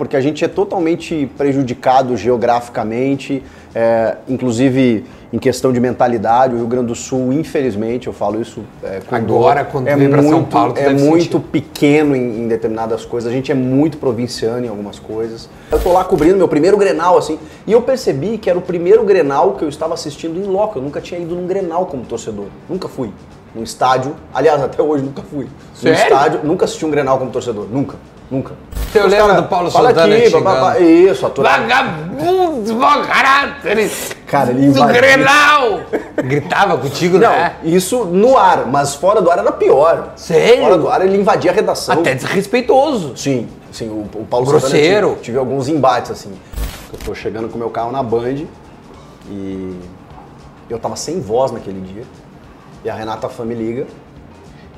[0.00, 3.42] porque a gente é totalmente prejudicado geograficamente,
[3.74, 6.54] é, inclusive em questão de mentalidade.
[6.54, 10.08] O Rio Grande do Sul, infelizmente, eu falo isso é, com Agora, quando é vem
[10.08, 11.48] muito, São Paulo, é muito sentir.
[11.48, 13.30] pequeno em, em determinadas coisas.
[13.30, 15.50] A gente é muito provinciano em algumas coisas.
[15.70, 19.04] Eu tô lá cobrindo meu primeiro Grenal, assim, e eu percebi que era o primeiro
[19.04, 20.78] Grenal que eu estava assistindo em loco.
[20.78, 22.46] Eu nunca tinha ido num Grenal como torcedor.
[22.68, 23.12] Nunca fui.
[23.54, 24.16] Num estádio.
[24.32, 25.46] Aliás, até hoje nunca fui.
[25.74, 25.98] Sério?
[25.98, 26.40] Num estádio.
[26.42, 27.66] Nunca assisti um Grenal como torcedor.
[27.70, 27.96] Nunca.
[28.30, 28.54] Nunca.
[28.94, 30.44] Eu Os lembro cara, do Paulo fala Santana aqui, chegando.
[30.44, 31.44] babá, Isso, a tua...
[31.44, 33.90] Vagabundo, mau caráter!
[34.26, 34.94] Cara, ele do invadiu.
[34.94, 35.80] Grenal!
[36.16, 37.56] Gritava contigo, Não, né?
[37.64, 40.12] isso no ar, mas fora do ar era pior.
[40.16, 40.62] Sério?
[40.62, 41.94] Fora do ar ele invadia a redação.
[42.00, 43.16] Até desrespeitoso.
[43.16, 44.84] Sim, sim, o, o Paulo Grosseiro.
[44.86, 46.32] Santana tive, tive alguns embates, assim.
[46.92, 48.44] Eu tô chegando com o meu carro na Band
[49.28, 49.76] e
[50.68, 52.04] eu tava sem voz naquele dia.
[52.84, 53.86] E a Renata Fã me liga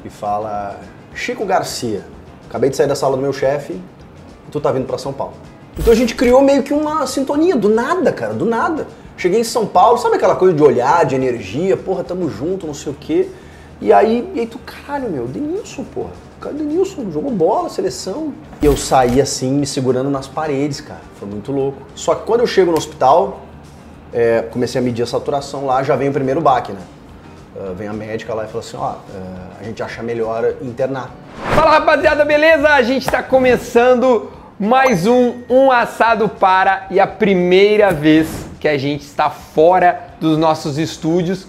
[0.05, 0.79] e fala:
[1.15, 2.05] Chico Garcia,
[2.53, 3.81] acabei de sair da sala do meu chefe
[4.51, 5.33] tu tá vindo pra São Paulo.
[5.79, 8.87] Então a gente criou meio que uma sintonia, do nada, cara, do nada.
[9.17, 12.75] Cheguei em São Paulo, sabe aquela coisa de olhar, de energia, porra, tamo junto, não
[12.75, 13.29] sei o quê.
[13.81, 16.11] E aí, e aí tu, caralho, meu, Denilson, porra.
[16.41, 18.35] Cara, Denilson jogou bola, seleção.
[18.61, 21.01] E eu saí assim, me segurando nas paredes, cara.
[21.19, 21.79] Foi muito louco.
[21.95, 23.41] Só que quando eu chego no hospital,
[24.13, 26.81] é, comecei a medir a saturação lá, já vem o primeiro baque, né?
[27.55, 31.11] Ah, vem a médica lá e fala assim, ó, ah, a gente acha melhor internar.
[31.55, 32.69] Fala rapaziada, beleza?
[32.69, 38.79] A gente está começando mais um Um Assado Para e a primeira vez que a
[38.79, 41.47] gente está fora dos nossos estúdios.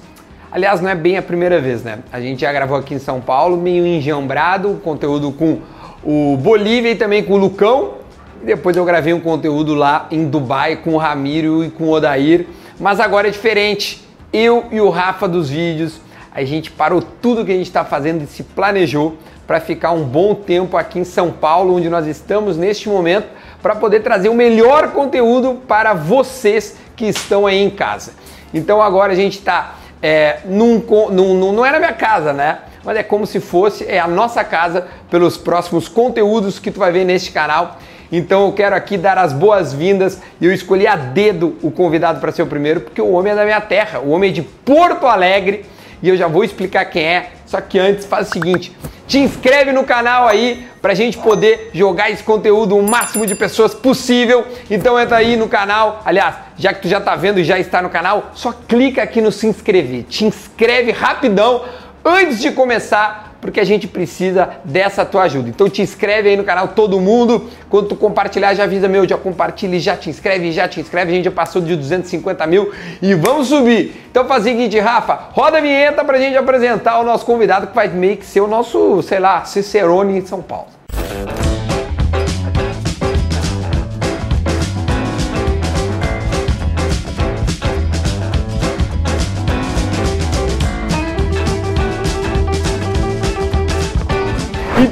[0.51, 1.99] Aliás, não é bem a primeira vez, né?
[2.11, 5.59] A gente já gravou aqui em São Paulo, meio enjambrado, conteúdo com
[6.03, 7.93] o Bolívia e também com o Lucão.
[8.41, 11.91] E depois eu gravei um conteúdo lá em Dubai com o Ramiro e com o
[11.91, 12.45] Odair.
[12.77, 14.03] Mas agora é diferente.
[14.33, 16.01] Eu e o Rafa dos vídeos,
[16.33, 20.03] a gente parou tudo que a gente está fazendo e se planejou para ficar um
[20.03, 23.27] bom tempo aqui em São Paulo, onde nós estamos neste momento,
[23.61, 28.13] para poder trazer o melhor conteúdo para vocês que estão aí em casa.
[28.51, 30.79] Então agora a gente está é, num,
[31.11, 32.59] num- não é na minha casa, né?
[32.83, 36.91] Mas é como se fosse é a nossa casa pelos próximos conteúdos que tu vai
[36.91, 37.77] ver neste canal.
[38.15, 42.31] Então eu quero aqui dar as boas-vindas e eu escolhi a dedo o convidado para
[42.31, 45.07] ser o primeiro, porque o homem é da minha terra, o homem é de Porto
[45.07, 45.65] Alegre
[45.99, 47.31] e eu já vou explicar quem é.
[47.47, 48.71] Só que antes faz o seguinte:
[49.07, 53.73] te inscreve no canal aí pra gente poder jogar esse conteúdo o máximo de pessoas
[53.73, 54.45] possível.
[54.69, 56.03] Então entra aí no canal.
[56.05, 59.21] Aliás, já que tu já tá vendo e já está no canal, só clica aqui
[59.21, 60.03] no se inscrever.
[60.03, 61.63] Te inscreve rapidão
[62.05, 65.49] antes de começar, porque a gente precisa dessa tua ajuda.
[65.49, 67.49] Então te inscreve aí no canal todo mundo.
[67.69, 71.11] Quando tu compartilhar, já avisa meu, já compartilha, já te inscreve, já te inscreve.
[71.11, 72.71] A gente já passou de 250 mil
[73.01, 74.01] e vamos subir.
[74.09, 77.75] Então faz o seguinte, Rafa, roda a vinheta pra gente apresentar o nosso convidado que
[77.75, 80.67] vai meio que ser o nosso, sei lá, Cicerone em São Paulo.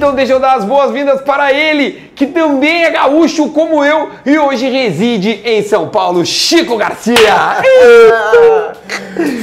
[0.02, 4.36] Então deixa eu dar as boas-vindas para ele, que também é gaúcho como eu e
[4.36, 7.16] hoje reside em São Paulo, Chico Garcia.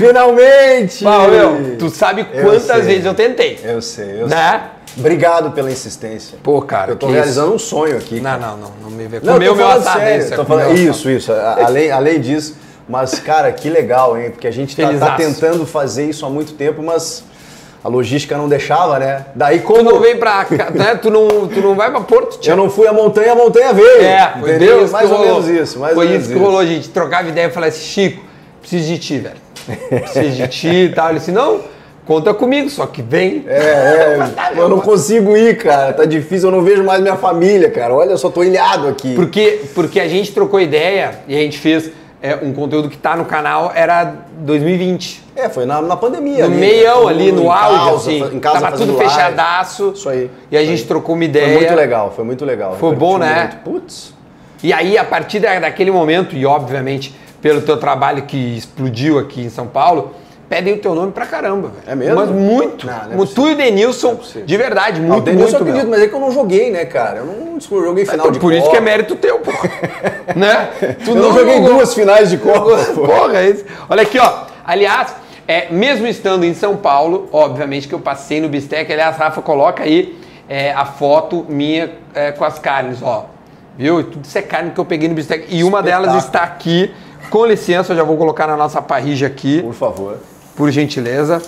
[0.00, 1.04] Finalmente!
[1.04, 2.80] Meu, tu sabe Eu quantas sei.
[2.82, 3.60] vezes eu tentei.
[3.62, 4.62] Eu sei, eu Né?
[4.94, 4.98] sei.
[4.98, 6.36] Obrigado pela insistência.
[6.42, 8.18] Pô, cara, eu tô realizando um sonho aqui.
[8.18, 9.20] Não, não, não, não me vê.
[9.22, 10.74] Não, Comeu eu tô meu falando assado, sério, esse é falando- assado.
[10.80, 11.32] Isso, isso.
[11.32, 12.56] a- Além, além disso,
[12.88, 14.30] mas, cara, que legal, hein?
[14.32, 17.22] Porque a gente tá, tá tentando fazer isso há muito tempo, mas
[17.82, 19.26] a logística não deixava, né?
[19.34, 20.96] Daí Tu como não vem pra cá, né?
[20.96, 24.02] Tu não, tu não vai pra Porto, eu não fui a montanha, a montanha veio.
[24.02, 24.88] É, foi entendeu?
[24.88, 25.42] mais ou rolou.
[25.42, 25.78] menos isso.
[25.78, 26.88] Mais foi ou menos isso que rolou, gente.
[26.88, 28.22] Trocava ideia e falava assim, Chico,
[28.60, 29.36] preciso de ti, velho.
[29.88, 31.10] Preciso de ti e tal.
[31.10, 31.60] Ele disse, não,
[32.04, 33.44] conta comigo, só que vem.
[33.46, 35.92] É, é, eu não consigo ir, cara.
[35.92, 37.94] Tá difícil, eu não vejo mais minha família, cara.
[37.94, 39.14] Olha, eu só tô ilhado aqui.
[39.14, 41.90] Porque, porque a gente trocou ideia e a gente fez
[42.20, 45.24] é, um conteúdo que tá no canal, era 2020.
[45.36, 46.46] É, foi na, na pandemia.
[46.46, 48.36] No ali, meião todo ali, no auge, assim.
[48.36, 49.10] Em casa tava tudo live.
[49.10, 49.92] fechadaço.
[49.94, 50.30] Isso aí.
[50.50, 50.88] E a gente aí.
[50.88, 51.46] trocou uma ideia.
[51.46, 52.76] Foi muito legal, foi muito legal.
[52.78, 53.42] Foi bom, né?
[53.42, 53.56] muito.
[53.58, 54.14] Putz.
[54.62, 59.42] E aí, a partir da- daquele momento, e obviamente pelo teu trabalho que explodiu aqui
[59.42, 60.12] em São Paulo,
[60.48, 61.82] pedem o teu nome pra caramba, velho.
[61.86, 62.14] É mesmo?
[62.16, 62.86] Mas muito.
[62.86, 64.46] Não, não é tu e o Denilson, possível.
[64.46, 65.90] de verdade, Ah, o muito, Denilson eu muito acredito, mesmo.
[65.90, 67.18] mas é que eu não joguei, né, cara?
[67.18, 68.72] Eu não eu joguei final Então, de por isso Copa.
[68.72, 69.50] que é mérito teu, pô.
[70.36, 70.68] né?
[71.04, 71.74] Tu Eu não, joguei jogou.
[71.74, 72.76] duas finais de Copa.
[72.94, 73.64] Porra, esse.
[73.88, 74.44] Olha aqui, ó.
[74.64, 75.14] Aliás,
[75.46, 78.92] é, mesmo estando em São Paulo, obviamente que eu passei no Bistec.
[78.92, 80.18] Aliás, Rafa, coloca aí
[80.48, 83.26] é, a foto minha é, com as carnes, ó.
[83.76, 84.02] Viu?
[84.04, 85.46] Tudo isso é carne que eu peguei no Bistec.
[85.48, 86.92] E uma delas está aqui.
[87.30, 90.16] Com licença, eu já vou colocar na nossa parrija aqui, Por favor.
[90.58, 91.40] Por gentileza.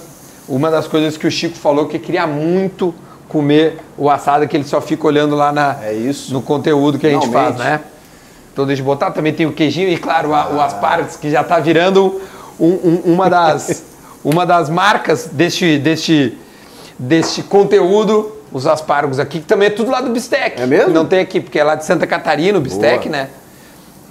[0.48, 2.94] Uma das coisas que o Chico falou que queria muito
[3.28, 6.32] comer o assado que ele só fica olhando lá na, É isso.
[6.32, 7.56] no conteúdo que a gente Finalmente.
[7.58, 7.80] faz, né?
[8.52, 11.42] Então deixa eu botar, também tem o queijinho e claro, a- o aspargos que já
[11.42, 12.20] tá virando
[12.58, 12.66] um-
[13.06, 13.82] um- uma, das,
[14.24, 16.36] uma das marcas deste, deste,
[16.98, 20.60] deste conteúdo, os aspargos aqui, que também é tudo lá do Bistec.
[20.60, 20.92] É mesmo?
[20.92, 23.22] Não tem aqui, porque é lá de Santa Catarina, o Bistec, Boa.
[23.22, 23.28] né?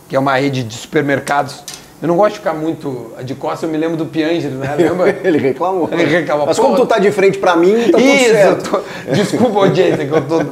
[0.10, 1.64] Que é uma rede de supermercados.
[2.02, 4.74] Eu não gosto de ficar muito de costas, eu me lembro do Piangeli, né?
[4.78, 5.10] Lembra?
[5.24, 5.90] Ele reclamou.
[5.92, 6.46] Ele reclamou.
[6.48, 8.76] Mas como tu tá de frente pra mim, tá tudo Isso, certo.
[8.76, 10.46] eu tô- desculpa audiência que eu tô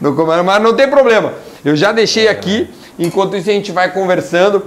[0.00, 1.34] no comando, mas não tem problema.
[1.64, 2.68] Eu já deixei aqui,
[2.98, 4.64] enquanto isso a gente vai conversando.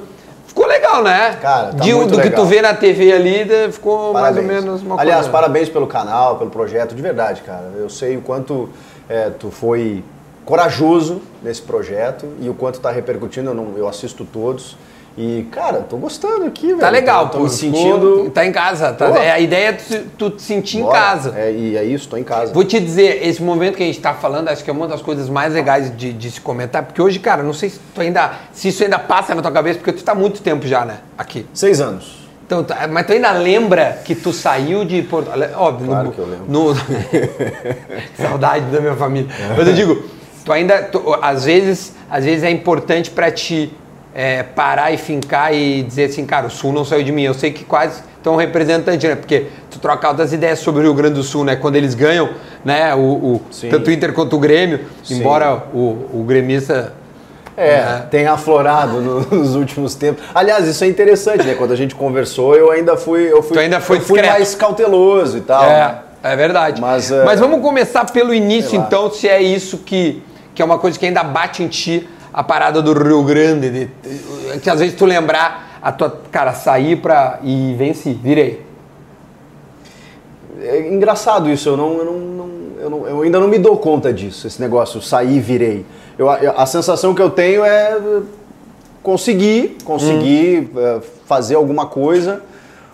[0.48, 1.38] Ficou legal, né?
[1.42, 2.44] Cara, tá De- muito do que legal.
[2.44, 4.46] tu vê na TV ali, ficou Parabéns.
[4.46, 5.32] mais ou menos uma Aliás, coisa.
[5.32, 7.72] parabéns pelo canal, pelo projeto, de verdade, cara.
[7.78, 8.70] Eu sei o quanto
[9.10, 10.04] é, tu foi
[10.46, 13.50] corajoso nesse projeto e o quanto tá repercutindo.
[13.52, 14.76] Eu, não- eu assisto todos.
[15.18, 16.80] E, cara, tô gostando aqui, velho.
[16.80, 17.44] Tá legal, tô, pô.
[17.44, 18.30] me ficou- sentindo.
[18.30, 18.94] Tá em casa.
[18.94, 20.98] Tá, é, a ideia é tu, te sentir em Bora.
[20.98, 21.34] casa.
[21.38, 22.54] É, e é isso, tô em casa.
[22.54, 25.02] Vou te dizer, esse momento que a gente tá falando, acho que é uma das
[25.02, 28.32] coisas mais legais de, de se comentar, porque hoje, cara, não sei se tu ainda.
[28.54, 31.00] se isso ainda passa na tua cabeça, porque tu tá há muito tempo já, né?
[31.18, 31.46] Aqui.
[31.54, 32.22] Seis anos.
[32.46, 35.56] Então, tá, mas tu ainda lembra que tu saiu de Porto Alegre?
[35.58, 36.46] Óbvio, Claro no, que eu lembro.
[36.48, 36.74] no-
[38.18, 39.30] Saudade da minha família.
[39.58, 40.04] Mas eu digo,
[40.46, 40.84] tu ainda.
[40.84, 43.74] tu- às, vezes, às vezes é importante pra ti
[44.14, 47.24] é, parar e fincar e dizer assim, cara, o Sul não saiu de mim.
[47.24, 49.16] Eu sei que quase é um representante, né?
[49.16, 51.56] Porque tu troca altas ideias sobre o Rio Grande do Sul, né?
[51.56, 52.30] Quando eles ganham,
[52.64, 52.94] né?
[52.94, 55.20] O, o- tanto o Inter quanto o Grêmio, Sim.
[55.20, 56.94] embora o, o gremista.
[57.58, 58.06] É, né?
[58.10, 60.24] tem aflorado no- nos últimos tempos.
[60.34, 61.54] Aliás, isso é interessante, né?
[61.54, 64.34] Quando a gente conversou, eu ainda fui, eu fui, Tu ainda foi eu fui discreto.
[64.40, 65.64] mais cauteloso e tal.
[65.64, 65.96] né?
[66.24, 66.80] É, é verdade.
[66.80, 70.24] Mas, Mas, é, vamos começar pelo início, então, se é isso que,
[70.56, 73.86] que é uma coisa que ainda bate em ti, a parada do Rio Grande, de-
[73.86, 77.40] de- que às vezes tu lembrar a tua, cara, sair pra.
[77.44, 78.66] e venci, virei.
[80.62, 82.50] É engraçado isso, eu, não, eu, não, não-
[82.80, 85.86] eu, não- eu ainda não me dou conta disso, esse negócio, sair e virei.
[86.18, 87.98] Eu, a, a sensação que eu tenho é
[89.02, 92.44] conseguir, conseguir eh, fazer alguma coisa,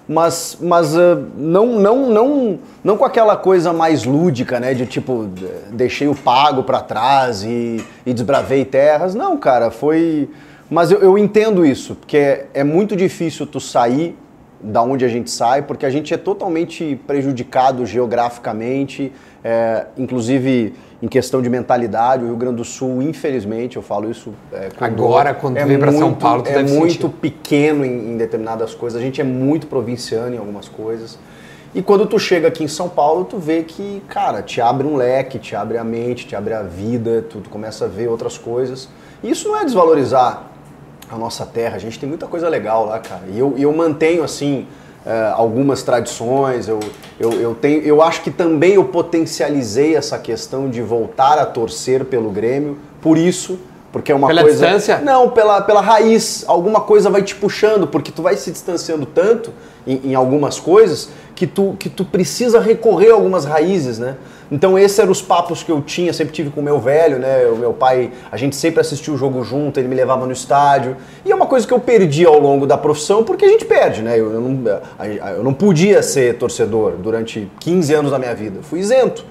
[0.07, 4.74] mas, mas eh, não, não, não, não com aquela coisa mais lúdica, né?
[4.74, 5.27] De tipo,
[5.71, 9.13] deixei o pago pra trás e, e desbravei terras.
[9.13, 10.30] Não, cara, foi.
[10.69, 14.18] Mas eu, eu entendo isso, porque é, é muito difícil tu sair
[14.62, 19.12] da onde a gente sai, porque a gente é totalmente prejudicado geograficamente,
[19.49, 22.21] é, inclusive em questão de mentalidade.
[22.21, 25.67] O Rio Grande do Sul, infelizmente, eu falo isso é, Agora, dor, quando é tu
[25.67, 27.15] vem pra São Paulo, tu é muito sentir.
[27.21, 29.01] pequeno em, em determinadas coisas.
[29.01, 31.17] A gente é muito provinciano em algumas coisas.
[31.73, 34.97] E quando tu chega aqui em São Paulo, tu vê que, cara, te abre um
[34.97, 38.38] leque, te abre a mente, te abre a vida, tu, tu começa a ver outras
[38.38, 38.89] coisas.
[39.23, 40.44] E isso não é desvalorizar
[41.09, 43.23] a nossa terra, a gente tem muita coisa legal lá, cara.
[43.31, 44.67] E eu, e eu mantenho, assim,
[45.07, 46.81] eh, algumas tradições, eu,
[47.18, 52.04] eu, eu, tenho, eu acho que também eu potencializei essa questão de voltar a torcer
[52.04, 53.57] pelo Grêmio, por isso,
[53.97, 54.65] porque é uma Pela coisa...
[54.65, 54.99] distância?
[54.99, 56.45] Não, pela, pela raiz.
[56.47, 59.51] Alguma coisa vai te puxando, porque tu vai se distanciando tanto
[59.88, 64.15] em, em algumas coisas que tu, que tu precisa recorrer a algumas raízes, né?
[64.51, 67.47] Então esses eram os papos que eu tinha, sempre tive com o meu velho, né?
[67.47, 70.95] O meu pai, a gente sempre assistiu o jogo junto, ele me levava no estádio.
[71.25, 74.03] E é uma coisa que eu perdi ao longo da profissão, porque a gente perde,
[74.03, 74.19] né?
[74.19, 74.81] Eu, eu não,
[75.38, 78.59] eu não podia ser torcedor durante 15 anos da minha vida.
[78.61, 79.25] Fui isento.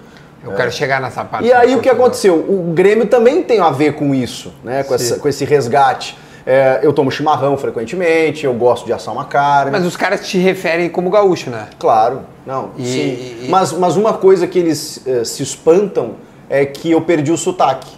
[0.50, 1.46] Eu quero chegar nessa parte.
[1.46, 2.34] E aí o que aconteceu?
[2.36, 4.82] O Grêmio também tem a ver com isso, né?
[4.82, 6.16] Com, essa- com esse resgate.
[6.48, 9.72] É, eu tomo chimarrão frequentemente, eu gosto de assar uma carne.
[9.72, 11.66] Mas os caras te referem como gaúcho, né?
[11.76, 12.98] Claro, não, E- sim.
[13.44, 16.12] e- Mas, mas uma coisa que eles eh, se espantam
[16.48, 17.90] é que eu perdi o sotaque.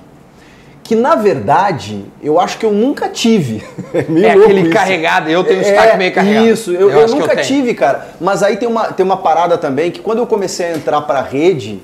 [0.88, 3.62] Que na verdade, eu acho que eu nunca tive.
[3.94, 4.02] É
[4.34, 4.70] louco aquele isso.
[4.72, 6.46] carregado, eu tenho um sotaque meio carregado.
[6.46, 7.46] Isso, eu, Eu eu eu nunca tenho.
[7.46, 8.08] tive, cara.
[8.18, 11.20] Mas aí tem uma, tem uma parada também que quando eu comecei a entrar pra
[11.20, 11.80] rede.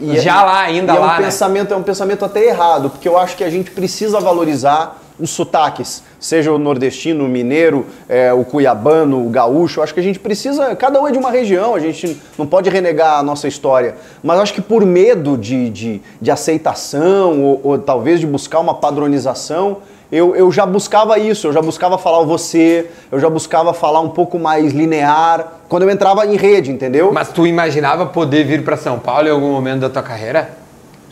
[0.00, 1.24] e- e- Já lá, ainda e é lá, um né?
[1.26, 5.30] pensamento, É um pensamento até errado, porque eu acho que a gente precisa valorizar os
[5.30, 9.82] sotaques, seja o nordestino, o mineiro, é, o cuiabano, o gaúcho.
[9.82, 10.74] Acho que a gente precisa.
[10.76, 13.94] Cada um é de uma região, a gente não pode renegar a nossa história.
[14.22, 18.74] Mas acho que por medo de, de, de aceitação, ou, ou talvez de buscar uma
[18.74, 19.78] padronização,
[20.12, 24.00] eu, eu já buscava isso, eu já buscava falar o você, eu já buscava falar
[24.00, 27.10] um pouco mais linear, quando eu entrava em rede, entendeu?
[27.12, 30.61] Mas tu imaginava poder vir pra São Paulo em algum momento da tua carreira?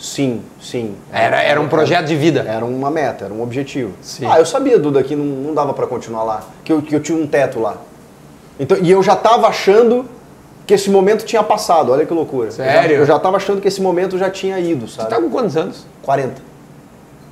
[0.00, 0.95] Sim, sim.
[1.12, 2.40] Era, era um projeto de vida.
[2.49, 3.92] Era uma meta, era um objetivo.
[4.00, 4.25] Sim.
[4.26, 7.00] Ah, eu sabia, Duda, que não, não dava pra continuar lá, que eu, que eu
[7.00, 7.76] tinha um teto lá.
[8.59, 10.07] Então, e eu já tava achando
[10.66, 12.49] que esse momento tinha passado, olha que loucura.
[12.49, 12.97] Eu Sério?
[12.97, 15.11] Eu já, tava achando que esse momento já tinha ido, sabe?
[15.11, 15.85] tá com quantos anos?
[16.02, 16.40] 40.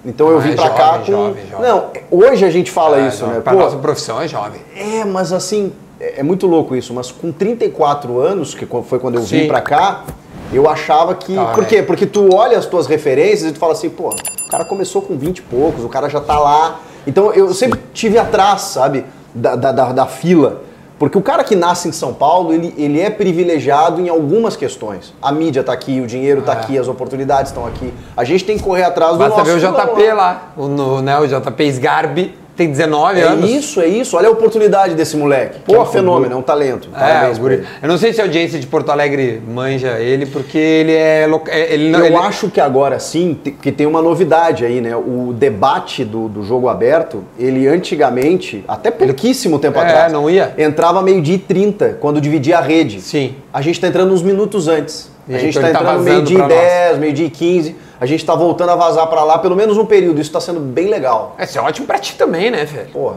[0.05, 1.05] Então eu Ah, vim é pra cá com.
[1.07, 1.67] jovem, jovem.
[1.67, 3.41] Não, hoje a gente fala É, isso, não, né?
[3.41, 4.61] Pô, nossa profissão é jovem.
[4.77, 9.15] é, mas assim, é é muito louco isso, mas com 34 anos, que foi quando
[9.17, 9.41] eu Sim.
[9.43, 10.05] vim pra cá,
[10.53, 11.35] Eu achava que.
[11.35, 11.77] Tá, por quê?
[11.77, 11.87] velho.
[11.87, 15.17] Porque tu olha as tuas referências e tu fala assim, pô, o cara começou com
[15.17, 16.81] 20 e poucos, o cara já tá lá.
[17.07, 20.63] Então eu sempre tive atrás, sabe, da, da, da- da fila.
[20.99, 25.15] Porque o cara que nasce em São Paulo, ele, ele é privilegiado em algumas questões.
[25.23, 26.57] A mídia tá aqui, o dinheiro tá É.
[26.57, 27.95] aqui, as oportunidades estão aqui.
[28.17, 30.15] A gente tem que correr atrás do Basta nosso ver o JP valor.
[30.17, 33.49] lá, o, no, né, o JP Sgarbi, tem 19 É anos.
[33.49, 34.17] isso, é isso.
[34.17, 35.61] Olha a oportunidade desse moleque.
[35.67, 36.89] que é um fenômeno, é um talento.
[36.95, 37.65] É, Parabéns pra guri.
[37.81, 41.27] Eu não sei se a audiência de Porto Alegre manja ele, porque ele é.
[41.27, 44.81] loca- é- Ele, não- Eu ele- acho que agora sim, que tem uma novidade aí,
[44.81, 44.97] né?
[44.97, 50.53] O debate do, do jogo aberto, ele antigamente, até pouquíssimo tempo É, atrás, não ia.
[50.59, 53.01] entrava meio-dia e 30, quando dividia a rede.
[53.01, 53.35] Sim.
[53.53, 55.11] A gente tá entrando uns minutos antes.
[55.29, 56.59] E a gente então tá tá entrando vazando meio-dia e pra nós.
[56.59, 57.77] 10, meio-dia e 15.
[58.01, 60.21] A gente tá voltando a vazar pra lá pelo menos um período.
[60.21, 61.35] Isso tá sendo bem legal.
[61.39, 62.91] Isso é ótimo pra ti também, né, velho?
[62.91, 63.17] Porra.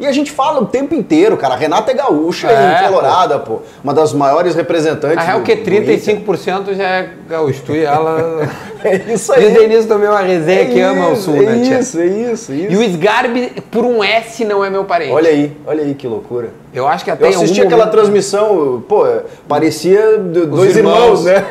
[0.00, 1.54] E a gente fala o tempo inteiro, cara.
[1.54, 3.60] A Renata é gaúcha É, em Colorada, pô.
[3.82, 5.16] Uma das maiores representantes.
[5.16, 5.98] Na real, do- que do Inter.
[6.00, 7.62] 35% já é gaúcho.
[7.66, 8.48] Tu e ela.
[8.80, 9.40] É isso aí.
[9.40, 11.80] Desde o início tomei uma resenha que ama o isso, sul, é né, tia?
[11.80, 12.72] Isso, é isso, é isso.
[12.72, 15.10] E o Sgarbi, por um S, não é meu parente.
[15.10, 16.50] Olha aí, olha aí que loucura.
[16.72, 19.04] Eu acho que até Eu assisti aquela momento- transmissão, pô,
[19.48, 20.76] parecia dois irmãos.
[20.76, 21.44] irmãos, né?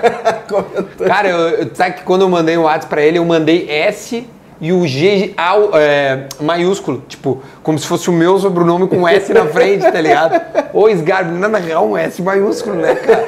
[1.05, 4.25] Cara, eu- sabe que quando eu mandei um WhatsApp pra ele, eu mandei S
[4.59, 9.31] e o G ao- é, maiúsculo, tipo, como se fosse o meu sobrenome com S
[9.33, 10.39] na frente, tá ligado?
[10.73, 13.27] Ô, Sgarbi, não, na real, um S maiúsculo, né, cara?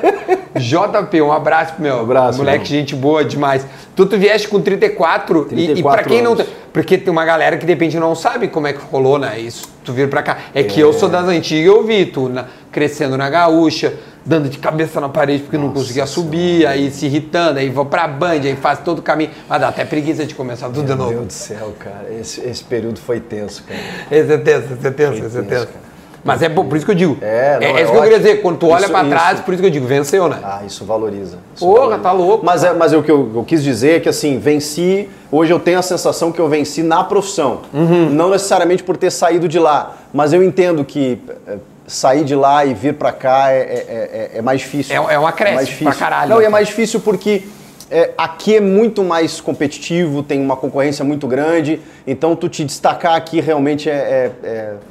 [0.55, 1.95] JP, um abraço pro meu.
[1.97, 2.65] Um abraço, Moleque, irmão.
[2.79, 3.65] gente boa demais.
[3.95, 6.33] Tu, tu vieste com 34, e, e 34 pra quem não.
[6.33, 6.45] anos.
[6.73, 9.39] Porque tem uma galera que de repente não sabe como é que rolou, né?
[9.39, 10.37] Isso, tu vir pra cá.
[10.53, 13.93] É, que eu sou das antigas, eu vi tu na- crescendo na gaúcha,
[14.25, 18.07] dando de cabeça na parede porque não conseguia subir, aí se irritando, aí vou pra
[18.07, 19.31] Band, aí faz todo o caminho.
[19.47, 21.11] Mas dá até preguiça de começar tudo de Meu novo.
[21.11, 22.07] Deus do céu, cara.
[22.19, 23.79] Esse, esse período foi tenso, cara.
[24.11, 25.89] Esse é tenso, esse é tenso, esse é tenso, tenso.
[26.23, 27.17] Mas é por isso que eu digo.
[27.21, 28.41] É, não, é isso que eu queria dizer.
[28.41, 29.43] Quando tu olha pra trás, isso.
[29.43, 30.39] por isso que eu digo, venceu, né?
[30.43, 31.37] Ah, isso valoriza.
[31.55, 32.03] Isso Porra, valoriza.
[32.03, 32.45] tá louco.
[32.45, 35.09] Mas, é, mas é o que eu, eu quis dizer é que assim, venci.
[35.31, 37.61] Hoje eu tenho a sensação que eu venci na profissão.
[37.73, 38.09] Uhum.
[38.09, 39.95] Não necessariamente por ter saído de lá.
[40.13, 41.57] Mas eu entendo que é,
[41.89, 44.93] sair de lá e vir pra cá é, é, é- é mais difícil.
[44.95, 45.87] É- é um acréscimo mais difícil.
[45.91, 46.29] pra caralho.
[46.29, 47.43] Não, e é mais difícil porque.
[47.91, 53.15] é, aqui é muito mais competitivo, tem uma concorrência muito grande, então tu te destacar
[53.15, 54.47] aqui realmente é, é, é,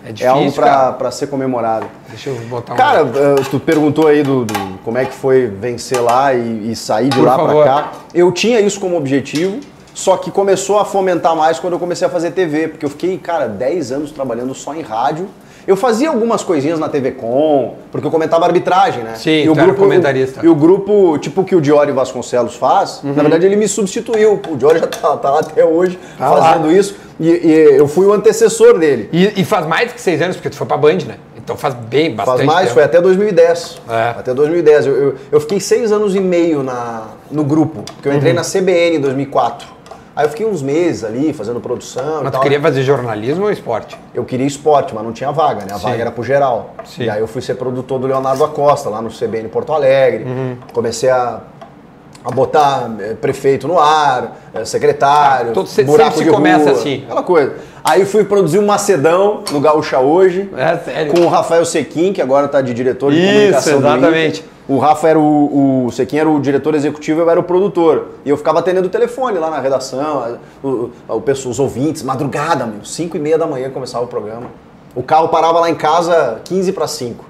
[0.07, 1.87] É é difícil, algo para ser comemorado.
[2.09, 2.77] Deixa eu botar um.
[2.77, 6.75] Cara, eh, tu perguntou aí do, do- como é que foi vencer lá e, e
[6.75, 7.93] sair de Por lá pra cá.
[8.13, 9.61] Eu tinha isso como objetivo,
[9.95, 13.17] só que começou a fomentar mais quando eu comecei a fazer TV, porque eu fiquei,
[13.17, 15.29] cara, 10 anos trabalhando só em rádio.
[15.69, 19.15] Eu fazia algumas coisinhas na TV Com, porque eu comentava arbitragem, né?
[19.17, 20.41] Sim, e o grupo, comentarista.
[20.43, 23.13] E o grupo, tipo o que o Diori Vasconcelos faz, Uhum.
[23.13, 24.41] na verdade ele me substituiu.
[24.49, 26.43] O Diori já tá, tá lá até hoje Tá lá.
[26.55, 26.97] fazendo isso.
[27.21, 29.11] E, e eu fui o antecessor dele.
[29.13, 31.17] E, e faz mais que seis anos, porque tu foi pra Band, né?
[31.37, 32.75] Então faz bem, bastante Faz mais, tempo.
[32.75, 33.81] foi até 2010.
[33.91, 34.11] É.
[34.19, 34.87] Até 2010.
[34.87, 38.37] Eu, eu, eu fiquei seis anos e meio na, no grupo, porque eu entrei Uhum.
[38.39, 39.67] na CBN em 2004.
[40.19, 43.97] Aí eu fiquei uns meses ali fazendo produção Mas tu queria fazer jornalismo ou esporte?
[44.13, 45.69] Eu queria esporte, mas não tinha vaga, né?
[45.73, 45.85] A Sim.
[45.85, 46.75] vaga era pro geral.
[46.85, 47.05] Sim.
[47.05, 50.25] E aí eu fui ser produtor do Leonardo Acosta, lá no CBN Porto Alegre.
[50.25, 50.57] Uhum.
[50.73, 51.39] Comecei a,
[52.25, 56.31] a botar eh, prefeito no ar, eh, secretário, Ah, todo- se- buraco sempre se de
[56.35, 57.03] começa rua, assim.
[57.05, 57.55] Aquela coisa.
[57.85, 60.51] Aí fui produzir o Macedão no Gaúcha Hoje.
[60.57, 61.13] É, sério.
[61.15, 64.45] Com o Rafael Sequim, que agora está de diretor de Isso, comunicação do exatamente.
[64.69, 68.09] O Rafa era o, o era o diretor executivo, eu era o produtor.
[68.23, 72.67] E eu ficava atendendo o telefone lá na redação, o, o, pessoal- os ouvintes, madrugada,
[72.67, 74.49] meu, 5 e meia da manhã começava o programa.
[74.95, 77.25] O carro parava lá em casa 15 para 5.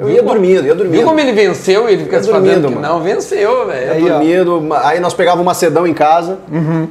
[0.00, 0.96] Eu ia Viu dormindo, ia dormindo.
[0.96, 3.00] Viu como ele venceu e ele fica se fazendo dormindo, que não?
[3.00, 3.86] Venceu, velho.
[3.86, 6.38] Ia Aí, dormindo, aí nós pegava um macedão em casa,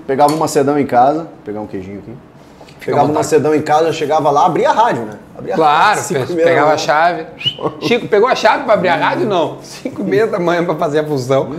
[0.06, 2.12] pegava um macedão em casa, pegar um queijinho aqui.
[2.86, 3.18] Pegava vontade.
[3.26, 5.14] macedão em casa, chegava lá, abria a rádio, né?
[5.38, 7.26] Abria a Claro, rádio, da pegava a chave.
[7.82, 9.28] Chico, pegou a chave pra abrir a rádio?
[9.28, 9.58] Não.
[9.62, 11.50] Cinco meia da manhã pra fazer a fusão.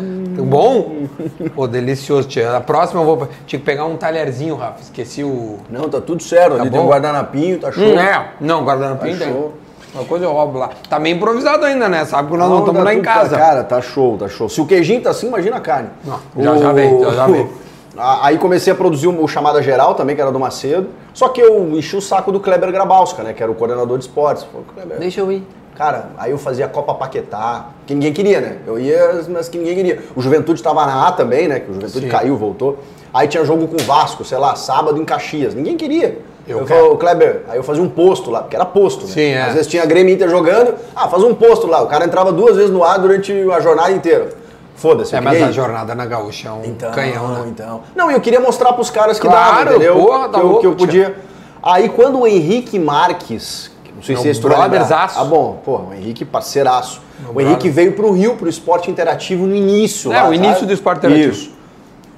[0.44, 1.06] Bom?
[1.54, 2.56] Pô, delicioso, tia.
[2.56, 3.28] A próxima eu vou.
[3.46, 4.80] Tinha que pegar um talherzinho, Rafa.
[4.80, 5.58] Esqueci o.
[5.70, 6.88] Não, tá tudo certo, ali Tá tem um bom?
[6.90, 7.84] guardanapinho, tá show.
[7.84, 8.28] Hum, é.
[8.40, 9.32] Não, guardanapinho Tá tem.
[9.32, 9.52] show.
[9.94, 10.70] Uma coisa eu roubo lá.
[10.88, 12.04] Tá meio improvisado ainda, né?
[12.06, 13.36] Sabe que nós não Não, estamos tá lá em casa.
[13.36, 14.48] Cara, tá show, tá show.
[14.48, 15.90] Se o queijinho tá assim, imagina a carne.
[16.02, 17.50] Não, já- já veio, já- já veio.
[17.96, 20.88] A- Aí comecei a produzir o Chamada Geral também, que era do Macedo.
[21.14, 23.32] Só que eu enchi o saco do Kleber Grabowska, né?
[23.32, 24.44] Que era o coordenador de esportes.
[24.44, 25.46] Falei, Kleber, Deixa eu ir.
[25.76, 28.58] Cara, aí eu fazia Copa Paquetá, que ninguém queria, né?
[28.66, 30.00] Eu ia, mas que ninguém queria.
[30.14, 31.60] O Juventude tava na A também, né?
[31.60, 32.10] Que o Juventude Sim.
[32.10, 32.78] caiu, voltou.
[33.12, 35.54] Aí tinha jogo com o Vasco, sei lá, sábado em Caxias.
[35.54, 36.18] Ninguém queria.
[36.46, 39.12] Eu Eu, falei, "Ô, Kleber, aí eu fazia um posto lá, porque era posto, né?
[39.12, 39.42] Sim, é.
[39.42, 41.80] Às vezes tinha Grêmio Inter jogando, ah, faz um posto lá.
[41.82, 44.28] O cara entrava duas vezes no ar durante a jornada inteira.
[44.74, 45.14] Foda-se.
[45.14, 47.44] É, eu mas queria a jornada na gaúcha é um Então, canhão, né?
[47.48, 47.82] então.
[47.94, 49.96] Não, e eu queria mostrar pros caras que Claro, dava, entendeu?
[49.96, 50.86] porra, tá que, eu, louco, que eu tia.
[50.86, 51.16] podia.
[51.62, 54.68] Aí quando o Henrique Marques, Não sei Meu se lembrar.
[54.68, 55.20] brotherzaço.
[55.20, 57.00] Ah, bom, pô, o Henrique, parceiraço.
[57.20, 57.46] o brother.
[57.46, 60.12] Henrique veio pro Rio, pro esporte interativo no início.
[60.12, 60.66] É, lá, o início sabe?
[60.66, 61.32] do esporte interativo.
[61.32, 61.52] Isso.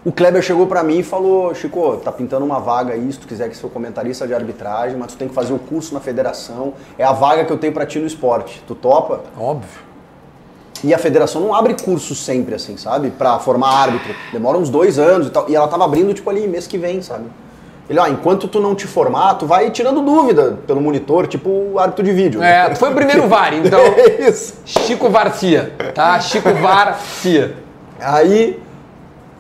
[0.03, 3.27] O Kleber chegou pra mim e falou: Chico, tá pintando uma vaga aí, se tu
[3.27, 6.73] quiser que ser comentarista de arbitragem, mas tu tem que fazer o curso na federação.
[6.99, 8.63] É a vaga que eu tenho pra ti no esporte.
[8.67, 9.21] Tu topa?
[9.39, 9.69] Óbvio.
[10.85, 13.11] E a federação não abre curso sempre, assim, sabe?
[13.11, 14.15] Pra formar árbitro.
[14.33, 15.47] Demora uns dois anos e tal.
[15.49, 17.25] E ela tava abrindo, tipo, ali mês que vem, sabe?
[17.89, 21.79] Ele, ó, enquanto tu não te formar, tu vai tirando dúvida pelo monitor, tipo o
[21.79, 22.41] árbitro de vídeo.
[22.41, 22.71] né?
[22.71, 23.79] É, foi o primeiro VAR, então.
[23.81, 24.55] É isso.
[24.65, 26.19] Chico Varcia, tá?
[26.21, 27.57] Chico Varcia.
[28.01, 28.61] Aí,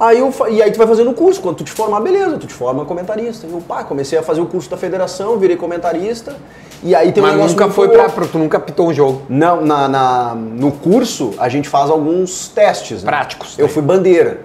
[0.04, 1.40] aí eu, e aí tu vai fazendo o curso.
[1.40, 3.46] Quando tu te formar, beleza, tu te forma comentarista.
[3.46, 6.36] Eu, pá, comecei a fazer o curso da federação, virei comentarista.
[6.82, 8.08] E aí tem um Mas negócio nunca foi pra.
[8.08, 9.22] Tu nunca pitou um jogo.
[9.28, 13.02] Não, na, na- no curso a gente faz alguns testes.
[13.02, 13.10] né?
[13.10, 13.72] Práticos, Eu né?
[13.72, 14.40] fui bandeira.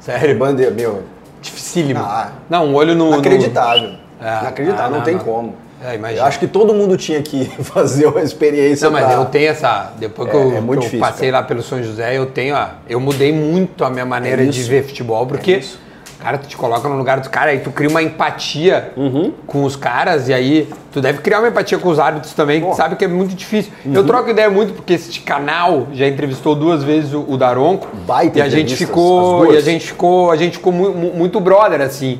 [0.00, 0.38] Sério?
[0.38, 1.02] Bandeira, meu,
[1.40, 2.00] Dificílimo.
[2.00, 2.32] Ah.
[2.50, 3.06] não, um olho no.
[3.06, 3.90] no- inacreditável.
[4.20, 5.24] É, inacreditável, ah, não, não, tem não.
[5.24, 5.54] como.
[5.84, 6.18] É.
[6.18, 8.86] Eu acho que todo mundo tinha que fazer uma experiência.
[8.86, 9.92] Não, mas pra- eu tenho essa.
[9.98, 11.40] Depois que É, eu, é que eu difícil, passei cara.
[11.42, 12.54] lá pelo São José, eu tenho.
[12.56, 14.68] ó, eu mudei muito a minha maneira É de isso.
[14.68, 15.52] ver futebol, porque.
[15.52, 15.88] É.
[16.20, 19.32] Cara, tu te coloca no lugar dos caras, aí tu cria uma empatia Uhum.
[19.46, 22.74] com os caras, e aí tu deve criar uma empatia com os árbitros também, que
[22.74, 23.70] sabe que é muito difícil.
[23.86, 23.94] Uhum.
[23.94, 27.86] Eu troco ideia muito, porque este canal já entrevistou duas vezes o, o Daronco.
[28.04, 29.52] Baita e a gente ficou.
[29.54, 30.32] E a gente ficou.
[30.32, 32.18] A gente ficou mu- muito brother, assim.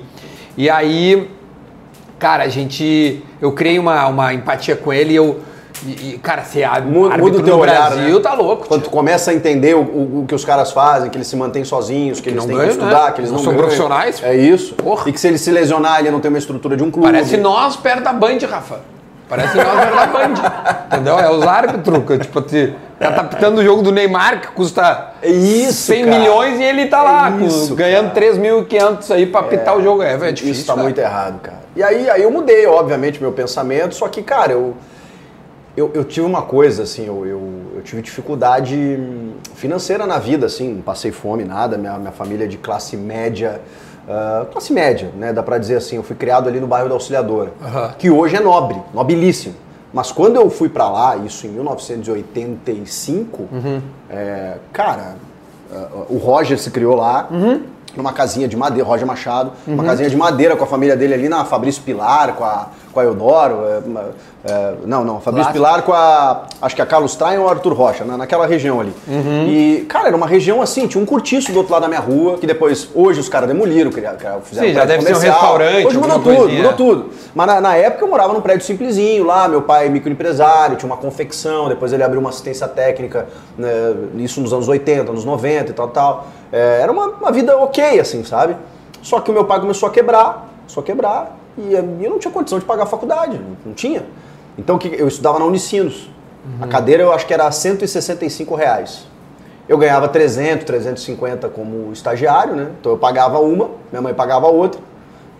[0.56, 1.28] E aí.
[2.18, 3.22] Cara, a gente.
[3.40, 5.40] Eu criei uma, uma empatia com ele e eu.
[5.86, 8.20] E, e, cara, árbitro, Muda, muda o teu olhar, Brasil né?
[8.20, 8.66] tá louco.
[8.66, 11.36] Quando tu começa a entender o, o- o que os caras fazem, que eles se
[11.36, 13.12] mantêm sozinhos, que, eles não têm ganham, que estudar, né?
[13.12, 13.64] que eles Não não, são ganham.
[13.64, 14.20] profissionais.
[14.24, 14.74] É isso.
[14.74, 15.08] Porra.
[15.08, 17.06] E que se ele se lesionar, ele não tem uma estrutura de um clube.
[17.06, 18.80] Parece nós perto da Band, Rafa.
[19.28, 20.34] Parece nós perto da Band.
[20.96, 21.18] Entendeu?
[21.20, 22.04] É os árbitros.
[22.04, 26.04] que, Tipo, te, tá tá pitando o jogo do Neymar, que custa É isso, 100
[26.06, 26.18] cara.
[26.18, 28.26] milhões e ele tá É lá, com- isso, ganhando cara.
[28.26, 30.02] 3.500 aí pra pitar o jogo.
[30.02, 30.50] É, é difícil.
[30.50, 30.82] Isso tá cara.
[30.82, 31.67] muito errado, cara.
[31.78, 34.74] E aí, aí eu mudei, obviamente, meu pensamento, só que, cara, eu,
[35.76, 37.40] eu, eu tive uma coisa, assim, eu, eu,
[37.76, 38.98] eu tive dificuldade
[39.54, 43.60] financeira na vida, assim, não passei fome, nada, minha, minha família é de classe média,
[44.08, 46.96] ah, classe média, né, dá pra dizer assim, eu fui criado ali no bairro da
[46.96, 47.94] Auxiliadora, Aham.
[47.96, 49.54] que hoje é nobre, nobilíssimo.
[49.92, 53.48] Mas quando eu fui pra lá, isso em 1985,
[54.10, 55.14] é, cara,
[55.72, 57.28] ah, o Roger se criou lá,
[57.96, 61.28] numa casinha de madeira, Roger Machado, uma casinha de madeira com a família dele ali
[61.28, 65.52] na Fabrício Pilar, com a, com a Eudoro, é, é, não, não, Fabrício.
[65.52, 68.80] Pilar com a, acho que a Carlos Traem ou o Arthur Rocha, na, naquela região
[68.80, 68.92] ali.
[69.48, 72.38] E, cara, era uma região assim, tinha um cortiço do outro lado da minha rua,
[72.38, 75.40] que depois, hoje os caras demoliram, criaram, fizeram Sim, já deve ser um comercial.
[75.40, 76.62] restaurante, Hoje mudou tudo, coisinha.
[76.62, 77.10] mudou tudo.
[77.34, 80.90] Mas na, na época eu morava num prédio simplesinho lá, meu pai é microempresário, tinha
[80.90, 85.70] uma confecção, depois ele abriu uma assistência técnica, né, isso nos anos 80, anos 90
[85.70, 86.26] e tal, tal.
[86.50, 88.56] É, era uma, uma vida ok, assim, sabe?
[89.02, 92.32] Só que o meu pai começou a quebrar, começou a quebrar, e eu não tinha
[92.32, 94.04] condição de pagar a faculdade, não, tinha.
[94.56, 96.10] Então eu estudava na Unicinos.
[96.60, 99.06] A cadeira eu acho que era 165 reais.
[99.68, 102.70] Eu ganhava 300, 350 como estagiário, né?
[102.80, 104.80] Então eu pagava uma, minha mãe pagava outra.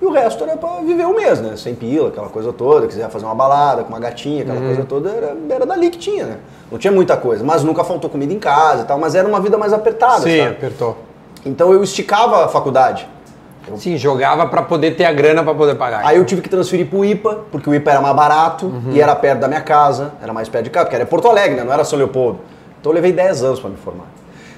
[0.00, 1.56] E o resto era pra viver um mês, né?
[1.56, 2.86] Sem pila, aquela coisa toda.
[2.86, 6.24] Quiser fazer uma balada com uma gatinha, aquela coisa toda, era, era dali que tinha,
[6.24, 6.36] né?
[6.70, 7.42] Não tinha muita coisa.
[7.42, 8.98] Mas nunca faltou comida em casa e tal.
[8.98, 10.50] Mas era uma vida mais apertada, Sim, sabe?
[10.50, 10.96] apertou.
[11.44, 13.08] Então eu esticava a faculdade.
[13.76, 16.02] Sim, jogava pra poder ter a grana pra poder pagar.
[16.04, 19.14] Aí eu tive que transferir pro IPA, porque o IPA era mais barato e era
[19.14, 21.64] perto da minha casa, era mais perto de casa, porque era Porto Alegre, né?
[21.64, 22.40] não era São Leopoldo.
[22.80, 24.04] Então eu levei 10 anos para me formar.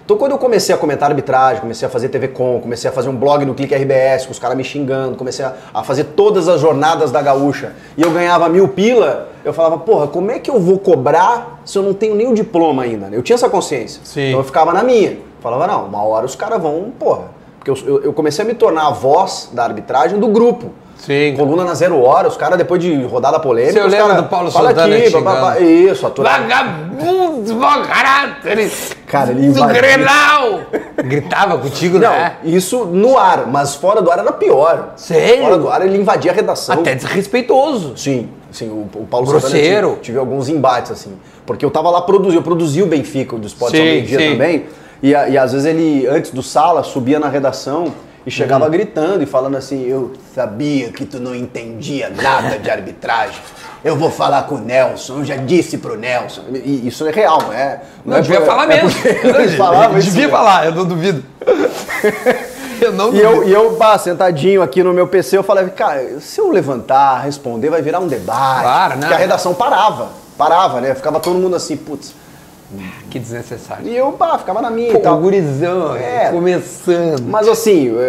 [0.05, 3.09] Então quando eu comecei a comentar arbitragem, comecei a fazer TV Com, comecei a fazer
[3.09, 6.49] um blog no Clique RBS, com os caras me xingando, comecei a, a fazer todas
[6.49, 10.51] as jornadas da gaúcha e eu ganhava mil pila, eu falava, porra, como é que
[10.51, 13.07] eu vou cobrar se eu não tenho nem o diploma ainda?
[13.09, 13.17] né?
[13.17, 14.01] Eu tinha essa consciência.
[14.03, 14.31] Sim.
[14.31, 15.19] Então eu ficava na minha.
[15.41, 17.27] Falava, não, uma hora os caras vão, porra.
[17.63, 20.71] Porque eu, eu- comecei a me tornar a voz da arbitragem do grupo.
[20.97, 21.35] Sim.
[21.35, 23.73] Coluna na zero hora, os caras depois de rodada polêmica.
[23.83, 25.25] Você lembra cara, do Paulo Santana aqui, xingando?
[25.25, 26.25] babá, Isso, a tua.
[26.25, 28.71] Vagabundo, mau caráter!
[29.07, 29.65] Cara, ele do.
[29.67, 30.61] Grenal!
[31.03, 32.37] Gritava contigo, Não, né?
[32.45, 34.93] isso no ar, mas fora do ar era pior.
[34.97, 35.43] Sério?
[35.45, 36.75] Fora do ar ele invadia a redação.
[36.75, 37.95] Até desrespeitoso.
[37.97, 39.67] Sim, sim, o, o Paulo Grosseiro.
[39.69, 41.15] Santana tive, tive alguns embates, assim.
[41.47, 44.19] Porque eu tava lá produzindo, eu produzi o Benfica, o do Esporte Sim, ao meio-dia
[44.19, 44.31] sim.
[44.33, 44.67] também.
[45.03, 47.93] E, e às vezes ele, antes do sala, subia na redação
[48.27, 48.71] e chegava Uhum.
[48.71, 53.41] gritando e falando assim: Eu sabia que tu não entendia nada de arbitragem.
[53.83, 56.43] Eu vou falar com o Nelson, eu já disse pro Nelson.
[56.53, 57.81] E isso é real, não é?
[58.05, 58.91] Não, é devia por- falar é mesmo.
[58.91, 60.37] porque ele falava isso devia mesmo.
[60.37, 61.25] falar, eu não duvido.
[62.81, 63.25] eu não E duvido.
[63.25, 67.21] eu, e eu pá, sentadinho aqui no meu PC, eu falei, cara, se eu levantar,
[67.25, 68.63] responder, vai virar um debate.
[68.63, 69.01] Claro, né?
[69.01, 70.95] Porque a redação parava, parava, né?
[70.95, 72.15] Ficava todo mundo assim, putz,
[73.11, 73.89] Que desnecessário.
[73.89, 75.19] E eu, pá, ficava na minha Pô, e tal.
[75.19, 76.29] gurizão, É.
[76.31, 77.23] começando.
[77.27, 78.01] Mas assim, é,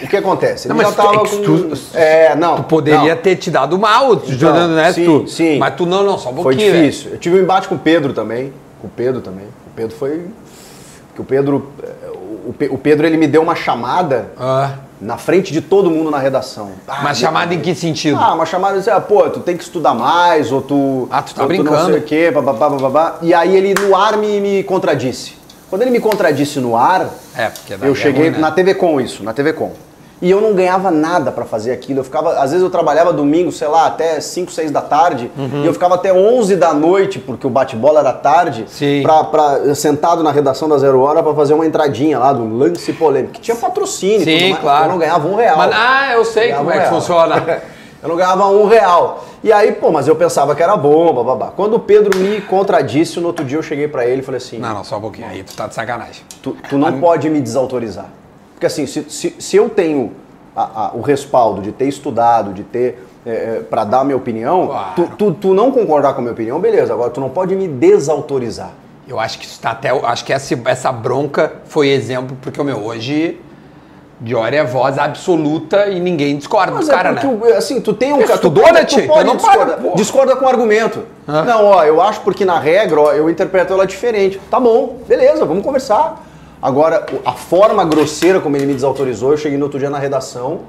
[0.00, 0.66] é, o que acontece?
[0.66, 1.42] Ele Não, mas já tava tu- é que com...
[1.42, 2.56] tu- é, não.
[2.56, 3.22] Tu poderia não.
[3.22, 4.92] ter te dado mal, jogando, né?
[4.92, 5.28] sim, tu.
[5.28, 5.58] sim.
[5.58, 6.72] Mas tu não, não, só um Foi pouquinho.
[6.72, 6.86] velho.
[6.86, 7.10] difícil.
[7.12, 8.52] Eu tive um embate com o Pedro também.
[8.80, 9.44] Com o Pedro também.
[9.44, 10.26] O Pedro foi...
[11.08, 11.68] Porque o Pedro...
[11.82, 12.08] é,
[12.46, 16.10] o Pe- O Pedro, ele me deu uma chamada Ah, na frente de todo mundo
[16.10, 16.70] na redação.
[16.86, 18.18] Ah, mas chamada em que sentido?
[18.20, 21.08] Ah, uma chamada de, ah, pô, tu tem que estudar mais, ou tu...
[21.10, 21.86] Ah, tu tá ou não brincando.
[21.92, 23.18] sei o quê, bababá, bababá.
[23.22, 25.34] E aí ele no ar me, me contradisse.
[25.70, 28.38] Quando ele me contradisse no ar, É, porque eu é cheguei ruim, né?
[28.38, 29.72] na TV Com isso, na TV Com.
[30.20, 32.00] E eu não ganhava nada pra fazer aquilo.
[32.00, 35.62] Eu ficava, às vezes eu trabalhava domingo, sei lá, até 5, 6 da tarde, Uhum.
[35.62, 38.66] e eu ficava até 11 da noite, porque o bate-bola era tarde,
[39.02, 42.92] pra, pra- sentado na redação da Zero Hora pra fazer uma entradinha lá do lance
[42.92, 44.60] polêmico, que tinha patrocínio, tudo Sim, mais.
[44.62, 44.84] claro.
[44.86, 45.56] eu não ganhava um real.
[45.56, 47.36] Mas- ah, eu sei como um é que funciona.
[48.02, 49.24] eu não ganhava um real.
[49.44, 51.52] E aí, pô, mas eu pensava que era bom, bababá.
[51.54, 54.58] Quando o Pedro me contradisse, no outro dia eu cheguei pra ele e falei assim:
[54.58, 55.28] Não, não, só um pouquinho.
[55.28, 56.24] Aí tu tá de sacanagem.
[56.42, 58.06] tu, tu não pode me desautorizar.
[58.58, 60.10] Porque assim, se, se, se eu tenho
[60.56, 63.04] a- a- o respaldo de ter estudado, de ter.
[63.26, 64.92] É, para dar a minha opinião, Claro.
[64.96, 66.92] tu, tu, tu não concordar com a minha opinião, beleza.
[66.94, 68.70] Agora, tu não pode me desautorizar.
[69.06, 69.90] Eu acho que isso tá até.
[69.90, 73.40] Acho que essa, essa bronca foi exemplo, porque o meu hoje.
[74.20, 77.20] Diori é voz absoluta e ninguém discorda Mas do é cara, né?
[77.56, 78.18] assim, tu tem um...
[78.18, 81.04] Tu tu estudou, pode- né, tu pode não discorda, para, discorda com argumento.
[81.28, 81.42] Ah.
[81.44, 84.40] Não, ó, eu acho porque na regra, ó, eu interpreto ela diferente.
[84.50, 86.20] Tá bom, beleza, vamos conversar.
[86.60, 90.62] Agora, a forma grosseira como ele me desautorizou, eu cheguei no outro dia na redação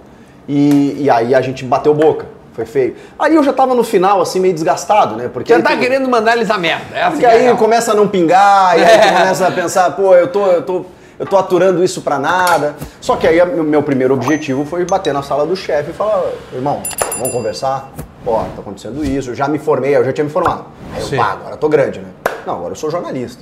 [0.48, 2.26] e, e aí a gente bateu boca.
[2.54, 2.96] Foi feio.
[3.18, 5.30] Aí eu já tava no final, assim, meio desgastado, né?
[5.32, 6.84] Porque Já tá tu- querendo mandar eles a merda.
[6.94, 7.58] Essa porque que é aí real.
[7.58, 9.12] começa a não pingar, e aí É.
[9.14, 10.86] começa a pensar, pô, eu tô, eu tô,
[11.18, 12.76] eu tô aturando isso pra nada.
[13.00, 16.22] Só que aí o meu primeiro objetivo foi bater na sala do chefe e falar,
[16.54, 16.82] irmão,
[17.18, 17.90] vamos conversar?
[18.26, 20.66] Pô, tá acontecendo isso, eu já me formei, eu já tinha me formado.
[20.94, 22.10] Aí eu, pá, agora eu tô grande, né?
[22.46, 23.42] Não, agora eu sou jornalista.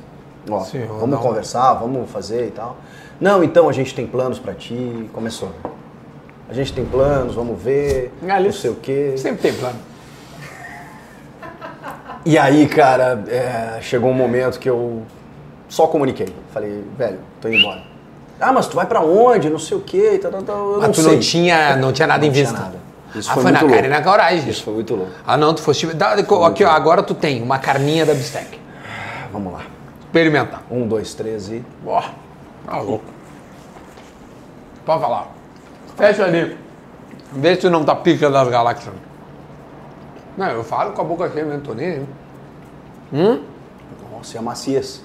[0.50, 2.78] Ó, Sim, vamos conversar, vamos fazer e tal.
[3.20, 5.10] Não, então a gente tem planos pra ti.
[5.14, 5.52] Começou.
[6.50, 9.14] A gente tem planos, vamos ver, Ali- não sei o quê.
[9.18, 9.78] Sempre tem plano.
[12.26, 15.04] E aí, cara, é, chegou um momento que eu
[15.70, 16.28] só comuniquei.
[16.54, 17.84] Falei, velho, tô indo embora.
[18.40, 19.50] Ah, mas tu vai pra onde?
[19.50, 20.20] Não sei o quê.
[20.22, 20.58] tal, tal, tal.
[20.74, 21.12] Eu Mas não tu sei.
[21.14, 22.60] não tinha, não tinha nada Não em tinha vista.
[22.60, 22.78] nada.
[23.16, 24.04] Isso ah, foi foi, na muito cara e louco.
[24.06, 24.50] na coragem.
[24.50, 25.12] Isso foi muito louco.
[25.26, 25.88] Ah, não, tu foste.
[25.88, 28.60] Dá, aqui, ó, agora tu tem uma carninha da bistec.
[29.32, 29.62] Vamos lá.
[30.18, 30.62] Experimenta.
[30.72, 31.64] Um, dois, três e.
[31.86, 32.02] Ó,
[32.66, 33.06] tá louco.
[34.84, 35.28] Pode falar.
[35.96, 36.58] Fecha ali.
[37.34, 38.96] Vê se não tá pica das galáxias.
[40.36, 43.40] Não, eu falo com a boca cheia mesmo, tô nem aí.
[44.12, 45.04] Nossa, e a maciez.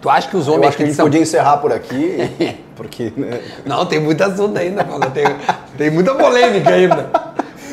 [0.00, 1.04] Tu acha que os Eu homens acho que a gente são...
[1.04, 3.12] podia encerrar por aqui, porque.
[3.14, 3.42] Né?
[3.66, 5.10] Não, tem muito assunto ainda, Paulo.
[5.10, 5.24] Tem,
[5.76, 7.10] tem muita polêmica ainda.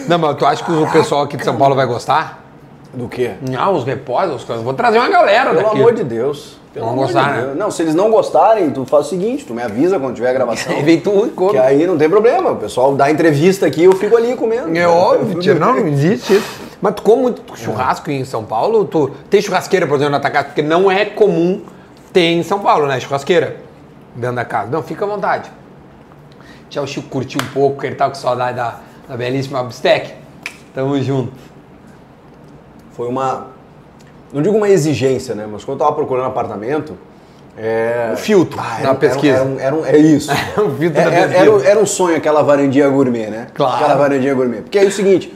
[0.06, 2.45] Não, mas tu acha que o pessoal aqui de São Paulo vai gostar?
[2.96, 3.32] Do quê?
[3.58, 4.64] Ah, os repórteres, os coisas.
[4.64, 5.78] Vou trazer uma galera Pelo daqui.
[5.78, 6.58] amor de Deus.
[6.74, 7.46] Pelo amor gostar, de né?
[7.48, 7.58] Deus.
[7.58, 10.34] Não, se eles não gostarem, tu faz o seguinte, tu me avisa quando tiver a
[10.34, 10.74] gravação.
[10.84, 11.52] Vem tu e come.
[11.52, 12.52] Que aí não tem problema.
[12.52, 14.76] O pessoal dá entrevista aqui, eu fico ali comendo.
[14.78, 16.62] É óbvio, tia, não, não existe isso.
[16.82, 18.86] Mas tu come muito churrasco em São Paulo?
[18.86, 20.46] Tu tem churrasqueira, por exemplo, na tua casa?
[20.46, 21.62] Porque não é comum
[22.12, 23.00] ter em São Paulo, né?
[23.00, 23.58] Churrasqueira
[24.16, 24.70] dentro da casa.
[24.72, 25.52] Não, fica à vontade.
[26.78, 30.14] O Chico curtiu um pouco, que ele tá com saudade da, da belíssima bistec.
[30.74, 31.32] Tamo junto.
[32.96, 33.48] Foi uma.
[34.34, 35.48] Não digo uma exigência, né?
[35.52, 36.94] Mas quando eu tava procurando apartamento.
[37.58, 38.10] É...
[38.12, 39.38] Um filtro Ah, na era- pesquisa.
[39.38, 40.30] Era, era um- é isso.
[40.60, 41.38] um filtro É- na é- pesquisa.
[41.42, 43.48] Era, um- era um sonho aquela varandinha gourmet, né?
[43.54, 43.76] Claro.
[43.76, 44.62] Aquela varandinha gourmet.
[44.62, 45.34] Porque aí é o seguinte.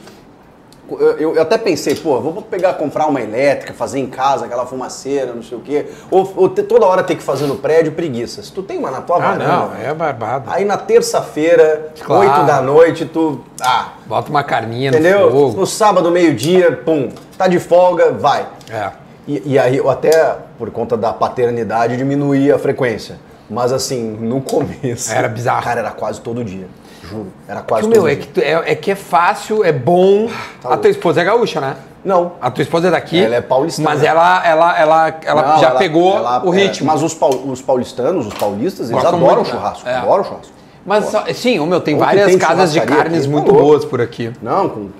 [0.98, 5.32] Eu, eu até pensei, pô, vou pegar, comprar uma elétrica, fazer em casa, aquela fumaceira,
[5.32, 5.86] não sei o quê.
[6.10, 8.42] Ou, ou ter- toda hora ter que fazer no prédio, preguiça.
[8.42, 9.46] Se tu tem uma na tua Ah, varanda.
[9.46, 10.50] não, é barbado.
[10.50, 12.28] Aí na terça-feira, Claro.
[12.28, 13.40] 8 da noite, tu.
[13.60, 15.26] Ah, Bota uma carninha entendeu?
[15.26, 15.60] no fogo.
[15.60, 17.08] No sábado, meio-dia, pum.
[17.36, 18.46] Tá de folga, vai.
[18.70, 18.90] É.
[19.28, 23.16] E, e aí eu até, por conta da paternidade, diminuí a frequência.
[23.48, 25.12] Mas assim, no começo.
[25.12, 25.62] Era bizarro.
[25.62, 26.66] Cara, era quase todo dia.
[27.02, 27.28] Juro.
[27.48, 30.28] Era Que, quase meu, é que, tu- é, é que é fácil, é bom.
[30.60, 31.76] Tá a tua esposa é gaúcha, né?
[32.04, 32.32] Não.
[32.40, 33.22] A tua esposa é daqui.
[33.22, 33.88] Ela é paulistana.
[33.88, 36.86] Mas ela, ela, ela, ela Não, já pegou ela- o é, ritmo.
[36.86, 39.50] mas os, pau- os paulistanos, os paulistas, eles Gostam adoram muito, né?
[39.58, 39.88] churrasco.
[39.88, 39.96] É.
[39.96, 40.52] Adoram churrasco.
[40.84, 43.52] Mas só- sim, o meu, tem Ou várias tem casas de carnes aqui, muito tá
[43.52, 43.66] louco.
[43.66, 44.32] boas por aqui.
[44.42, 44.90] Não, com, com-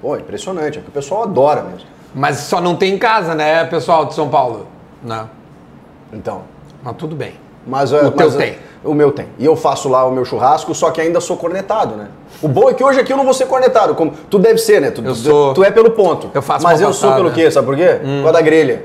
[0.00, 0.78] pô, impressionante.
[0.78, 1.86] É que o pessoal adora mesmo.
[2.14, 4.66] Mas só não tem em casa, né, pessoal de São Paulo?
[5.02, 5.28] Não.
[6.12, 6.42] Então.
[6.82, 7.34] Mas tudo bem.
[7.66, 8.58] Mas, O é, teu mas, é, tem.
[8.84, 9.26] O meu tem.
[9.38, 12.06] E eu faço lá o meu churrasco, só que ainda sou cornetado, né?
[12.40, 14.80] O bom é que hoje aqui eu não vou ser cornetado, como tu deve ser,
[14.80, 14.90] né?
[14.90, 16.30] Tu, Eu tu- sou- tu é pelo ponto.
[16.34, 17.34] Eu faço Mas eu sou pelo né?
[17.34, 17.50] quê?
[17.50, 17.98] Sabe por quê?
[18.00, 18.84] Por causa da grelha.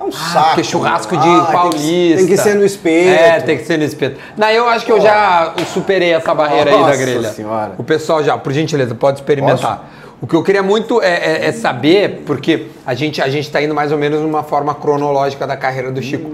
[0.00, 0.46] É um saco.
[0.48, 1.20] Porque churrasco né?
[1.22, 2.16] de Ah, tem que- paulista.
[2.18, 3.08] Tem que, ser no espeto.
[3.22, 4.20] É, tem que ser no espeto.
[4.36, 7.28] Não, eu acho que eu já superei essa barreira aí da Nossa grelha.
[7.30, 7.72] Senhora.
[7.78, 9.90] O pessoal já, por gentileza, pode experimentar.
[10.20, 11.08] O que eu queria muito é,
[11.42, 14.74] é- é saber, porque a gente, a gente tá indo mais ou menos numa forma
[14.74, 16.30] cronológica da carreira do Chico.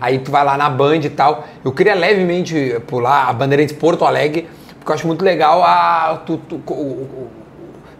[0.00, 1.46] Aí tu vai lá na Band e tal.
[1.64, 6.36] Eu queria levemente pular a Bandeirantes Porto Alegre, porque eu acho muito legal a, tu,
[6.38, 6.60] tu-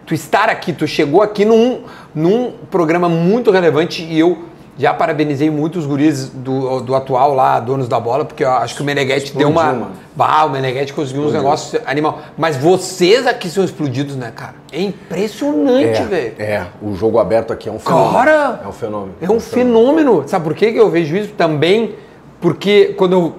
[0.04, 1.82] tu estar aqui, tu chegou aqui num,
[2.14, 4.44] num programa muito relevante e eu
[4.78, 8.74] já parabenizei muito os guris do, do atual lá, donos da bola, porque eu acho
[8.74, 9.64] que o Meneghetti deu uma.
[9.64, 9.90] Mano.
[10.14, 12.20] Bah, o Meneghetti conseguiu uns negócios animal.
[12.36, 14.54] Mas vocês aqui são explodidos, né, cara?
[14.72, 16.34] É impressionante, velho.
[16.38, 18.12] é, o jogo aberto aqui é um fenômeno.
[18.12, 18.60] Cara!
[18.64, 19.14] É um fenômeno.
[19.20, 20.24] É um fenômeno.
[20.26, 21.32] Sabe por que que eu vejo isso?
[21.32, 21.94] Também
[22.40, 23.36] porque quando eu.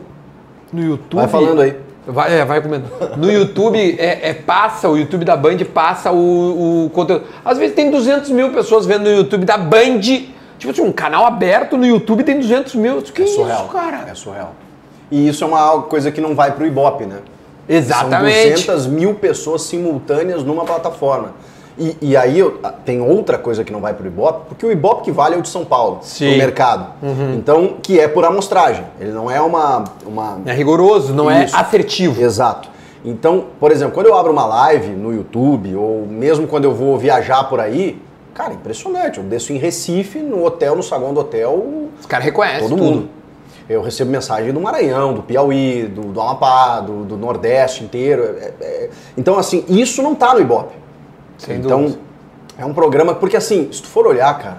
[0.73, 1.19] No YouTube.
[1.19, 1.76] Vai falando aí.
[2.06, 2.86] Vai, é, vai comendo.
[3.17, 7.26] No YouTube, é, é, passa, o YouTube da Band passa o, o conteúdo.
[7.43, 10.02] Às vezes tem 200 mil pessoas vendo no YouTube da Band.
[10.58, 13.02] Tipo assim, um canal aberto no YouTube tem 200 mil.
[13.02, 13.67] Que É isso, surreal.
[13.67, 14.06] cara?
[14.10, 14.54] É surreal.
[15.12, 17.20] E isso é uma coisa que não vai pro Ibope, né?
[17.70, 18.63] Exatamente.
[18.63, 21.32] São 200 mil pessoas simultâneas numa plataforma.
[21.80, 25.04] E, e aí eu- tem outra coisa que não vai pro Ibope, porque o Ibope
[25.04, 26.32] que vale é o de São Paulo, Sim.
[26.32, 26.88] no mercado.
[27.36, 28.84] Então, que é por amostragem.
[29.00, 29.84] Ele não é uma...
[30.06, 30.39] uma...
[30.46, 31.56] É rigoroso, não Isso.
[31.56, 32.20] é assertivo.
[32.22, 32.67] Exato.
[33.06, 36.98] Então, por exemplo, quando eu abro uma live no YouTube, ou mesmo quando eu vou
[36.98, 38.02] viajar por aí,
[38.38, 39.17] cara, impressionante.
[39.17, 42.84] Eu desço em Recife, no hotel, no saguão do hotel, Os caras reconhecem todo tudo.
[42.84, 43.10] mundo.
[43.67, 48.23] Eu recebo mensagem do Maranhão, do Piauí, do, do Amapá, do, do Nordeste inteiro.
[48.39, 50.73] É- é- então, assim, isso não tá no Ibope.
[51.38, 52.00] Sem então, dúvida.
[52.58, 53.13] é um programa.
[53.15, 54.58] Porque, assim, se tu for olhar, cara,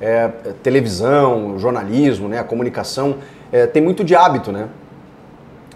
[0.00, 0.28] é,
[0.62, 3.16] televisão, jornalismo, né, a comunicação,
[3.52, 4.68] é, tem muito de hábito, né?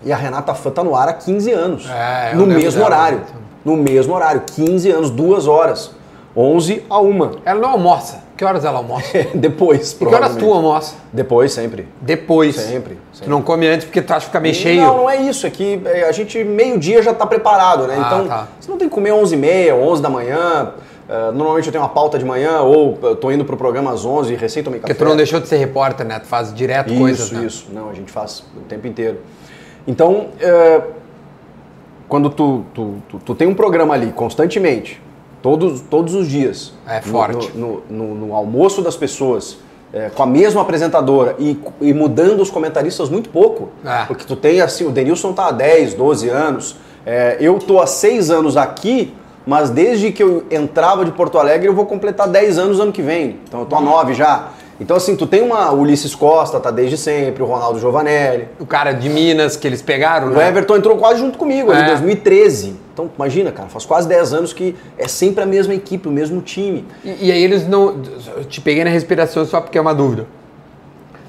[0.02, 1.86] E a Renata Fã tá no ar há 15 anos.
[1.90, 2.86] É, no mesmo dela.
[2.86, 3.20] horário.
[3.62, 4.42] No mesmo horário.
[4.54, 5.90] 15 anos, duas horas.
[6.36, 7.30] 11 a 1.
[7.44, 8.22] Ela não almoça.
[8.36, 9.26] Que horas ela almoça?
[9.34, 10.94] Depois, E que horas tu almoça?
[11.12, 11.86] Depois, sempre.
[12.00, 12.56] Depois.
[12.56, 13.30] Sempre, Tu sempre.
[13.30, 14.80] não come antes porque tu acha que fica meio cheio?
[14.80, 15.46] Não, não é isso.
[15.46, 17.96] É que é, a gente meio-dia já está preparado, né?
[17.98, 18.48] Ah, então, tá.
[18.58, 20.72] você não tem que comer 11h30, 11 da manhã.
[21.08, 24.04] eh, normalmente eu tenho uma pauta de manhã, ou eu tô indo pro programa às
[24.06, 24.94] 11 e recém tomei café.
[24.94, 26.18] Porque tu não deixou de ser repórter, né?
[26.20, 27.44] Tu faz direto Isso, coisas, né?
[27.44, 27.66] isso.
[27.72, 29.18] Não, a gente faz o tempo inteiro.
[29.86, 30.80] Então, eh,
[32.08, 35.00] quando tu, tu, tu, tu tem um programa ali constantemente,
[35.42, 36.72] todos, todos os dias.
[36.86, 37.50] É no- forte.
[37.54, 39.56] No, no- no almoço das pessoas,
[39.92, 43.70] eh, com a mesma apresentadora e, e mudando os comentaristas muito pouco.
[43.84, 44.04] É.
[44.06, 46.76] Porque tu tem assim, o Denilson tá há 10, 12 anos.
[47.06, 49.14] eh, eu tô há 6 anos aqui,
[49.46, 53.00] mas desde que eu entrava de Porto Alegre eu vou completar 10 anos ano que
[53.02, 53.38] vem.
[53.48, 54.48] Então eu tô há 9 já.
[54.80, 58.48] Então assim, tu tem uma o Ulisses Costa, tá desde sempre, o Ronaldo Giovanelli.
[58.58, 60.48] O cara de Minas que eles pegaram, O né?
[60.48, 61.82] Everton entrou quase junto comigo, É.
[61.82, 62.76] em 2013.
[62.92, 66.40] Então, imagina, cara, faz quase 10 anos que é sempre a mesma equipe, o mesmo
[66.40, 66.86] time.
[67.04, 68.00] E, e aí eles não.
[68.36, 70.26] Eu te peguei na respiração só porque é uma dúvida.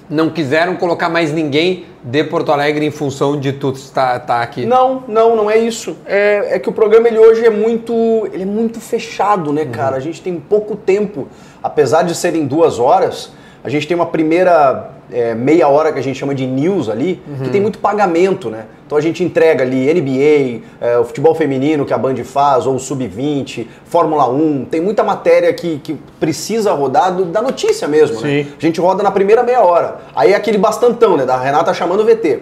[0.10, 4.66] Não quiseram colocar mais ninguém de Porto Alegre em função de tu estar tá aqui.
[4.66, 5.96] Não, não, não é isso.
[6.06, 7.94] É, é que o programa ele hoje é muito,
[8.34, 9.96] ele é muito fechado, né, cara?
[9.96, 11.28] A gente tem pouco tempo,
[11.62, 13.32] apesar de serem duas horas.
[13.64, 17.22] A gente tem uma primeira é, meia hora que a gente chama de news ali,
[17.44, 18.66] que tem muito pagamento, né?
[18.86, 22.76] Então a gente entrega ali NBA, é, o futebol feminino que a Band faz, ou
[22.76, 28.20] o Sub-20, Fórmula 1, tem muita matéria que, que precisa rodar do- da notícia mesmo,
[28.22, 28.44] né?
[28.44, 28.48] Sim.
[28.58, 30.00] A gente roda na primeira meia hora.
[30.16, 31.26] Aí é aquele bastantão, né?
[31.26, 32.40] Da Renata chamando o VT.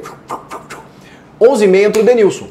[1.39, 2.47] 11h30 entra o Denilson.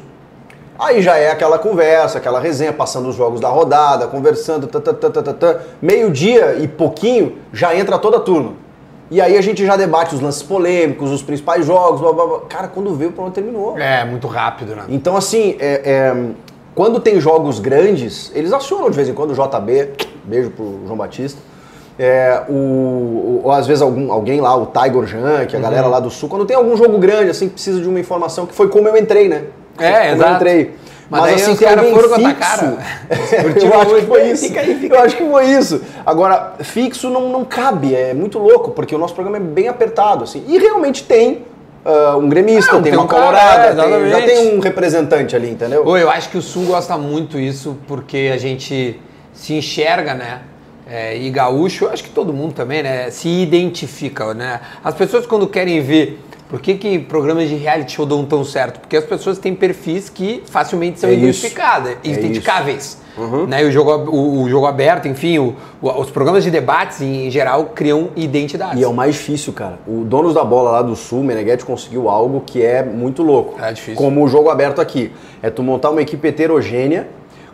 [0.79, 4.93] Aí já é aquela conversa, aquela resenha, passando os jogos da rodada, conversando, tá, tá,
[4.93, 5.59] tá, tá, tá, tá.
[5.81, 8.53] meio-dia e pouquinho, já entra toda a turma.
[9.11, 12.39] E aí a gente já debate os lances polêmicos, os principais jogos, blá, blá, blá.
[12.47, 13.77] Cara, quando vê, o programa terminou.
[13.77, 14.83] É, muito rápido, né?
[14.87, 16.15] Então, assim, é- é,
[16.73, 19.89] quando tem jogos grandes, eles acionam de vez em quando o JB,
[20.23, 21.41] beijo pro João Batista.
[21.97, 25.83] É, o, ou às vezes algum, alguém lá, o Tiger Jan, que é a galera
[25.87, 25.91] Uhum.
[25.91, 28.53] lá do Sul, quando tem algum jogo grande, assim, que precisa de uma informação, que
[28.53, 29.45] foi como eu entrei, né?
[29.83, 30.33] É, exato.
[30.35, 30.75] entrei.
[31.09, 32.35] Mas Mas, aí assim, os caras foram fixo.
[32.35, 32.77] cara.
[33.59, 34.47] eu acho que foi isso.
[34.47, 35.81] Fica aí, fica Eu acho que foi isso.
[36.05, 40.23] Agora, fixo não, não cabe, é muito louco, porque o nosso programa é bem apertado,
[40.23, 40.45] assim.
[40.47, 41.45] E realmente tem
[41.83, 44.59] ah, um gremista, Não, tem, tem uma um cara, colorada, é, tem- já tem um
[44.59, 45.85] representante ali, entendeu?
[45.85, 48.99] Ô, eu acho que o Sul gosta muito isso porque a gente
[49.33, 50.41] se enxerga, né?
[50.87, 53.09] É, e gaúcho, eu acho que todo mundo também, né?
[53.11, 54.59] Se identifica, né?
[54.83, 58.79] As pessoas quando querem ver por que, que programas de reality show dão tão certo?
[58.79, 62.97] Porque as pessoas têm perfis que facilmente são É identificadas, É identificáveis.
[63.47, 63.63] Né?
[63.63, 67.29] E o, jogo, o, o jogo aberto, enfim, o- o- os programas de debates em
[67.29, 68.79] geral criam identidades.
[68.79, 69.77] E é o mais difícil, cara.
[69.85, 73.61] O Donos da Bola lá do Sul, Meneghetti, conseguiu algo que é muito louco.
[73.61, 73.95] É difícil.
[73.95, 75.11] Como o jogo aberto aqui.
[75.43, 77.09] É tu montar uma equipe heterogênea,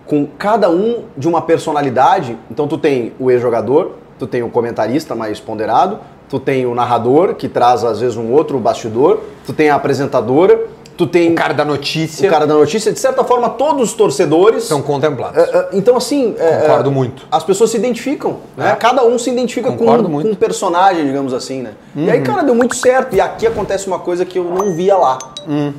[0.06, 2.38] com cada um de uma personalidade.
[2.52, 7.36] Então tu tem o ex-jogador, tu tem o comentarista mais ponderado, tu tem o narrador,
[7.36, 11.54] que traz às vezes um outro bastidor, tu tem a apresentadora, tu tem O cara
[11.54, 14.64] da notícia o cara da notícia, de certa forma, todos os torcedores.
[14.64, 15.38] são contemplados.
[15.38, 16.36] É, é, então, assim.
[16.40, 17.28] é, Concordo é, muito.
[17.32, 18.72] As pessoas se identificam, né?
[18.72, 18.76] É.
[18.76, 20.10] Cada um se identifica com, um- muito.
[20.14, 20.22] Uhum.
[20.22, 21.74] com um personagem, digamos assim, né?
[21.96, 23.16] E aí, cara, deu muito certo.
[23.16, 25.18] E aqui acontece uma coisa que eu não via lá.
[25.48, 25.74] Hum.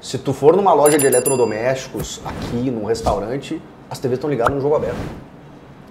[0.00, 4.60] Se tu for numa loja de eletrodomésticos, aqui, num restaurante, as TVs estão ligadas no
[4.60, 4.96] jogo aberto.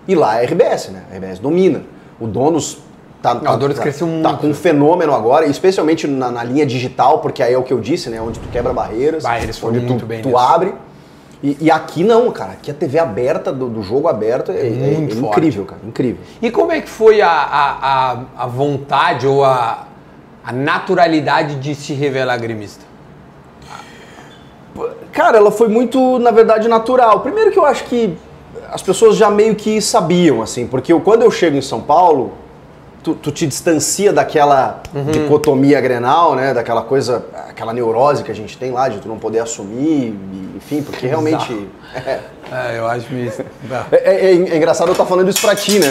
[0.08, 1.04] E lá é RBS, né?
[1.12, 1.84] A RBS domina.
[2.20, 2.78] O Donos
[3.24, 4.38] tá, tá, tá- cresceu tá muito.
[4.42, 7.80] com um fenômeno agora, especialmente na, na linha digital, porque aí é o que eu
[7.80, 8.22] disse, né?
[8.22, 9.24] Onde tu quebra barreiras,
[9.58, 10.38] foram onde muito tu, bem tu nisso.
[10.38, 10.76] abre.
[11.42, 12.52] E, e aqui não, cara.
[12.54, 15.82] Aqui a TV aberta, do, do jogo aberto, é, é- é incrível, cara.
[15.86, 16.22] Incrível.
[16.42, 19.88] E como é que foi a, a, a, a vontade ou a,
[20.46, 22.86] a naturalidade de se revelar gremista?
[25.12, 27.20] Cara, ela foi muito, na verdade, natural.
[27.20, 28.18] Primeiro que eu acho que
[28.72, 32.34] as pessoas já meio que sabiam, assim, porque eu, quando eu chego em São Paulo,
[33.04, 35.06] tu, tu te distancia daquela Uhum.
[35.12, 36.54] dicotomia grenal, né?
[36.54, 40.18] Daquela coisa, aquela neurose que a gente tem lá, de tu não poder assumir,
[40.56, 41.68] enfim, porque realmente.
[41.96, 42.20] É,
[42.52, 43.42] É, eu acho isso.
[43.92, 45.88] é- é- é engraçado eu estar falando isso pra ti, né?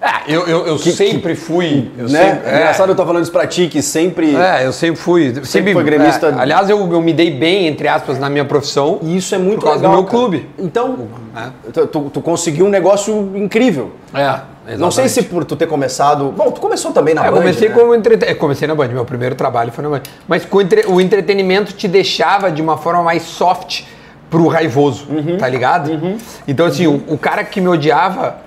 [0.00, 1.90] É, eu, eu, eu sempre fui.
[1.98, 2.32] Eu né?
[2.34, 4.36] sempre, é engraçado eu estar falando isso pra ti, que sempre.
[4.36, 5.34] É, eu sempre fui.
[5.44, 6.28] Sempre, foi gremista.
[6.28, 8.98] é, aliás, eu, eu me dei bem, entre aspas, na minha profissão.
[9.02, 9.90] E isso é muito Por causa legal.
[9.90, 10.18] do meu cara.
[10.18, 10.48] clube.
[10.56, 11.70] Então, É.
[11.72, 13.90] tu, tu- tu conseguiu um negócio incrível.
[14.14, 14.38] É,
[14.76, 16.32] Não sei se por tu ter começado.
[16.36, 17.74] Bom, tu começou também na É, eu Band, comecei né?
[17.74, 18.34] como entrete...
[18.34, 20.02] comecei na Band, meu primeiro trabalho foi na Band.
[20.26, 23.84] Mas entre- o entretenimento te deixava de uma forma mais soft
[24.28, 25.38] pro raivoso, Uhum.
[25.38, 26.18] tá ligado?
[26.46, 28.38] Então assim, o, o cara que me odiava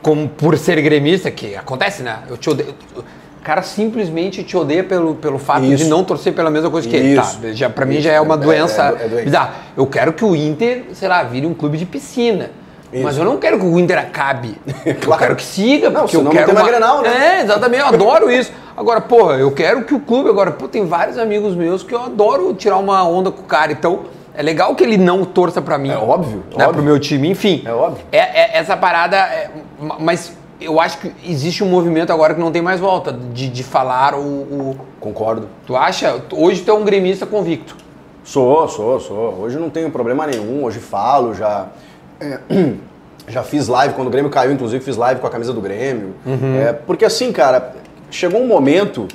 [0.00, 2.18] como por ser gremista, que acontece, né?
[2.30, 2.74] Eu te odeio.
[2.96, 5.84] O cara simplesmente te odeia pelo, pelo fato Isso.
[5.84, 7.14] de não torcer pela mesma coisa que ele.
[7.16, 7.40] Tá, Isso.
[7.54, 8.02] já, pra mim Isso.
[8.04, 9.24] já é uma É- doença é- é doença.
[9.24, 9.54] bizarra.
[9.76, 12.50] Eu quero que o Inter, sei lá, vire um clube de piscina.
[12.92, 13.20] Mas Isso.
[13.20, 14.56] eu não quero que o Inter acabe.
[14.86, 15.20] Eu Claro.
[15.22, 16.66] quero que siga, Não, porque eu senão não quero tem uma...
[16.68, 17.38] Grenal, né?
[17.38, 18.50] É, exatamente, eu adoro isso.
[18.76, 22.00] Agora, porra, eu quero que o clube agora, pô, tem vários amigos meus que eu
[22.02, 23.72] adoro tirar uma onda com o cara.
[23.72, 24.00] Então,
[24.34, 25.90] é legal que ele não torça pra mim.
[25.90, 26.72] É óbvio, Né, óbvio.
[26.74, 27.62] pro meu time, enfim.
[27.66, 28.04] É óbvio.
[28.10, 32.40] É, é- essa parada, é, ma- mas eu acho que existe um movimento agora que
[32.40, 35.48] não tem mais volta de, de falar o, o- Concordo.
[35.66, 36.22] Tu acha?
[36.32, 37.76] Hoje tu é um gremista convicto.
[38.24, 39.34] Sou, sou, sou.
[39.40, 41.66] Hoje não tenho problema nenhum, hoje falo, já.
[42.20, 42.38] É,
[43.28, 46.14] já fiz live, quando o Grêmio caiu, inclusive fiz live com a camisa do Grêmio.
[46.60, 47.74] É, porque assim, cara,
[48.10, 49.06] chegou um momento.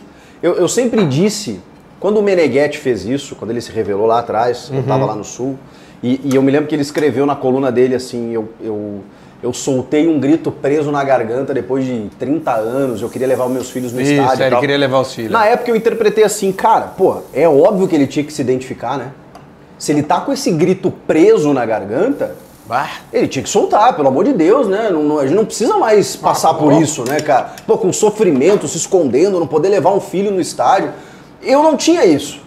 [0.42, 1.60] Eu, eu sempre disse,
[2.00, 5.24] quando o Meneghetti fez isso, quando ele se revelou lá atrás, eu tava lá no
[5.24, 5.58] sul,
[6.02, 8.50] e, e eu me lembro que ele escreveu na coluna dele assim, eu.
[8.62, 9.02] eu
[9.44, 13.02] eu soltei um grito preso na garganta depois de 30 anos.
[13.02, 14.42] Eu queria levar os meus filhos no Isso, estádio.
[14.42, 15.32] e ele queria levar os filhos.
[15.32, 18.98] Na época eu interpretei assim, cara, pô, é óbvio que ele tinha que se identificar,
[18.98, 19.12] né?
[19.78, 22.90] Se ele tá com esse grito preso na garganta, Bah.
[23.12, 24.90] ele tinha que soltar, pelo amor de Deus, né?
[24.90, 26.80] Não- não- a gente não precisa mais passar por ó.
[26.80, 27.52] isso, né, cara?
[27.68, 30.92] Pô, com sofrimento, se escondendo, não poder levar um filho no estádio.
[31.42, 32.40] Eu não tinha isso.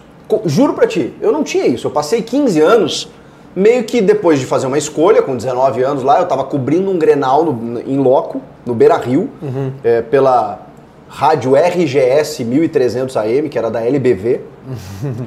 [0.45, 1.87] Juro pra ti, eu não tinha isso.
[1.87, 3.09] Eu passei 15 anos,
[3.55, 6.97] meio que depois de fazer uma escolha, com 19 anos lá, eu tava cobrindo um
[6.97, 9.29] Grenal no- em loco, no Beira Rio,
[9.83, 10.59] é, pela
[11.09, 14.41] rádio RGS 1300 AM, que era da LBV,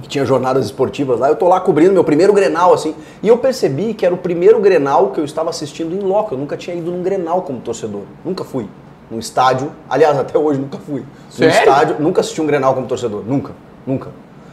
[0.02, 1.28] que tinha jornadas esportivas lá.
[1.28, 4.60] Eu tô lá cobrindo meu primeiro Grenal, assim, e eu percebi que era o primeiro
[4.60, 6.34] Grenal que eu estava assistindo em loco.
[6.34, 8.02] Eu nunca tinha ido num Grenal como torcedor.
[8.24, 8.68] Nunca fui.
[9.10, 11.02] Num estádio, aliás, até hoje nunca fui.
[11.30, 11.52] Sério?
[11.52, 13.22] Num estádio, nunca assisti um Grenal como torcedor.
[13.26, 13.52] Nunca.
[13.86, 14.10] Nunca.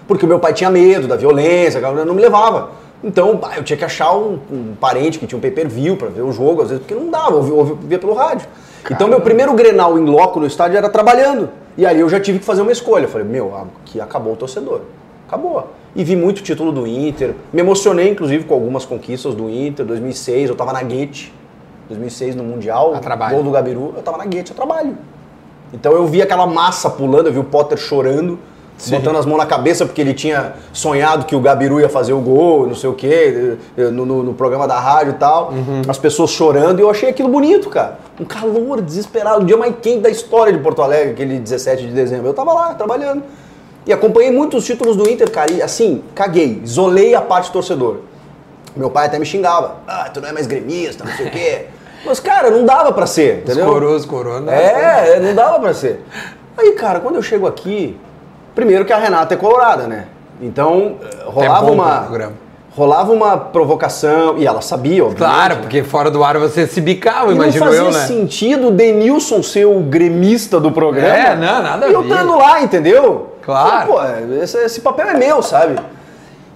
[0.08, 2.72] Porque o meu pai tinha medo da violência, não me levava.
[3.04, 6.32] Então, eu tinha que achar um, um parente que tinha um pay-per-view pra ver o
[6.32, 8.48] jogo, às vezes, porque não dava, eu ouvia, pelo rádio.
[8.90, 11.50] Então, meu primeiro Grenal em loco no estádio era trabalhando.
[11.78, 13.06] E aí eu já tive que fazer uma escolha.
[13.06, 14.82] Eu falei, meu, aqui acabou o torcedor.
[15.28, 15.68] Acabou.
[15.96, 17.36] E vi muito título do Inter.
[17.52, 19.86] Me emocionei, inclusive, com algumas conquistas do Inter.
[19.86, 21.34] 2006, eu tava na Guete.
[21.90, 22.96] 2006 no Mundial.
[22.96, 23.36] A trabalho.
[23.36, 23.94] Gol do Gabiru.
[23.96, 24.98] Eu tava na Guete, a trabalho.
[25.74, 28.40] Então eu vi aquela massa pulando, eu vi o Potter chorando,
[28.90, 32.20] botando as mãos na cabeça porque ele tinha sonhado que o Gabiru ia fazer o
[32.20, 35.52] gol, não sei o quê, no, no- no programa da rádio e tal.
[35.88, 37.98] As pessoas chorando e eu achei aquilo bonito, cara.
[38.20, 41.92] Um calor desesperado, o dia mais quente da história de Porto Alegre, aquele 17 de
[41.94, 42.28] dezembro.
[42.28, 43.24] Eu tava lá, trabalhando.
[43.86, 47.98] E acompanhei muitos títulos do Inter, cara, e assim, caguei, isolei a parte torcedor.
[48.76, 49.78] Meu pai até me xingava.
[49.88, 51.66] Ah, tu não é mais gremista, não sei o quê.
[52.06, 53.66] Mas, cara, não dava pra ser, entendeu?
[53.66, 54.50] Escorou, escorou.
[54.50, 56.02] É, é, não dava pra ser.
[56.58, 57.98] Aí, cara, quando eu chego aqui,
[58.58, 60.06] primeiro que a Renata é colorada, né?
[60.42, 62.08] Então, eh, rolava uma.
[62.72, 65.36] Rolava uma provocação, e ela sabia, obviamente.
[65.36, 65.62] Claro, né?
[65.62, 68.06] porque fora do ar você se bicava, E não imagino fazia eu, né?
[68.06, 71.08] sentido o Denilson ser o gremista do programa.
[71.08, 73.34] É, não, nada E eu estando lá, entendeu?
[73.42, 73.94] Claro.
[73.94, 75.80] Falei, Pô, esse, esse papel é meu, sabe?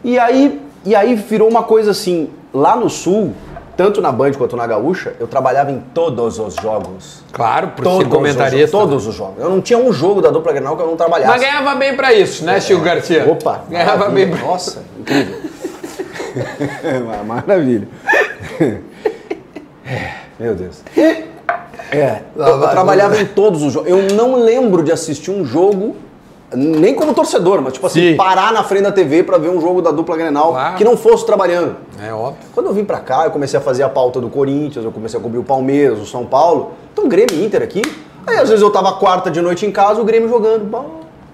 [0.03, 3.33] E aí, e aí virou uma coisa assim, lá no sul,
[3.75, 7.23] tanto na Band quanto na Gaúcha, eu trabalhava em todos os jogos.
[7.31, 8.65] Claro, por Todos ser comentarista.
[8.77, 9.43] Os, todos os jogos.
[9.43, 11.31] Eu não tinha um jogo da dupla Grenal que eu não trabalhasse.
[11.31, 13.29] Mas ganhava bem pra isso, né, Chico Garcia?
[13.29, 13.63] Opa!
[13.69, 14.25] Ganhava maravilha.
[14.25, 15.41] bem pra Nossa, incrível.
[17.25, 17.87] maravilha.
[20.39, 20.81] Meu Deus.
[21.91, 23.89] É, eu, eu trabalhava em todos os jogos.
[23.89, 25.95] Eu não lembro de assistir um jogo,
[26.53, 28.15] nem como torcedor, mas tipo assim, Sim.
[28.17, 30.75] parar na frente da TV pra ver um jogo da dupla Grenal Claro.
[30.77, 31.75] que não fosse trabalhando.
[32.01, 32.37] É óbvio.
[32.53, 35.19] Quando eu vim pra cá, eu comecei a fazer a pauta do Corinthians, eu comecei
[35.19, 36.71] a cobrir o Palmeiras, o São Paulo.
[36.93, 37.81] Então, Grêmio Inter aqui.
[38.27, 40.65] Aí, às vezes, eu tava quarta de noite em casa, o Grêmio jogando.
[40.65, 40.83] Bah,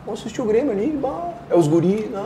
[0.06, 2.10] vamos assistir o Grêmio ali, bah, é os guri.
[2.14, 2.22] né?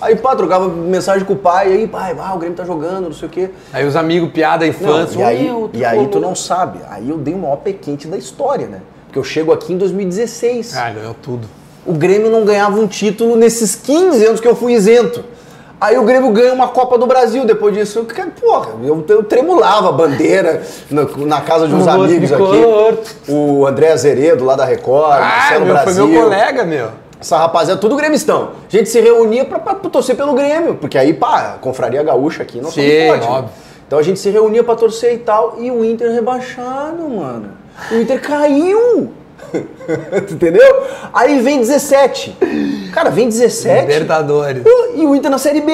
[0.00, 3.12] Aí, pá, trocava mensagem com o pai, aí, pai, ah, o Grêmio tá jogando, não
[3.12, 3.50] sei o quê.
[3.72, 5.18] Aí os amigos, piada, Não, infância.
[5.18, 6.78] e aí, e aí tu não sabe.
[6.90, 8.82] Aí eu dei o maior pequente da história, né?
[9.06, 10.76] Porque eu chego aqui em 2016.
[10.76, 11.48] Ah, ganhou tudo.
[11.86, 15.24] O Grêmio não ganhava um título nesses 15 anos que eu fui isento.
[15.80, 17.98] Aí o Grêmio ganha uma Copa do Brasil depois disso.
[17.98, 22.42] Eu, porra, eu, eu tremulava a bandeira na, na casa de uns Um amigos aqui.
[23.28, 26.06] O André Azeredo, lá da Record, Ah, Marcelo meu, foi Brasil.
[26.08, 26.88] meu colega, meu.
[27.20, 28.50] Essa rapaziada, tudo gremistão.
[28.66, 32.02] A gente se reunia pra, pra, pra torcer pelo Grêmio, porque aí, pá, a confraria
[32.02, 33.20] gaúcha aqui, somos Sim, né?
[33.22, 33.50] óbvio.
[33.86, 37.50] Então a gente se reunia pra torcer e tal, e o Inter rebaixado, mano.
[37.90, 39.10] O Inter caiu.
[40.30, 40.82] Entendeu?
[41.12, 42.36] Aí vem 17.
[42.92, 43.82] Cara, vem 17.
[43.82, 44.62] Libertadores.
[44.94, 45.72] E o Inter na Série B.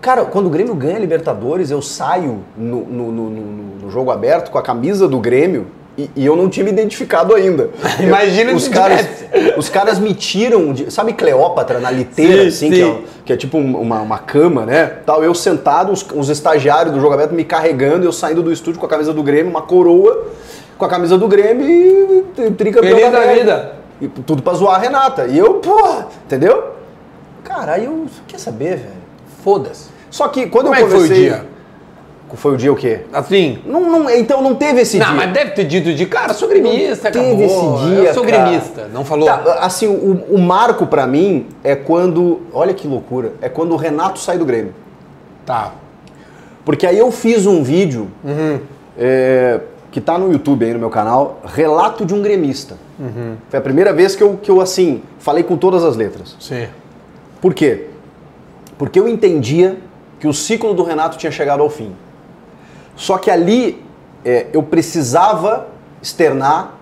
[0.00, 4.58] Cara, quando o Grêmio ganha Libertadores, eu saio no, no- no- no- jogo aberto com
[4.58, 5.66] a camisa do Grêmio
[5.96, 7.70] e, e eu não tinha me identificado ainda.
[7.98, 9.54] Imagina os caras, tivesse.
[9.58, 12.70] os caras me tiram, de- sabe Cleópatra na liteira, Sim, assim, sim.
[12.70, 14.86] Que, é, que é tipo um- uma, uma cama, né?
[15.04, 18.78] Tal, eu sentado, os, os estagiários do jogo aberto me carregando, eu saindo do estúdio
[18.78, 20.26] com a camisa do Grêmio, uma coroa
[20.78, 23.40] com a camisa do Grêmio e, e tricampeão Feliz da América.
[23.44, 23.72] vida.
[24.00, 25.26] E tudo pra zoar a Renata.
[25.26, 26.74] E eu, porra, entendeu?
[27.44, 28.06] Cara, aí eu.
[28.28, 28.92] Quer saber, velho?
[29.42, 29.88] Foda-se.
[30.10, 31.24] Só que quando Como eu é que foi o comecei.
[31.28, 31.44] dia?
[32.34, 33.00] Foi o dia o quê?
[33.12, 33.58] Assim.
[33.64, 35.14] Não, não- então não teve esse Não, dia.
[35.14, 37.44] mas deve ter dito de cara, sou gremista, Teve acabou.
[37.78, 38.42] esse dia, Eu sou cara.
[38.44, 38.86] gremista.
[38.92, 39.26] Não falou?
[39.26, 42.42] Tá, assim, o, o marco pra mim é quando.
[42.52, 43.32] Olha que loucura.
[43.40, 44.74] É quando o Renato sai do Grêmio.
[45.46, 45.72] Tá.
[46.66, 48.60] Porque aí eu fiz um vídeo Uhum.
[48.98, 49.58] é,
[49.90, 52.76] que tá no YouTube aí no meu canal, Relato de um Gremista.
[52.98, 53.36] Uhum.
[53.48, 56.36] Foi a primeira vez que eu, que eu, assim, falei com todas as letras.
[56.38, 56.66] Sim.
[57.40, 57.86] Por quê?
[58.76, 59.78] Porque eu entendia
[60.20, 61.92] que o ciclo do Renato tinha chegado ao fim.
[62.96, 63.82] Só que ali
[64.24, 65.68] é, eu precisava
[66.02, 66.74] externar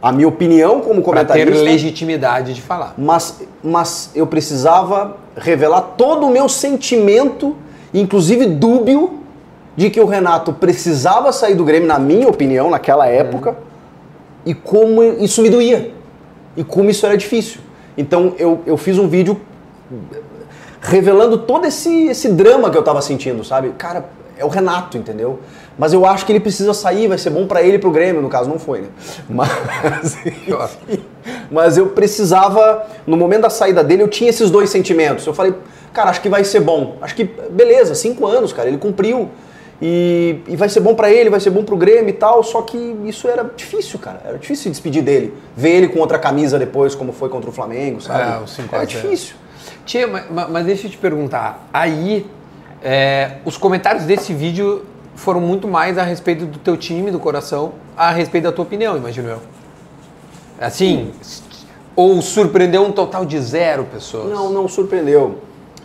[0.00, 2.94] a minha opinião como Pra ter comentarista, legitimidade de falar.
[2.98, 7.56] mas, mas eu precisava revelar todo o meu sentimento,
[7.92, 9.20] inclusive dúbio,
[9.76, 13.56] de que o Renato precisava sair do Grêmio, na minha opinião, naquela época,
[14.46, 15.92] e como isso me doía.
[16.56, 17.60] E como isso era difícil.
[17.96, 19.40] Então eu, eu fiz um vídeo
[20.80, 23.70] revelando todo esse, esse drama que eu tava sentindo, sabe?
[23.78, 24.04] Cara,
[24.36, 25.38] é o Renato, entendeu?
[25.78, 28.20] Mas eu acho que ele precisa sair, vai ser bom pra ele e pro Grêmio,
[28.20, 28.88] no caso não foi, né?
[29.28, 30.18] Mas,
[31.50, 35.26] mas eu precisava, no momento da saída dele, eu tinha esses dois sentimentos.
[35.26, 35.54] Eu falei,
[35.92, 36.96] cara, acho que vai ser bom.
[37.00, 39.30] Acho que, beleza, cinco anos, cara, ele cumpriu.
[39.86, 42.62] E, e vai ser bom pra ele, vai ser bom pro Grêmio e tal, só
[42.62, 44.18] que isso era difícil, cara.
[44.24, 45.34] Era difícil se despedir dele.
[45.54, 48.32] Ver ele com outra camisa depois, como foi contra o Flamengo, sabe?
[48.32, 49.02] É, o 5 a era 0.
[49.02, 49.36] difícil.
[49.84, 51.68] Tia, mas, mas deixa eu te perguntar.
[51.70, 52.26] Aí,
[52.82, 57.74] é, os comentários desse vídeo foram muito mais a respeito do teu time, do coração,
[57.94, 59.40] a respeito da tua opinião, imagino eu.
[60.58, 61.12] Assim,
[61.94, 64.32] ou surpreendeu um total de zero pessoas?
[64.32, 65.40] Não, não surpreendeu.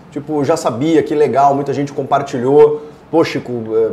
[0.10, 2.89] Tipo, já sabia, que legal, muita gente compartilhou.
[3.12, 3.92] Pô, Chico, eh,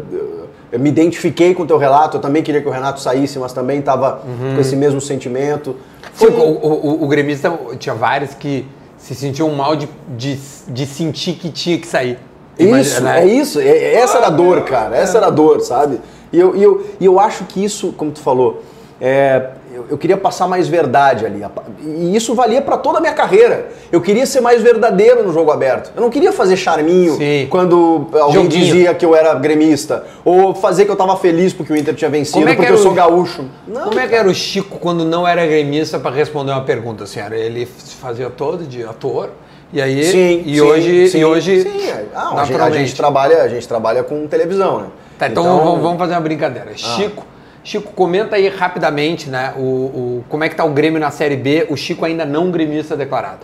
[0.72, 3.52] eu me identifiquei com o teu relato, eu também queria que o Renato saísse, mas
[3.52, 4.20] também estava
[4.54, 5.76] com esse mesmo sentimento.
[6.12, 8.66] Sim, o, o, o gremista tinha vários que
[8.98, 10.38] se sentiam mal de, de,
[10.68, 12.18] de sentir que tinha que sair.
[12.58, 13.20] Isso, Imagina, né?
[13.22, 13.60] é isso.
[13.60, 14.96] é- é- essa era a dor, cara.
[14.96, 16.00] Essa era a dor, sabe?
[16.32, 18.62] E eu, e eu, e eu acho que isso, como tu falou,
[19.00, 21.44] é, eu, eu queria passar mais verdade ali.
[21.84, 23.68] E isso valia pra toda a minha carreira.
[23.92, 25.92] Eu queria ser mais verdadeiro no jogo aberto.
[25.94, 27.46] Eu não queria fazer charminho Sim.
[27.50, 28.64] quando alguém Joguinho.
[28.64, 30.04] dizia que eu era gremista.
[30.24, 32.78] Ou fazer que eu tava feliz porque o Inter tinha vencido, é que porque eu
[32.78, 33.44] sou o- gaúcho.
[33.68, 37.04] Não, Como é que era o Chico quando não era gremista para responder uma pergunta,
[37.04, 37.20] assim?
[37.20, 39.30] Era, ele se fazia todo de ator,
[39.72, 40.02] e aí...
[40.04, 41.90] Sim, e sim, hoje, sim, e hoje sim.
[42.14, 44.86] Ah, a, gente, trabalha, a gente trabalha com televisão, né?
[45.18, 46.72] Tá, então, vamos, vamos fazer uma brincadeira.
[46.76, 47.24] Chico,
[47.66, 49.52] Chico, comenta aí rapidamente, né?
[49.56, 51.66] O, o- como é que tá o Grêmio na Série B?
[51.68, 53.40] O Chico ainda não gremista declarado.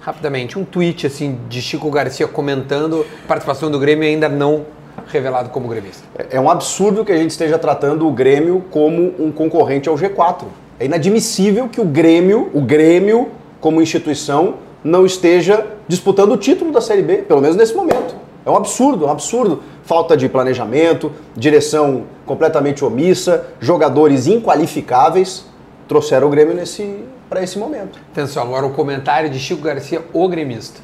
[0.00, 4.66] Rapidamente, um tweet assim de Chico Garcia comentando participação do Grêmio ainda não
[5.06, 6.02] revelado como gremista.
[6.28, 10.42] É um absurdo que a gente esteja tratando o Grêmio como um concorrente ao G4.
[10.80, 13.28] É inadmissível que o Grêmio, o Grêmio
[13.60, 18.16] como instituição, não esteja disputando o título da Série B, pelo menos nesse momento.
[18.44, 19.62] É um absurdo, é um absurdo.
[19.84, 25.44] Falta de planejamento, direção completamente omissa, jogadores inqualificáveis
[25.86, 27.98] trouxeram o Grêmio nesse para esse momento.
[28.10, 30.80] Atenção, agora o comentário de Chico Garcia, o gremista.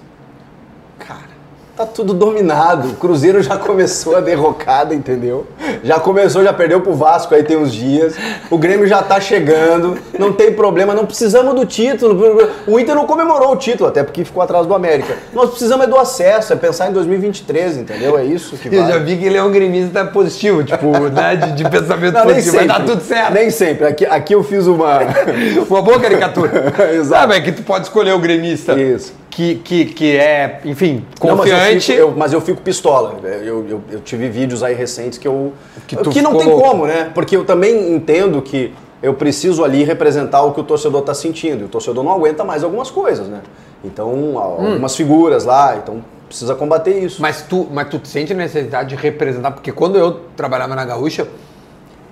[1.78, 2.88] Tá tudo dominado.
[2.88, 5.46] O Cruzeiro já começou a derrocada, entendeu?
[5.84, 8.16] Já começou, já perdeu pro Vasco aí tem uns dias.
[8.50, 12.50] O Grêmio já tá chegando, não tem problema, não precisamos do título.
[12.66, 15.18] O Inter não comemorou o título, até porque ficou atrás do América.
[15.32, 18.18] Nós precisamos é do acesso, é pensar em 2023, entendeu?
[18.18, 18.92] É isso que Eu vale.
[18.94, 22.34] já vi que ele é um gremista positivo, tipo, né, de, de pensamento Não, nem
[22.34, 22.56] positivo.
[22.56, 23.34] Vai dar tudo certo.
[23.34, 23.86] Nem sempre.
[23.86, 24.98] Aqui, aqui eu fiz uma.
[25.68, 26.72] Uma boa caricatura.
[26.92, 27.20] Exato.
[27.20, 29.12] Sabe, é que tu pode escolher o gremista Isso.
[29.30, 31.36] que, que, que é, enfim, Não,
[31.74, 31.86] mas eu confiante.
[31.92, 33.16] fico- eu- Mas eu fico pistola.
[33.22, 35.52] Eu, eu- eu tive vídeos aí recentes que eu.
[35.86, 37.10] Que Que, não tem como, né?
[37.14, 41.62] Porque eu também entendo que eu preciso ali representar o que o torcedor está sentindo.
[41.62, 43.40] E o torcedor não aguenta mais algumas coisas, né?
[43.84, 44.38] Então, Hum.
[44.38, 47.22] algumas figuras lá, então precisa combater isso.
[47.22, 51.26] Mas tu, mas tu sente necessidade de representar, porque quando eu trabalhava na Gaúcha,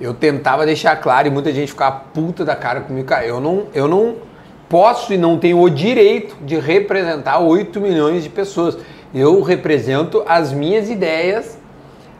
[0.00, 3.64] eu tentava deixar claro e muita gente ficava puta da cara comigo, cara, eu não,
[3.74, 4.14] eu não
[4.68, 8.76] posso e não tenho o direito de representar 8 milhões de pessoas.
[9.14, 11.58] Eu represento as minhas ideias,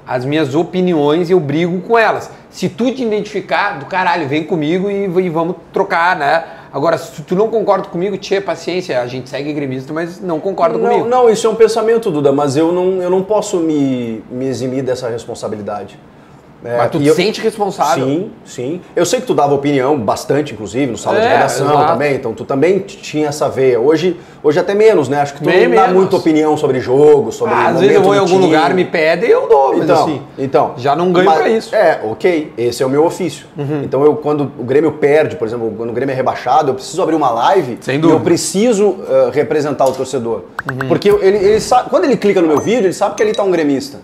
[0.06, 2.30] as minhas opiniões e eu brigo com elas.
[2.50, 6.44] Se tu te identificar, do caralho, vem comigo e, e vamos trocar, né?
[6.72, 10.76] Agora, se tu não concorda comigo, tia, paciência, a gente segue gremista, mas não concorda
[10.76, 11.08] não, comigo.
[11.08, 14.82] não, isso é um pensamento, Duda, mas eu não, eu não posso me, me eximir
[14.82, 15.98] dessa responsabilidade.
[16.66, 18.04] É, Mas tu te eu- sente responsável.
[18.04, 18.80] Sim, sim.
[18.96, 21.86] Eu sei que tu dava opinião bastante, inclusive, no sala de É, redação exato.
[21.92, 23.78] também, então tu também tinha essa veia.
[23.80, 25.20] Hoje, hoje até menos, né?
[25.20, 25.96] Acho que tu Bem não dá menos.
[25.96, 28.46] muita opinião sobre jogo, sobre Ah, às vezes eu vou em algum time.
[28.46, 30.22] lugar, me pedem e eu dou, mas Então, assim.
[30.38, 31.74] então, já não ganho mas- pra isso.
[31.74, 31.80] Uhum.
[31.80, 33.46] É, ok, esse é o meu ofício.
[33.84, 37.00] Então eu, quando o Grêmio perde, por exemplo, quando o Grêmio é rebaixado, eu preciso
[37.02, 38.18] abrir uma live Sem dúvida.
[38.18, 40.42] eu preciso eh, representar o torcedor.
[40.68, 40.88] Uhum.
[40.88, 43.42] Porque ele, ele sabe, quando ele clica no meu vídeo, ele sabe que ali tá
[43.44, 43.98] um gremista.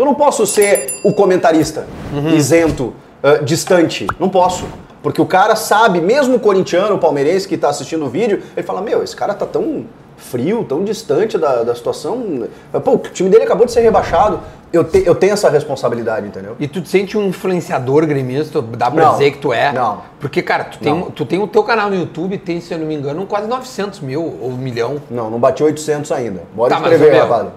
[0.00, 2.30] Então eu não posso ser o comentarista Uhum.
[2.30, 4.06] isento, eh, distante.
[4.18, 4.64] Não posso.
[5.02, 8.66] Porque o cara sabe, mesmo o corintiano, o palmeirense que está assistindo o vídeo, ele
[8.66, 9.84] fala: Meu, esse cara tá tão
[10.16, 12.46] frio, tão distante da, da situação.
[12.82, 14.40] Pô, o time dele acabou de ser rebaixado.
[14.72, 16.56] Eu, te- eu tenho essa responsabilidade, entendeu?
[16.58, 19.70] E tu te sente um influenciador gremista, dá pra Não, dizer que tu é?
[19.72, 20.00] não.
[20.18, 21.10] Porque, cara, tu tem, Não.
[21.10, 24.00] tu tem o teu canal no YouTube, tem, se eu não me engano, quase 900
[24.00, 24.96] mil ou um milhão.
[25.10, 26.42] Não, não bati 800 ainda.
[26.54, 27.48] Bora Tá, escrever, ô, meu, rapaz.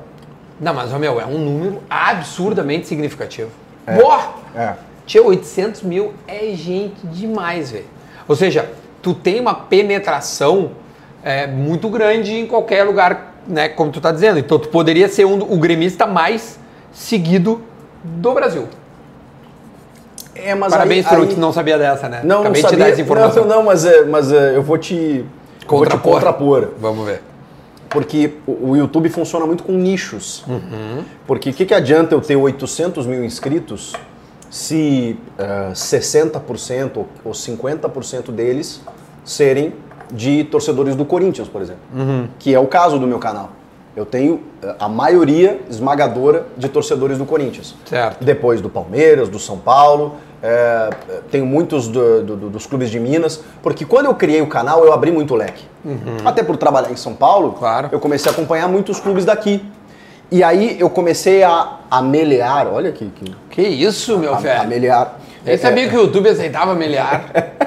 [0.63, 3.49] Não, mas, meu, é um número absurdamente significativo.
[3.85, 4.35] Boa!
[4.55, 4.73] É.
[5.05, 7.85] Tia, 800 mil é gente demais, velho.
[8.27, 10.71] Ou seja, tu tem uma penetração
[11.21, 13.67] é, muito grande em qualquer lugar, né?
[13.67, 14.39] Como tu tá dizendo.
[14.39, 16.57] Então tu poderia ser um, o gremista mais
[16.93, 17.61] seguido
[18.01, 18.69] do Brasil.
[20.33, 21.39] É, mas Parabéns, aí, Truque, aí...
[21.39, 22.21] não sabia dessa, né?
[22.23, 22.77] Não, Acabei não de sabia.
[22.77, 23.45] te dar essa informação.
[23.45, 25.25] Não, não, mas, é, mas é, eu vou te
[25.67, 26.69] vou te contrapor.
[26.79, 27.21] Vamos ver.
[27.93, 30.43] Porque o, YouTube funciona muito com nichos.
[30.47, 31.03] Uhum.
[31.27, 33.93] Porque o que, que adianta eu ter 800 mil inscritos
[34.49, 38.81] se eh, 60% ou- ou 50% deles
[39.23, 39.73] serem
[40.11, 41.81] de torcedores do Corinthians, por exemplo?
[41.95, 42.27] Uhum.
[42.37, 43.51] Que é o caso do meu canal.
[43.95, 47.75] Eu tenho eh, a maioria esmagadora de torcedores do Corinthians.
[47.85, 48.23] Certo.
[48.23, 50.89] Depois do Palmeiras, do São Paulo, é,
[51.31, 54.83] tenho muitos do- do- do- dos clubes de Minas, porque quando eu criei o canal
[54.85, 55.63] eu abri muito leque.
[56.25, 57.53] Até por trabalhar em São Paulo, Uhum.
[57.53, 57.89] Claro.
[57.91, 59.63] eu comecei a acompanhar muitos clubes daqui.
[60.29, 64.39] E aí eu comecei a, a melear, olha que, que Que isso, meu a, a
[64.39, 64.67] velho?
[64.69, 65.17] melear.
[65.45, 67.25] Nem sabia que o YouTube aceitava meliar.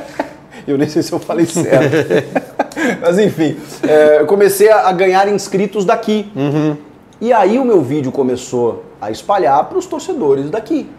[0.67, 1.95] Eu nem sei se eu falei certo.
[3.01, 3.57] Mas enfim,
[3.87, 6.29] é, eu comecei a, a ganhar inscritos daqui.
[7.21, 10.91] E aí o meu vídeo começou a espalhar para os torcedores daqui.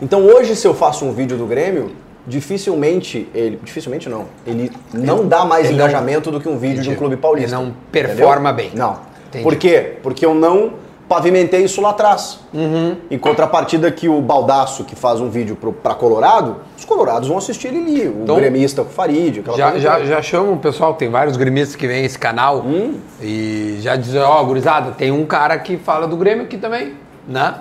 [0.00, 1.92] Então hoje, se eu faço um vídeo do Grêmio,
[2.26, 3.58] dificilmente ele.
[3.62, 4.26] Dificilmente não.
[4.46, 7.56] Ele não dá mais ele não- engajamento do que um vídeo de um clube paulista.
[7.56, 8.70] Ele não performa bem.
[8.74, 8.98] Não.
[9.28, 9.44] Entendi.
[9.44, 9.94] Por quê?
[10.02, 10.72] Porque eu não
[11.08, 12.40] pavimentei isso lá atrás.
[12.52, 12.96] Uhum.
[13.10, 17.38] Em contrapartida que o Baldaço, que faz um vídeo pro, pra Colorado, os colorados vão
[17.38, 18.08] assistir ele ali.
[18.08, 21.76] O Então, gremista, o Farid, aquela Já, já, já chamo o pessoal, tem vários gremistas
[21.76, 22.94] que vêm esse canal Hum.
[23.22, 26.94] e já dizem, ó, gurizada, tem um cara que fala do Grêmio aqui também,
[27.28, 27.54] né?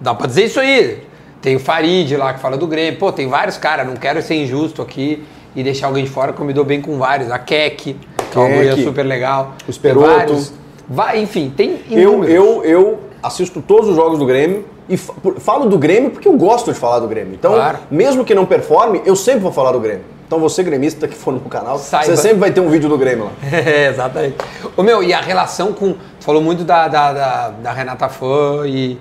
[0.00, 1.02] Dá pra dizer isso aí.
[1.40, 2.98] Tem o Farid lá que fala do Grêmio.
[2.98, 5.24] Pô, tem vários caras, não quero ser injusto aqui
[5.54, 7.30] e deixar alguém de fora, que eu me dou bem com vários.
[7.30, 7.94] A Keck,
[8.30, 9.54] que é uma guria super legal.
[9.66, 10.06] O Esperoto.
[10.06, 10.52] Tem vários.
[10.88, 12.34] Vai, enfim, tem Eu, inúmeros.
[12.34, 16.72] eu, eu assisto todos os jogos do Grêmio e falo do Grêmio porque eu gosto
[16.72, 17.34] de falar do Grêmio.
[17.34, 17.78] Então, Claro.
[17.90, 20.04] mesmo que não performe, eu sempre vou falar do Grêmio.
[20.26, 22.04] Então, você gremista que for no canal, Saiba.
[22.04, 23.30] você sempre vai ter um vídeo do Grêmio lá.
[23.50, 24.36] É, exatamente.
[24.76, 25.92] Ô meu, e a relação com.
[25.94, 28.98] Tu falou muito da, da, da, da Renata Fã e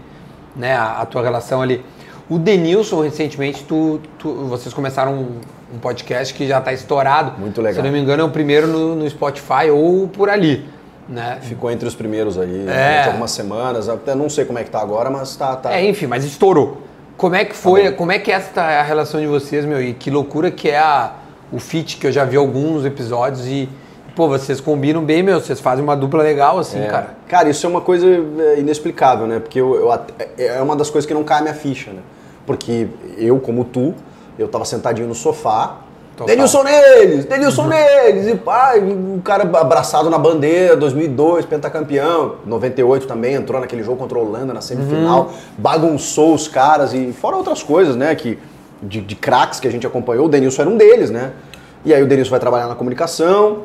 [0.56, 1.84] né, a, a tua relação ali.
[2.30, 7.40] O Denilson, recentemente, tu, tu- vocês começaram um, um podcast que já está estourado.
[7.40, 7.76] Muito legal.
[7.76, 10.66] Se não me engano, é o primeiro no, no Spotify ou por ali.
[11.08, 11.38] né?
[11.42, 12.92] Ficou entre os primeiros aí, É.
[12.92, 13.88] durante algumas semanas.
[13.88, 15.56] Até não sei como é que tá agora, mas tá.
[15.56, 15.72] tá.
[15.74, 16.82] É, enfim, mas estourou.
[17.16, 19.82] Como é que foi, Tá como é que essa é a relação de vocês, meu?
[19.82, 21.14] E que loucura que é a,
[21.52, 23.68] o fit, que eu já vi alguns episódios e,
[24.18, 26.88] pô, vocês combinam bem, meu, vocês fazem uma dupla legal, assim, É.
[26.88, 27.08] cara.
[27.28, 29.40] Cara, isso é uma coisa é, inexplicável, né?
[29.40, 32.02] Porque eu, eu at- é uma das coisas que não cai a minha ficha, né?
[32.48, 32.88] Porque
[33.18, 33.93] eu, como tu,
[34.39, 35.82] eu tava sentadinho no sofá.
[36.16, 36.36] Total.
[36.36, 37.26] Denilson neles!
[37.26, 38.26] Denilson neles!
[38.26, 42.38] E e o cara abraçado na bandeira, 2002, pentacampeão.
[42.45, 45.32] 98 também, entrou naquele jogo contra a Holanda na semifinal.
[45.58, 48.16] Bagunçou os caras e fora outras coisas, né?
[48.16, 48.39] Que,
[48.82, 50.26] de, de craques que a gente acompanhou.
[50.26, 51.34] O Denilson era um deles, né?
[51.86, 53.64] E aí o Denilson vai trabalhar na comunicação,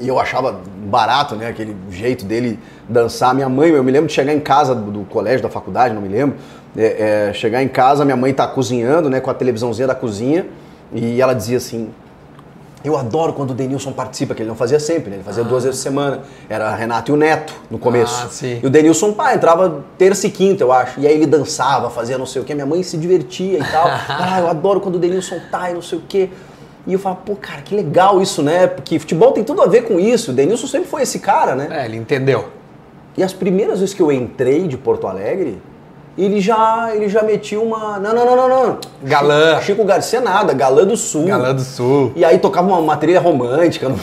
[0.00, 1.48] e eu achava barato, né?
[1.48, 2.58] Aquele jeito dele
[2.88, 3.34] dançar.
[3.34, 6.00] Minha mãe, eu me lembro de chegar em casa do, do colégio, da faculdade, não
[6.00, 6.36] me lembro.
[6.76, 9.20] É, é, chegar em casa, minha mãe tá cozinhando, né?
[9.20, 10.46] Com a televisãozinha da cozinha.
[10.92, 11.90] E ela dizia assim:
[12.84, 15.16] Eu adoro quando o Denilson participa, que ele não fazia sempre, né?
[15.16, 16.20] Ele fazia duas vezes por semana.
[16.48, 18.24] Era a Renato e o Neto no começo.
[18.24, 18.60] Ah, sim.
[18.62, 21.00] E o Denilson, pá, entrava terça e quinta, eu acho.
[21.00, 22.54] E aí ele dançava, fazia não sei o quê.
[22.54, 23.86] Minha mãe se divertia e tal.
[24.08, 26.30] ah, eu adoro quando o Denilson tá e não sei o quê.
[26.86, 28.66] E eu falava, pô, cara, que legal isso, né?
[28.66, 30.30] Porque futebol tem tudo a ver com isso.
[30.30, 31.68] O Denilson sempre foi esse cara, né?
[31.70, 32.48] É, ele entendeu.
[33.16, 35.60] E as primeiras vezes que eu entrei de Porto Alegre,
[36.24, 37.98] ele já, ele já metia uma.
[37.98, 38.78] Não, não, não, não, não.
[39.02, 39.52] Galã.
[39.54, 41.24] Chico, Chico Garcia nada, Galã do Sul.
[41.24, 42.12] Galã do Sul.
[42.16, 43.98] E aí tocava uma, uma trilha romântica, no-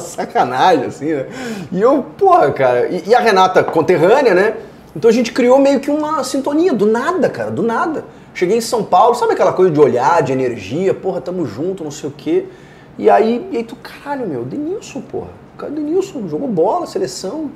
[0.00, 1.26] sacanagem, assim, né?
[1.72, 2.88] E eu, porra, cara.
[2.88, 4.54] E, e a Renata conterrânea, né?
[4.96, 8.04] Então a gente criou meio que uma sintonia, do nada, cara, do nada.
[8.32, 11.90] Cheguei em São Paulo, sabe aquela coisa de olhar, de energia, porra, tamo junto, não
[11.90, 12.46] sei o quê.
[12.96, 15.28] E aí, e aí tu, caralho, meu, Denilson, porra.
[15.58, 17.50] Cara, Denilson jogou bola, seleção.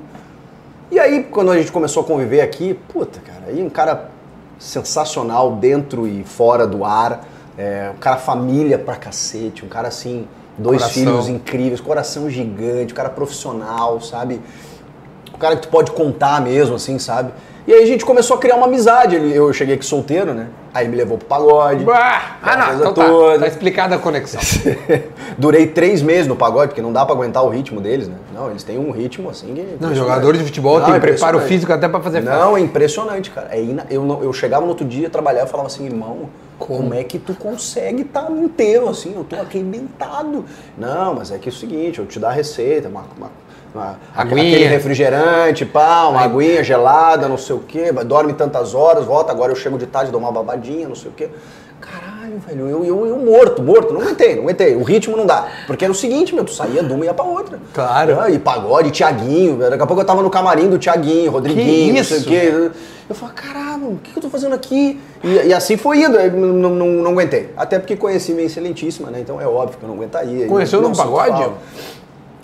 [0.91, 4.09] E aí, quando a gente começou a conviver aqui, puta, cara, aí um cara
[4.57, 7.25] sensacional dentro e fora do ar,
[7.57, 10.27] é, um cara família pra cacete, um cara assim,
[10.57, 11.03] dois Coração.
[11.03, 14.41] filhos incríveis, coração gigante, um cara profissional, sabe?
[15.33, 17.31] Um cara que tu pode contar mesmo, assim, sabe?
[17.69, 19.15] E aí a gente começou a criar uma amizade.
[19.15, 20.47] Eu cheguei aqui solteiro, né?
[20.73, 21.83] Aí me levou pro pagode.
[21.85, 22.37] Bah!
[22.41, 23.05] Ah, não, coisa então tá.
[23.05, 23.39] toda.
[23.41, 24.41] Tá explicada a conexão.
[25.37, 28.15] Durei três meses no pagode, porque não dá pra aguentar o ritmo deles, né?
[28.33, 29.77] Não, eles têm um ritmo assim que.
[29.79, 32.39] Não, jogadores de futebol Não, têm é preparo físico até pra fazer festa.
[32.39, 33.49] Não, é impressionante, cara.
[33.51, 36.27] É ina- eu, não- eu chegava no outro dia, trabalhava e falava assim, irmão,
[36.59, 39.13] como, é que tu consegue estar inteiro assim?
[39.15, 40.45] Eu tô arrebentado.
[40.77, 43.31] Não, mas é que é o seguinte, eu te dar a receita, uma, uma,
[43.73, 49.31] uma- aquele refrigerante, pá, uma aguinha gelada, não sei o quê, dorme tantas horas, volta,
[49.31, 51.29] agora eu chego de tarde, dou uma babadinha, não sei o quê.
[52.29, 54.75] Caralho, velho, eu, eu, eu morto, morto, não aguentei, não aguentei.
[54.75, 55.47] O ritmo não dá.
[55.65, 57.59] Porque era o seguinte, meu, tu saía de uma e ia pra outra.
[57.73, 58.19] Claro.
[58.19, 59.57] Ah, e pagode, Tiaguinho.
[59.57, 62.29] Daqui a pouco eu tava no camarim do Tiaguinho, Rodriguinho, não sei o isso?
[62.29, 62.71] quê.
[63.09, 64.99] Eu falei, caralho, o que, que eu tô fazendo aqui?
[65.23, 67.49] E, e assim foi indo, eu não, não, não aguentei.
[67.57, 69.19] Até porque conheci minha excelentíssima, né?
[69.19, 70.45] Então é óbvio que eu não aguentaria.
[70.47, 71.49] Conheceu no pagode?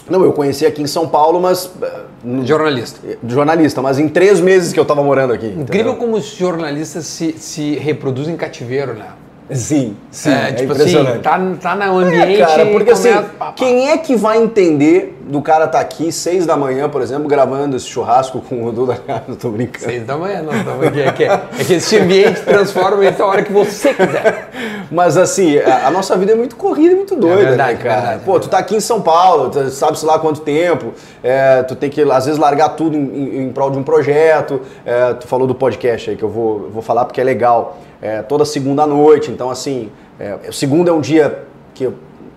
[0.10, 1.72] Não, eu conheci aqui em São Paulo, mas.
[1.82, 1.92] eh,
[2.24, 3.00] no- Jornalista.
[3.28, 5.48] Jornalista, mas em três meses que eu tava morando aqui.
[5.48, 5.96] Incrível entendeu?
[5.96, 9.08] como os jornalistas se, se reproduzem em cativeiro, né?
[9.52, 10.32] Sim, sim.
[10.32, 11.22] é, É, tipo assim, impressionante.
[11.22, 12.42] tá, tá no ambiente.
[12.42, 13.10] É, cara, porque assim,
[13.56, 17.76] quem é que vai entender do cara tá aqui seis da manhã, por exemplo, gravando
[17.76, 19.36] esse churrasco com o Duda Casa?
[19.40, 19.86] Tô brincando.
[19.86, 21.02] Seis da manhã, não estamos aqui.
[21.02, 24.50] É que, é que esse ambiente transforma isso a hora que você quiser.
[24.92, 27.94] Mas assim, a, a nossa vida é muito corrida e muito doida, verdade, né, cara?
[27.94, 30.94] é verdade, é Pô, tu tá aqui em São Paulo, tu sabe-se lá quanto tempo,
[31.24, 34.62] é, tu tem que, às vezes, largar tudo em, em- em prol de um projeto.
[34.86, 37.78] É, tu falou do podcast aí, que eu vou, vou falar porque é legal.
[38.02, 41.40] É, toda segunda à noite, então assim, é, segunda é um dia
[41.74, 41.96] que eu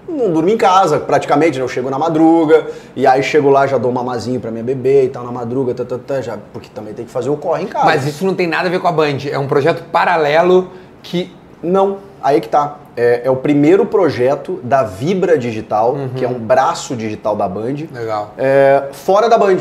[0.09, 1.65] não durmo em casa, praticamente, né?
[1.65, 5.05] Eu chego na madruga, e aí chego lá, já dou um mamazinho pra minha bebê
[5.05, 7.65] e tal, na madruga, tá, tá, tá, já, porque também tem que fazer o corre
[7.65, 7.85] em casa.
[7.85, 9.19] Mas isso não tem nada a ver com a Band.
[9.31, 10.69] É um projeto paralelo
[11.03, 11.33] que.
[11.63, 12.77] Não, aí que tá.
[12.97, 17.87] É, é o primeiro projeto da Vibra Digital, que é um braço digital da Band,
[17.93, 18.35] Legal.
[18.37, 19.59] é, fora da Band,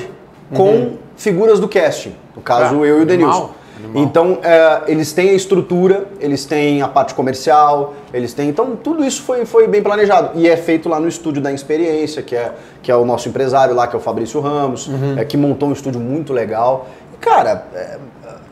[0.55, 2.15] com figuras do casting.
[2.35, 3.51] No caso, Ah, eu e o Denilson.
[3.77, 4.03] Animal.
[4.03, 8.49] Então, é, eles têm a estrutura, eles têm a parte comercial, eles têm.
[8.49, 10.31] Então, tudo isso foi, foi bem planejado.
[10.39, 13.73] E é feito lá no estúdio da Experiência, que é, que é o nosso empresário
[13.75, 15.17] lá, que é o Fabrício Ramos, Uhum.
[15.17, 16.87] é, que montou um estúdio muito legal.
[17.13, 17.97] E, cara, é,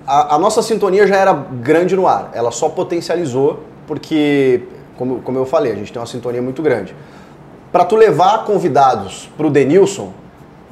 [0.08, 2.32] a, a nossa sintonia já era grande no ar.
[2.34, 4.64] Ela só potencializou, porque,
[4.98, 6.96] como, como eu falei, a gente tem uma sintonia muito grande.
[7.72, 10.12] Para tu levar convidados pro Denilson,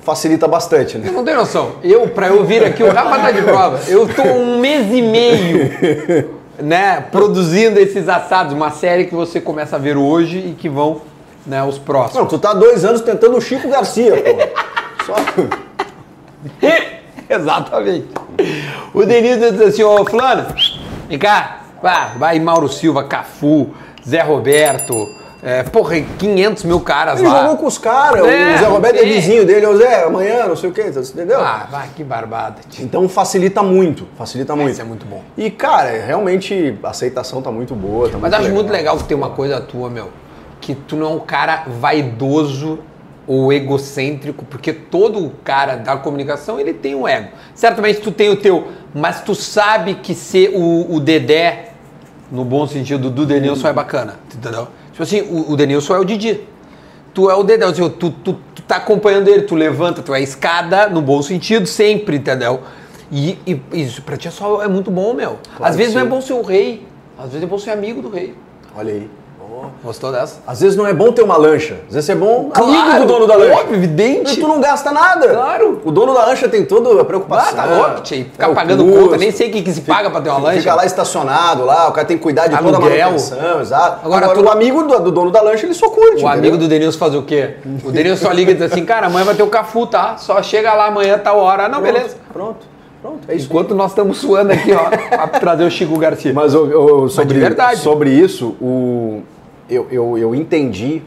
[0.03, 1.07] facilita bastante, né?
[1.07, 1.73] Eu não tenho noção.
[1.83, 3.79] Eu, pra eu vir aqui, o Rafa tá de prova.
[3.87, 6.29] Eu tô um mês e meio,
[6.61, 8.53] né, produzindo esses assados.
[8.53, 11.01] Uma série que você começa a ver hoje e que vão,
[11.45, 12.15] né, os próximos.
[12.15, 15.05] Não, tu tá dois anos tentando o Chico Garcia, pô.
[15.05, 15.15] Só...
[17.29, 18.07] Exatamente.
[18.93, 20.47] O Denilson diz assim, ô fulano,
[21.07, 23.71] vem cá, vá, vai Mauro Silva, Cafu,
[24.07, 24.93] Zé Roberto,
[25.43, 27.41] é, porra, 500 mil caras Ele lá.
[27.41, 30.55] jogou com os caras, É, o Zé Roberto é vizinho dele, ô Zé, amanhã, não
[30.55, 31.41] sei o quê, entendeu?
[31.41, 32.61] Ah, vai, que barbada.
[32.79, 34.71] Então facilita muito, facilita muito.
[34.71, 35.21] Isso é muito bom.
[35.37, 38.07] E, cara, realmente a aceitação tá muito boa.
[38.09, 40.09] Tá Mas eu acho muito legal que tem uma coisa tua, meu,
[40.61, 42.79] que tu não é um cara vaidoso
[43.27, 47.29] ou egocêntrico, porque todo cara da comunicação, ele tem um ego.
[47.53, 51.71] Certamente tu tem o teu, mas tu sabe que ser o, o Dedé,
[52.31, 54.67] no bom sentido do Denilson, é bacana, entendeu?
[54.93, 56.41] Tipo assim, o, o Denilson é o Didi.
[57.13, 60.21] Tu é o Dedé, tipo, tu, tu, tu tá acompanhando ele, tu levanta, tu é
[60.21, 62.61] escada, no bom sentido, sempre, entendeu?
[63.11, 65.37] E, e isso pra ti é, só, é muito bom, meu.
[65.55, 66.87] Claro Às vezes que não é bom ser o rei,
[67.17, 68.33] às vezes é bom ser amigo do rei.
[68.75, 69.09] Olha aí.
[69.83, 70.37] Gostou dessa?
[70.47, 73.27] Às vezes não é bom ter uma lancha, às vezes é bom amigo do dono
[73.27, 73.59] da lancha.
[73.59, 74.33] Óbvio, evidente.
[74.33, 75.27] E tu não gasta nada.
[75.27, 75.81] Claro.
[75.83, 77.53] O dono da lancha tem toda a Ah, preocupação.
[77.55, 78.23] tá louco, tchê.
[78.31, 78.99] Ficar É pagando custo.
[79.01, 80.59] conta, nem sei o que, que se paga pra ter uma lancha.
[80.59, 83.05] Fica lá estacionado lá, o cara tem que cuidar de toda a Aluguel.
[83.11, 83.99] manutenção, exato.
[84.05, 86.23] Agora, Agora, tu- o amigo do, do dono da lancha, ele só curte.
[86.23, 87.55] O amigo do Denilson fazer o quê?
[87.83, 90.15] O Denilson só liga e diz assim, cara, amanhã vai ter o Cafu, tá?
[90.17, 91.65] Só chega lá amanhã, tal hora.
[91.65, 92.15] Ah, não, beleza.
[92.31, 92.65] Pronto,
[93.01, 93.45] pronto, é isso.
[93.47, 96.33] Enquanto nós estamos suando aqui, ó, pra trazer o Chico Garcia.
[96.33, 97.79] Mas eu, eu- sobre, verdade.
[97.79, 99.21] sobre isso, o,
[99.73, 101.01] eu, eu, eu entendi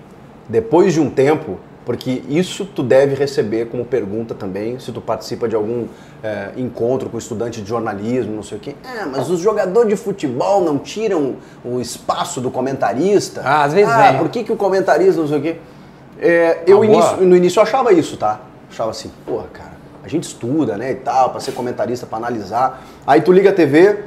[0.49, 5.49] depois de um tempo, porque isso tu deve receber como pergunta também, se tu participa
[5.49, 5.87] de algum
[6.23, 8.75] é, encontro com estudante de jornalismo, não sei o quê.
[8.85, 13.41] É, mas os jogadores de futebol não tiram o espaço do comentarista?
[13.45, 14.19] Ah, às vezes Ah, vem.
[14.19, 15.57] por que, que o comentarista não sei o quê?
[16.21, 18.41] É, eu Ah, no início eu achava isso, tá?
[18.71, 22.83] Achava assim, porra, cara, a gente estuda, né, e tal, pra ser comentarista, pra analisar.
[23.07, 24.05] Aí tu liga a TV,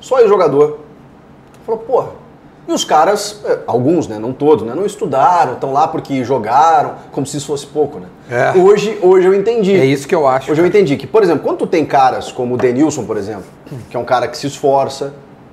[0.00, 0.80] só aí o jogador.
[1.64, 2.21] Falou, porra.
[2.66, 6.94] E os caras, é, alguns, né, não todos, né, não estudaram, estão lá porque jogaram,
[7.10, 8.06] como se isso fosse pouco, né?
[8.30, 8.56] É.
[8.56, 9.74] Hoje, hoje eu entendi.
[9.74, 10.50] É isso que eu acho.
[10.50, 13.44] Hoje eu entendi que, por exemplo, quando tu tem caras como o Denilson, por exemplo,
[13.90, 15.12] que é um cara que se esforça,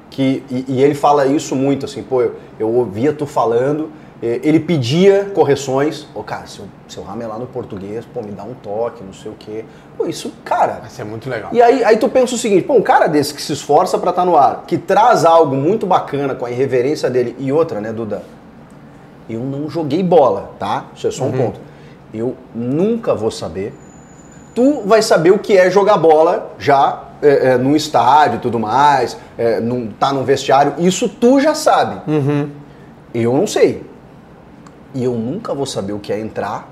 [0.10, 4.09] que, e, e ele fala isso muito, assim, pô, eu, eu ouvia tu falando, eh,
[4.22, 8.44] ele pedia correções, ô cara, se eu, se eu ramelar no português, pô, me dá
[8.44, 9.64] um toque, não sei o quê.
[9.98, 11.50] Pô, isso, cara, Vai ser muito legal.
[11.54, 14.10] e aí, aí tu pensa o seguinte, pô, um cara desse que se esforça pra
[14.10, 17.94] estar no ar, que traz algo muito bacana com a irreverência dele e outra, né,
[17.94, 18.22] Duda?
[19.30, 20.88] Eu não joguei bola, tá?
[20.96, 21.60] Isso é só um ponto.
[22.14, 23.74] Eu nunca vou saber.
[24.56, 28.60] Tu vai saber o que é jogar bola já é, é, num estádio e tudo
[28.60, 30.74] mais, é, num, tá num vestiário.
[30.80, 32.02] Isso tu já sabe.
[33.14, 33.89] Eu não sei.
[34.94, 36.68] E eu nunca vou saber o que é entrar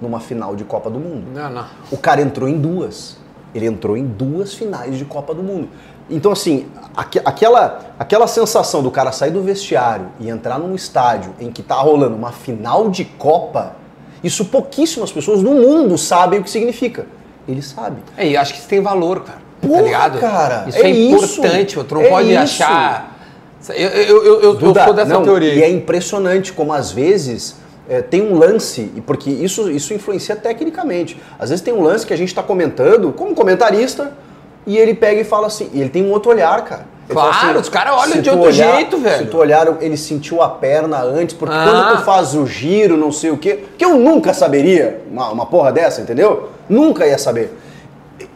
[0.00, 1.24] numa final de Copa do Mundo.
[1.34, 1.66] Não, não.
[1.90, 3.16] O cara entrou em duas.
[3.54, 5.68] Ele entrou em duas finais de Copa do Mundo.
[6.10, 11.32] Então, assim, aque- aquela, aquela sensação do cara sair do vestiário e entrar num estádio
[11.38, 13.76] em que tá rolando uma final de Copa,
[14.24, 17.06] isso pouquíssimas pessoas no mundo sabem o que significa.
[17.46, 17.98] Ele sabe.
[18.16, 19.38] É, e acho que isso tem valor, cara.
[19.60, 20.18] Porra, tá ligado?
[20.18, 22.40] cara, Isso é é, importante, isso, tu não é pode isso.
[22.42, 23.11] achar.
[23.70, 25.54] Eu, eu, eu, eu, Duda, sou dessa não, teoria.
[25.54, 27.56] E é impressionante como às vezes
[27.88, 31.20] é, tem um lance, porque isso, isso influencia tecnicamente.
[31.38, 34.12] Às vezes tem um lance que a gente está comentando como comentarista
[34.66, 36.86] e ele pega e fala assim, e ele tem um outro olhar, cara.
[37.08, 39.18] Ele Claro, os caras olham de outro jeito, velho.
[39.18, 41.64] Se tu olhar, ele sentiu a perna antes, porque Ah.
[41.64, 45.46] quando tu faz o giro, não sei o quê, que eu nunca saberia uma, uma
[45.46, 46.48] porra dessa, entendeu?
[46.68, 47.52] Nunca ia saber.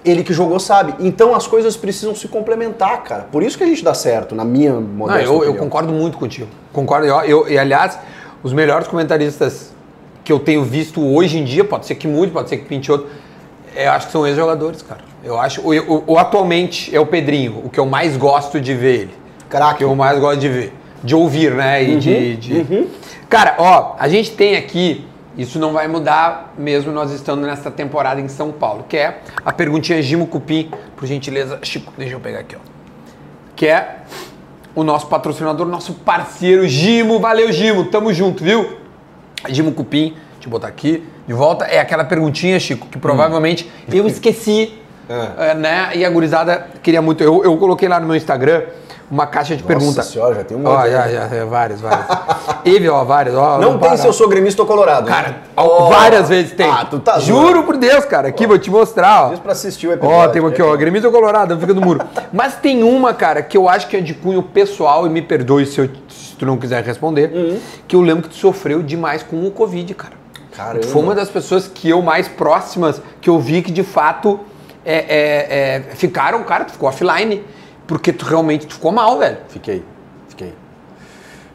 [0.04, 0.94] Ele que jogou sabe.
[1.00, 3.26] Então as coisas precisam se complementar, cara.
[3.30, 5.56] Por isso que a gente dá certo, na minha Não, modesta eu, eu opinião.
[5.58, 6.48] concordo muito contigo.
[6.72, 7.06] Concordo.
[7.06, 7.98] Eu, eu- e aliás,
[8.42, 9.72] os melhores comentaristas
[10.24, 12.90] que eu tenho visto hoje em dia, pode ser que mude, pode ser que pinte
[12.90, 13.06] outro,
[13.76, 15.00] eu acho que são ex-jogadores, cara.
[15.22, 15.60] Eu acho.
[15.60, 19.14] O, o- o- atualmente é o Pedrinho, o que eu mais gosto de ver ele.
[19.44, 19.78] O Craque.
[19.78, 20.72] que eu mais gosto de ver.
[21.04, 21.82] De ouvir, né?
[21.82, 22.36] E de.
[22.36, 22.88] de-
[23.28, 25.06] Cara, ó, a gente tem aqui.
[25.36, 29.52] Isso não vai mudar mesmo nós estando nessa temporada em São Paulo, que é a
[29.52, 31.58] perguntinha Gimo Cupim, por gentileza.
[31.62, 32.76] Chico, deixa eu pegar aqui, ó
[33.56, 33.96] que é
[34.74, 37.18] o nosso patrocinador, nosso parceiro Gimo.
[37.18, 38.76] Valeu, Gimo, tamo junto, viu?
[39.48, 41.64] Gimo Cupim, deixa eu botar aqui de volta.
[41.64, 44.78] É aquela perguntinha, Chico, que provavelmente eu esqueci,
[45.08, 45.90] é, né?
[45.94, 47.24] E a gurizada queria muito.
[47.24, 48.62] Eu, eu coloquei lá no meu Instagram
[49.10, 50.06] uma caixa de Nossa perguntas.
[50.06, 50.90] senhora, já tem um Ó, monte.
[50.90, 51.12] já, né?
[51.12, 52.06] já, é, vários, vários.
[52.92, 53.34] Ó, vários.
[53.36, 53.96] Ó, Não tem para.
[53.96, 55.06] se eu sou gremista ou colorado.
[55.06, 55.34] Cara, né?
[55.56, 55.88] ó, Ó.
[55.88, 56.68] várias vezes tem.
[56.68, 57.62] Ah, tu tá Juro zoando.
[57.64, 58.28] por Deus, cara.
[58.28, 59.28] Aqui, vou te mostrar, ó.
[59.30, 60.16] Diz pra assistir o episódio.
[60.18, 60.76] Ó, tem aqui, ó, É.
[60.76, 62.00] Grêmio Colorado, fica do muro.
[62.32, 65.64] Mas tem uma, cara, que eu acho que é de cunho pessoal, e me perdoe
[65.66, 67.60] se, eu- se tu não quiser responder, Uhum.
[67.86, 70.14] que eu lembro que tu sofreu demais com o Covid, cara.
[70.56, 70.80] Caramba.
[70.80, 74.40] Tu foi uma das pessoas que eu mais próximas, que eu vi que de fato
[74.84, 77.44] é, é, é, ficaram, cara, tu ficou offline,
[77.86, 79.38] porque tu realmente tu ficou mal, velho.
[79.48, 79.82] Fiquei,
[80.28, 80.52] fiquei.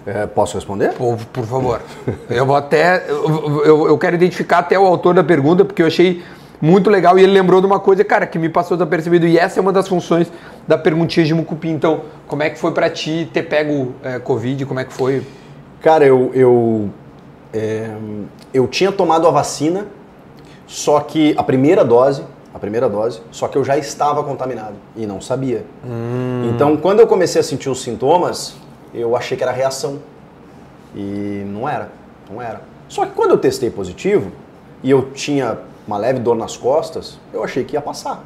[0.05, 0.93] É, posso responder?
[0.93, 1.81] Por, por favor.
[2.29, 3.05] Eu vou até.
[3.07, 6.23] Eu, eu- eu quero identificar até o autor da pergunta, porque eu achei
[6.59, 9.27] muito legal e ele lembrou de uma coisa, cara, que me passou desapercebido.
[9.27, 10.31] E essa é uma das funções
[10.67, 11.69] da perguntinha de Mucupi.
[11.69, 14.65] Então, como é que foi para ti ter pego é, Covid?
[14.65, 15.21] Como é que foi?
[15.81, 16.89] Cara, eu, eu,
[17.53, 17.89] é,
[18.53, 19.85] eu tinha tomado a vacina,
[20.67, 22.23] só que a primeira dose,
[22.53, 25.65] a primeira dose, só que eu já estava contaminado e não sabia.
[25.85, 26.51] Hum.
[26.53, 28.55] Então, quando eu comecei a sentir os sintomas,
[28.93, 29.99] eu achei que era reação.
[30.93, 31.89] E não era,
[32.29, 32.61] não era.
[32.89, 34.31] Só que quando eu testei positivo
[34.83, 38.23] e eu tinha uma leve dor nas costas, eu achei que ia passar.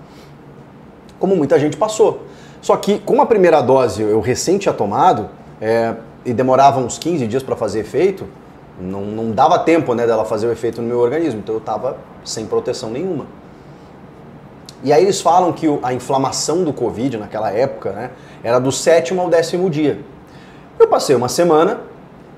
[1.20, 2.24] Como muita gente passou.
[2.62, 5.30] Só que com a primeira dose eu recém tinha tomado
[5.62, 5.94] é,
[6.26, 8.26] e demorava uns 15 dias para fazer efeito,
[8.80, 11.98] não, não dava tempo né, dela fazer o efeito no meu organismo, então eu estava
[12.24, 13.26] sem proteção nenhuma.
[14.86, 18.12] E aí eles falam que a inflamação do Covid naquela época né,
[18.44, 20.00] era do sétimo ao décimo dia.
[20.78, 21.80] Eu passei uma semana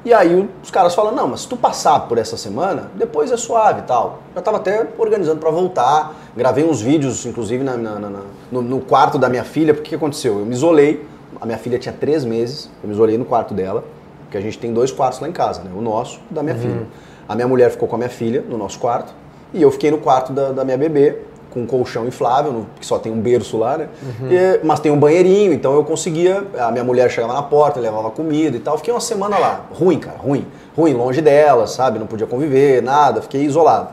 [0.06, 3.36] e aí os caras falam, não, mas se tu passar por essa semana, depois é
[3.36, 4.20] suave e tal.
[4.34, 8.80] Já estava até organizando para voltar, gravei uns vídeos, inclusive na, na, na, no, no,
[8.80, 10.40] quarto da minha filha, porque o que aconteceu?
[10.40, 11.06] Eu me isolei,
[11.42, 13.84] a minha filha tinha três meses, eu me isolei no quarto dela,
[14.24, 15.72] porque a gente tem dois quartos lá em casa, né?
[15.76, 16.62] O nosso da minha uhum.
[16.62, 16.88] filha.
[17.28, 19.14] A minha mulher ficou com a minha filha no nosso quarto,
[19.54, 23.12] e eu fiquei no quarto da, da minha bebê, com colchão inflável, que só tem
[23.12, 23.90] um berço lá, né?
[24.02, 24.32] Uhum.
[24.32, 26.46] E, mas tem um banheirinho, então eu conseguia.
[26.60, 28.78] A minha mulher chegava na porta, levava comida e tal.
[28.78, 29.66] Fiquei uma semana lá.
[29.72, 30.46] Ruim, cara, ruim.
[30.76, 32.00] Ruim, longe dela, sabe?
[32.00, 33.90] Não podia conviver, nada, fiquei isolado.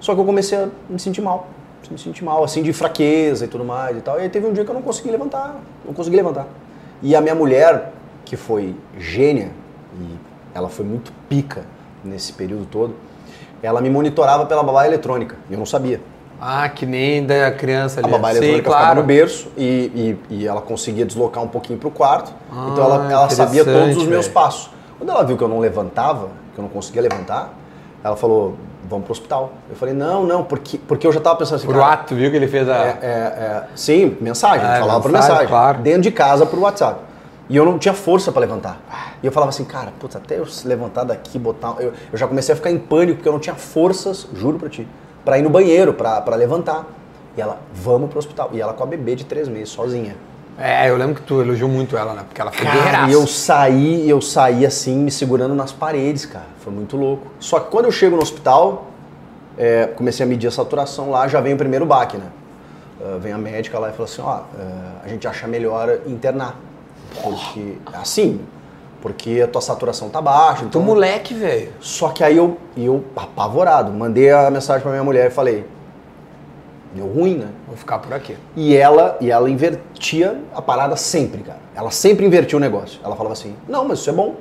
[0.00, 1.46] Só que eu comecei a me sentir mal.
[1.90, 4.18] Me sentir mal, assim, de fraqueza e tudo mais e tal.
[4.18, 5.60] E aí teve um dia que eu não consegui levantar.
[5.84, 6.46] Não consegui levantar.
[7.02, 7.92] E a minha mulher,
[8.24, 9.50] que foi gênia,
[10.00, 10.16] e
[10.54, 11.64] ela foi muito pica
[12.04, 12.94] nesse período todo,
[13.62, 15.36] ela me monitorava pela babá eletrônica.
[15.50, 16.00] E eu não sabia.
[16.44, 18.08] Ah, que nem da criança ali.
[18.08, 18.80] A babá eletrônica claro.
[18.80, 22.32] ficava no berço e, e, e, ela conseguia deslocar um pouquinho para o quarto.
[22.50, 24.68] Ah, então ela, ela sabia todos os meus passos.
[24.98, 27.54] Quando ela viu que eu não levantava, que eu não conseguia levantar,
[28.02, 28.56] ela falou,
[28.90, 29.52] vamos para o hospital.
[29.70, 31.66] Eu falei, não, não, porque, porque eu já estava pensando assim...
[31.66, 32.76] Por ato, viu que ele fez a...
[32.76, 35.46] É, é, é, sim, mensagem, é, falava por mensagem.
[35.46, 35.78] Claro.
[35.78, 37.02] Dentro de casa, por WhatsApp.
[37.48, 38.80] E eu não tinha força para levantar.
[39.22, 41.76] E eu falava assim, cara, putz, até eu levantar daqui, botar...
[41.78, 44.68] Eu, eu já comecei a ficar em pânico, porque eu não tinha forças, juro para
[44.68, 44.88] ti
[45.24, 46.86] para ir no banheiro, para levantar.
[47.36, 48.50] E ela, vamos pro hospital.
[48.52, 50.16] E ela com a bebê de três meses, sozinha.
[50.58, 52.24] É, eu lembro que tu elogiou muito ela, né?
[52.28, 56.46] Porque ela foi cara, E eu saí, eu saí assim, me segurando nas paredes, cara.
[56.60, 57.28] Foi muito louco.
[57.40, 58.88] Só que quando eu chego no hospital,
[59.56, 62.26] é, comecei a medir a saturação lá, já vem o primeiro baque, né?
[63.00, 64.42] Uh, vem a médica lá e fala assim, ó, uh,
[65.04, 66.56] a gente acha melhor internar.
[67.20, 68.40] Porque, assim,
[69.02, 70.64] porque a tua saturação tá baixa.
[70.64, 71.72] Então, moleque, velho.
[71.80, 75.66] Só que aí eu, eu, apavorado, mandei a mensagem pra minha mulher e falei,
[76.94, 77.48] deu ruim, né?
[77.66, 78.36] Vou ficar por aqui.
[78.54, 81.58] E ela, e ela invertia a parada sempre, cara.
[81.74, 83.00] Ela sempre invertia o negócio.
[83.04, 84.36] Ela falava assim, não, mas isso é bom,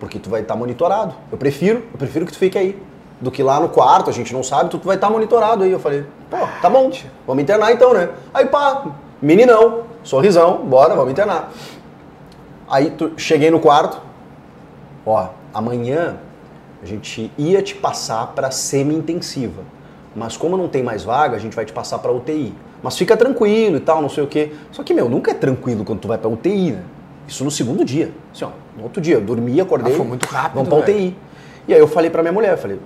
[0.00, 1.14] porque tu vai estar tá monitorado.
[1.30, 2.82] Eu prefiro, eu prefiro que tu fique aí.
[3.20, 5.70] Do que lá no quarto, a gente não sabe, tu vai estar tá monitorado aí.
[5.70, 6.90] Eu falei, pô, tá bom,
[7.26, 8.10] vamos internar então, né?
[8.34, 8.86] Aí pá,
[9.22, 11.52] meninão, sorrisão, bora, vamos internar.
[12.70, 14.00] Aí tu, cheguei no quarto,
[15.06, 16.18] ó, amanhã
[16.82, 19.62] a gente ia te passar para semi-intensiva,
[20.14, 22.54] mas como não tem mais vaga, a gente vai te passar para UTI.
[22.82, 24.52] Mas fica tranquilo e tal, não sei o quê.
[24.70, 26.82] Só que, meu, nunca é tranquilo quando tu vai pra UTI, né?
[27.26, 28.12] Isso no segundo dia.
[28.32, 29.92] Assim, ó, no outro dia, eu dormi, acordei.
[29.92, 30.54] Ah, foi muito rápido.
[30.54, 31.16] Vamos pra UTI.
[31.66, 32.78] E aí eu falei pra minha mulher, falei,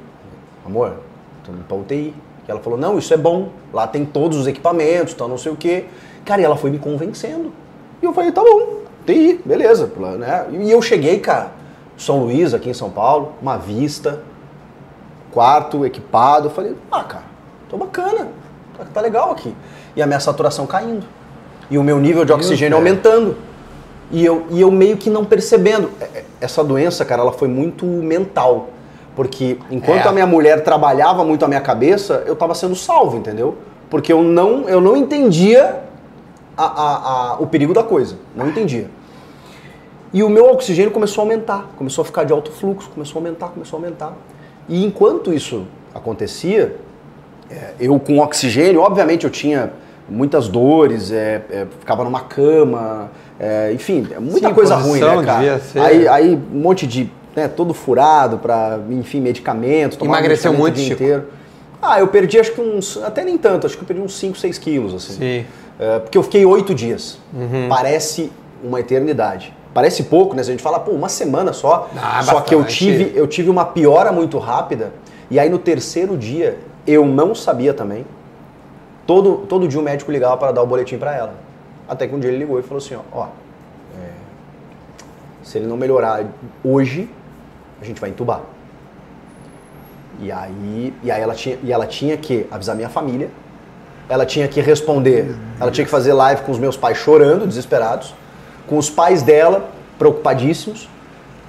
[0.64, 0.97] amor,
[1.45, 2.14] tô indo pra UTI.
[2.49, 3.51] E ela falou, não, isso é bom.
[3.72, 5.85] Lá tem todos os equipamentos, tal, não sei o quê.
[6.24, 7.53] Cara, e ela foi me convencendo.
[8.01, 8.82] E eu falei, tá bom.
[9.07, 9.90] TI, beleza.
[10.18, 10.46] Né?
[10.53, 11.53] E eu cheguei, cara,
[11.96, 14.20] São Luís, aqui em São Paulo, uma vista,
[15.30, 16.46] quarto equipado.
[16.46, 17.24] Eu falei, ah, cara,
[17.68, 18.28] tô bacana,
[18.76, 19.55] tá, tá legal aqui.
[19.96, 21.07] E a minha saturação caindo.
[21.70, 23.36] E o meu nível de oxigênio aumentando.
[24.11, 25.90] E eu, e eu meio que não percebendo.
[26.00, 28.68] É, é, essa doença, cara, ela foi muito mental.
[29.16, 30.09] Porque enquanto é.
[30.09, 33.57] a minha mulher trabalhava muito a minha cabeça, eu estava sendo salvo, entendeu?
[33.90, 35.80] Porque eu não, eu não entendia
[36.57, 38.16] a, a, a, o perigo da coisa.
[38.34, 38.88] Não entendia.
[40.12, 43.24] E o meu oxigênio começou a aumentar, começou a ficar de alto fluxo, começou a
[43.24, 44.12] aumentar, começou a aumentar.
[44.68, 46.76] E enquanto isso acontecia,
[47.50, 49.72] é, eu com oxigênio, obviamente eu tinha
[50.09, 55.61] muitas dores, é, é, ficava numa cama, é, enfim, muita Sim, coisa ruim, né, cara?
[55.76, 60.92] Aí, aí um monte de, né, todo furado para, enfim, medicamento, Emagreceu muito, o dia
[60.92, 61.24] inteiro.
[61.80, 64.38] Ah, eu perdi acho que uns, até nem tanto, acho que eu perdi uns 5,
[64.38, 65.14] 6 quilos, assim.
[65.14, 65.46] Sim.
[65.83, 67.18] É, porque eu fiquei oito dias.
[67.35, 67.68] Uhum.
[67.68, 68.30] Parece
[68.62, 69.53] uma eternidade.
[69.74, 70.45] Parece pouco, né?
[70.45, 71.91] Se a gente fala, pô, uma semana só.
[71.97, 72.49] Ah, só bastante.
[72.49, 74.93] que eu tive, eu tive uma piora muito rápida.
[75.28, 76.57] E aí no terceiro dia,
[76.87, 78.07] eu não sabia também.
[79.05, 81.35] Todo, todo dia o médico ligava para dar o boletim para ela.
[81.89, 83.26] Até que um dia ele ligou e falou assim, ó, ó
[84.01, 84.11] é,
[85.43, 86.24] se ele não melhorar
[86.62, 87.11] hoje,
[87.80, 88.43] a gente vai entubar.
[90.20, 93.28] E aí, e aí ela, tinha, e ela tinha que avisar minha família
[94.09, 98.14] ela tinha que responder, ela tinha que fazer live com os meus pais chorando, desesperados,
[98.66, 100.88] com os pais dela preocupadíssimos,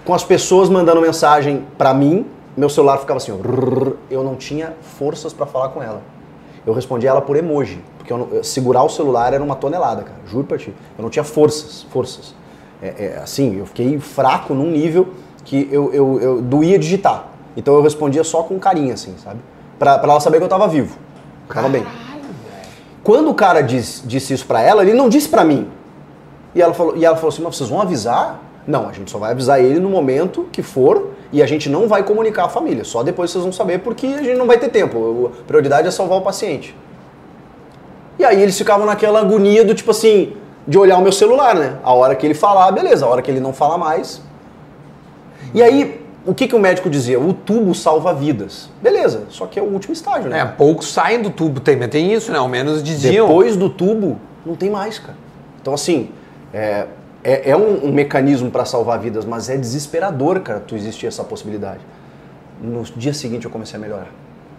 [0.06, 2.26] com as pessoas mandando mensagem para mim,
[2.56, 6.02] meu celular ficava assim, ó, eu não tinha forças para falar com ela.
[6.66, 10.46] Eu respondia ela por emoji, porque não, segurar o celular era uma tonelada, cara, juro
[10.46, 10.74] pra ti.
[10.98, 12.36] Eu não tinha forças, forças.
[12.82, 15.08] É, é, assim, eu fiquei fraco num nível
[15.44, 17.28] que eu, eu, eu doía digitar.
[17.56, 19.40] Então eu respondia só com carinho, assim, sabe?
[19.78, 20.98] Pra, pra ela saber que eu tava vivo.
[21.50, 21.86] Tava bem.
[23.04, 25.70] Quando o cara diz, disse isso pra ela, ele não disse pra mim.
[26.56, 28.40] E ela falou, e ela falou assim, mas vocês vão avisar?
[28.66, 31.88] Não, a gente só vai avisar ele no momento que for e a gente não
[31.88, 32.86] vai comunicar a família.
[32.86, 35.32] Só depois vocês vão saber porque a gente não vai ter tempo.
[35.42, 36.76] A prioridade é salvar o paciente.
[38.18, 41.80] E aí eles ficavam naquela agonia do tipo assim, de olhar o meu celular, né?
[41.84, 43.06] A hora que ele falar, beleza.
[43.06, 44.22] A hora que ele não falar mais.
[45.54, 47.20] E aí, o que, que o médico dizia?
[47.20, 48.70] O tubo salva vidas.
[48.82, 50.40] Beleza, só que é o último estágio, né?
[50.40, 52.38] É, poucos saem do tubo, tem, tem isso, né?
[52.38, 53.28] Ao menos diziam.
[53.28, 55.18] Depois do tubo, não tem mais, cara.
[55.62, 56.10] Então, assim,
[56.54, 56.88] é,
[57.24, 61.24] é, é um, um, mecanismo para salvar vidas, mas é desesperador, cara, tu existir essa
[61.24, 61.80] possibilidade.
[62.62, 64.08] No dia seguinte eu comecei a melhorar.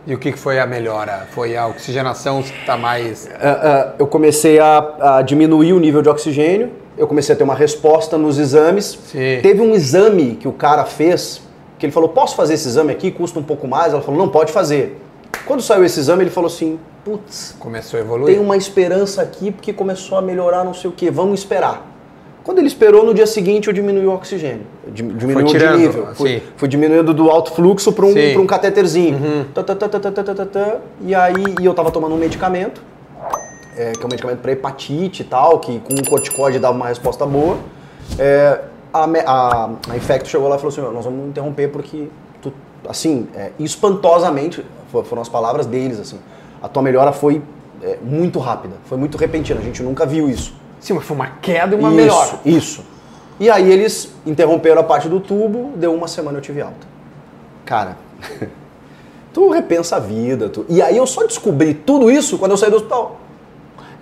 [0.06, 1.26] E o que foi a melhora?
[1.30, 3.24] Foi a oxigenação está mais.
[3.24, 7.44] Uh, uh, eu comecei a, a, diminuir o nível de oxigênio, eu comecei a ter
[7.44, 8.98] uma resposta nos exames.
[9.06, 9.40] Sim.
[9.42, 11.40] Teve um exame que o cara fez,
[11.78, 13.10] que ele falou: Posso fazer esse exame aqui?
[13.10, 13.92] Custa um pouco mais.
[13.92, 15.00] Ela falou: Não, pode fazer.
[15.46, 18.34] Quando saiu esse exame, ele falou assim: Putz, começou a evoluir.
[18.34, 21.94] Tem uma esperança aqui porque começou a melhorar, não sei o quê, vamos esperar.
[22.42, 24.66] Quando ele esperou, no dia seguinte eu diminui o oxigênio.
[24.86, 26.14] Diminuiu tirando, de nível.
[26.14, 29.16] Fui, fui, diminuindo do alto fluxo para um, um catéterzinho.
[29.16, 29.44] Uhum.
[29.54, 32.82] Tá, tá, tá, e aí e eu tava tomando um medicamento,
[33.78, 36.88] é, que é um medicamento para hepatite e tal, que com um corticóide dava uma
[36.88, 37.56] resposta boa.
[38.18, 38.60] É,
[38.94, 42.08] a, a, a Infecto chegou lá e falou assim: nós vamos interromper porque,
[42.40, 42.52] tu,
[42.88, 46.20] assim, é, espantosamente, foram as palavras deles, assim,
[46.62, 47.42] a tua melhora foi
[47.82, 50.54] é, muito rápida, foi muito repentina, a gente nunca viu isso.
[50.78, 52.40] Sim, mas foi uma queda e uma isso, melhora.
[52.44, 52.84] Isso.
[53.40, 56.86] E aí eles interromperam a parte do tubo, deu uma semana eu tive alta.
[57.64, 57.96] Cara,
[59.32, 60.48] tu repensa a vida.
[60.48, 60.64] Tu...
[60.68, 63.18] E aí eu só descobri tudo isso quando eu saí do hospital.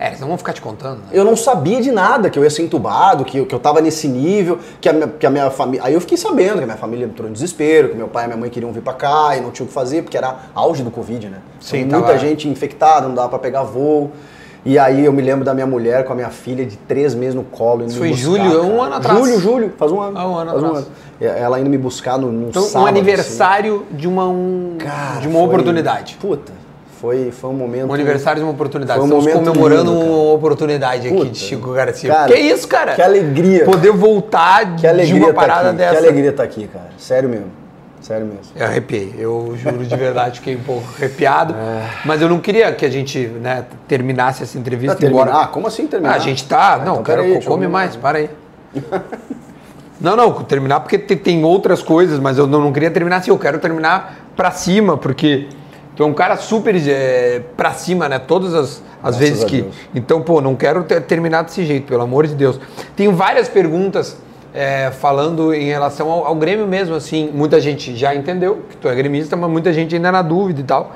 [0.02, 0.98] É, eles não vão ficar te contando.
[0.98, 1.04] Né?
[1.12, 3.80] Eu não sabia de nada, que eu ia ser entubado, que eu, que eu tava
[3.80, 5.86] nesse nível, que a minha, que a minha família.
[5.86, 8.26] Aí eu fiquei sabendo que a minha família entrou em desespero, que meu pai e
[8.26, 10.82] minha mãe queriam vir para cá e não tinham o que fazer, porque era auge
[10.82, 11.38] do Covid, né?
[11.60, 14.10] Sim, então, muita gente infectada, não dava para pegar voo.
[14.64, 17.36] E aí eu me lembro da minha mulher com a minha filha de três meses
[17.36, 17.84] no colo.
[17.84, 18.62] Isso foi em julho, cara.
[18.62, 19.18] um ano atrás.
[19.18, 20.18] Julho, julho, faz um ano.
[20.18, 20.86] Ah, um ano faz atrás.
[21.20, 21.38] Um ano.
[21.38, 22.84] Ela indo me buscar no, num então, sábado.
[22.84, 23.96] um aniversário assim.
[23.96, 26.16] de uma, um, cara, de uma foi, oportunidade.
[26.20, 26.52] Puta,
[27.02, 27.90] foi, foi um momento...
[27.90, 29.00] Um aniversário de uma oportunidade.
[29.00, 32.14] Foi um Estamos comemorando lindo, uma oportunidade aqui de Chico Garcia.
[32.14, 32.94] Cara, que isso, cara?
[32.94, 33.64] Que alegria.
[33.64, 35.90] Poder voltar que alegria de uma tá parada aqui, dessa.
[35.90, 36.90] Que alegria estar tá aqui, cara.
[36.96, 37.46] Sério mesmo.
[38.00, 38.52] Sério mesmo.
[38.54, 39.16] Eu arrepiei.
[39.18, 41.54] Eu juro de verdade, fiquei um pouco arrepiado.
[41.54, 41.90] É.
[42.04, 44.94] Mas eu não queria que a gente né, terminasse essa entrevista.
[44.94, 45.32] Tá, embora...
[45.32, 46.12] Ah, como assim terminar?
[46.12, 46.78] Ah, a gente tá.
[46.80, 48.30] É, não, então, aí, come mais, para aí.
[50.00, 53.32] não, não, terminar porque tem outras coisas, mas eu não, não queria terminar assim.
[53.32, 55.48] Eu quero terminar pra cima, porque
[55.94, 58.18] tu é um cara super é, pra cima, né?
[58.18, 59.62] Todas as, as vezes que.
[59.62, 59.74] Deus.
[59.94, 62.58] Então, pô, não quero ter, terminar desse jeito, pelo amor de Deus.
[62.96, 64.16] Tenho várias perguntas
[64.54, 68.88] é, falando em relação ao, ao, Grêmio mesmo, assim, muita gente já entendeu que tu
[68.88, 70.94] é gremista, mas muita gente ainda na dúvida e tal.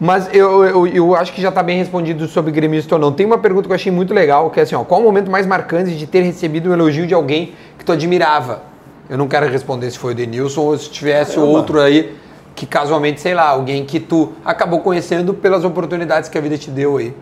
[0.00, 3.12] Mas eu, eu, eu acho que já está bem respondido sobre gremista ou não.
[3.12, 5.30] Tem uma pergunta que eu achei muito legal, que é assim, ó, qual o momento
[5.30, 8.62] mais marcante de ter recebido um elogio de alguém que tu admirava?
[9.08, 11.52] Eu não quero responder se foi o Denilson ou se tivesse Caramba.
[11.52, 12.16] outro aí
[12.54, 16.70] que casualmente, sei lá, alguém que tu acabou conhecendo pelas oportunidades que a vida te
[16.70, 17.14] deu aí.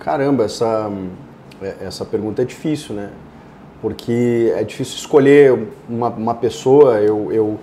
[0.00, 0.90] Caramba, essa,
[1.80, 3.10] essa pergunta é difícil, né?
[3.80, 6.94] porque é difícil escolher uma, uma pessoa.
[7.00, 7.58] Eu, eu,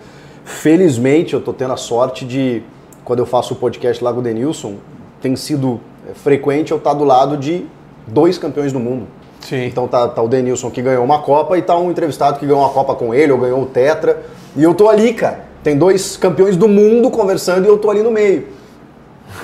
[0.46, 2.64] felizmente, eu estou tendo a sorte de,
[3.04, 4.76] quando eu faço o podcast lá com o Denilson,
[5.22, 5.80] tem sido
[6.16, 7.66] frequente eu estar tá do lado de
[8.08, 9.08] dois campeões do mundo.
[9.42, 9.66] Sim.
[9.66, 12.62] Então tá, tá o Denilson que ganhou uma Copa e tá um entrevistado que ganhou
[12.62, 14.24] uma Copa com ele ou ganhou o Tetra.
[14.56, 15.53] E eu tô ali, cara.
[15.64, 18.48] Tem dois campeões do mundo conversando e eu tô ali no meio.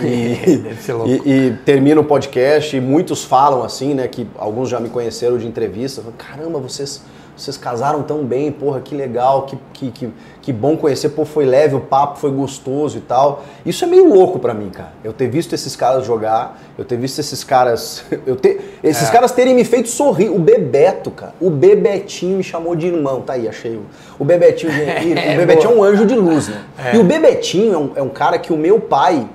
[0.02, 1.10] E, Deve ser louco.
[1.10, 4.08] E, e termina o podcast e muitos falam assim, né?
[4.08, 6.04] Que alguns já me conheceram de entrevista.
[6.18, 7.02] Caramba, vocês,
[7.42, 10.10] vocês casaram tão bem, porra, que legal, que, que, que,
[10.42, 13.44] que bom conhecer, pô, foi leve o papo, foi gostoso e tal.
[13.66, 14.92] Isso é meio louco para mim, cara.
[15.04, 18.04] Eu ter visto esses caras jogar, eu ter visto esses caras.
[18.26, 19.12] Eu ter, esses é.
[19.12, 20.30] caras terem me feito sorrir.
[20.30, 21.34] O Bebeto, cara.
[21.40, 23.22] O Bebetinho me chamou de irmão.
[23.22, 23.86] Tá aí, achei o.
[24.20, 24.72] O Bebetinho.
[25.34, 26.62] o Bebetinho é um anjo de luz, né?
[26.78, 26.96] É.
[26.96, 29.28] E o Bebetinho é um, é um cara que o meu pai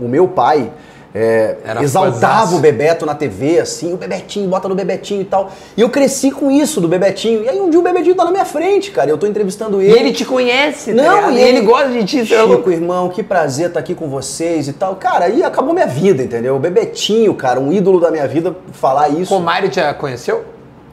[0.00, 0.70] o meu pai
[1.14, 5.52] é, exaltava o Bebeto na TV, assim, o Bebetinho, bota no Bebetinho e tal.
[5.76, 7.44] E eu cresci com isso do Bebetinho.
[7.44, 9.10] E aí um dia o Bebetinho tá na minha frente, cara.
[9.10, 9.92] Eu tô entrevistando ele.
[9.92, 12.24] E ele te conhece, tá Não, tá e ele, ele gosta de ti.
[12.24, 14.96] Chico, irmão, que prazer estar tá aqui com vocês e tal.
[14.96, 16.56] Cara, aí acabou minha vida, entendeu?
[16.56, 19.34] O Bebetinho, cara, um ídolo da minha vida, falar isso.
[19.34, 20.44] O Romário já conheceu?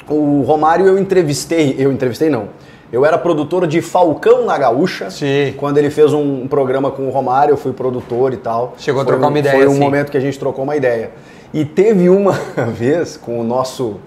[0.10, 2.50] O Romário eu entrevistei, eu entrevistei não.
[2.92, 5.12] Eu era produtor de Falcão na Gaúcha.
[5.12, 5.54] Sim.
[5.58, 8.74] Quando ele fez um, programa com o Romário, eu fui produtor e tal.
[8.78, 9.58] Chegou a trocar um, uma ideia.
[9.58, 11.12] Foi um momento que a gente trocou uma ideia.
[11.54, 12.34] E teve uma
[12.74, 14.00] vez com o nosso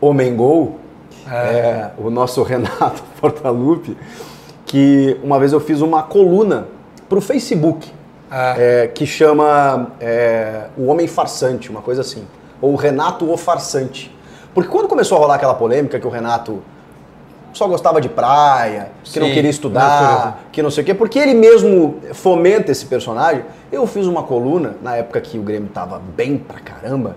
[0.00, 0.78] Homem Gol,
[1.30, 1.34] é.
[1.34, 3.96] É, o nosso Renato Portaluppi,
[4.64, 6.68] que uma vez eu fiz uma coluna
[7.08, 7.92] para o Facebook,
[8.30, 8.90] é.
[8.94, 12.26] que chama é, O Homem Farsante, uma coisa assim.
[12.62, 14.14] Ou Renato o Farsante.
[14.54, 16.62] Porque quando começou a rolar aquela polêmica que o Renato
[17.52, 21.18] só gostava de praia, que Sim, não queria estudar, que não sei o quê, porque
[21.18, 23.44] ele mesmo fomenta esse personagem.
[23.70, 27.16] Eu fiz uma coluna, na época que o Grêmio estava bem pra caramba,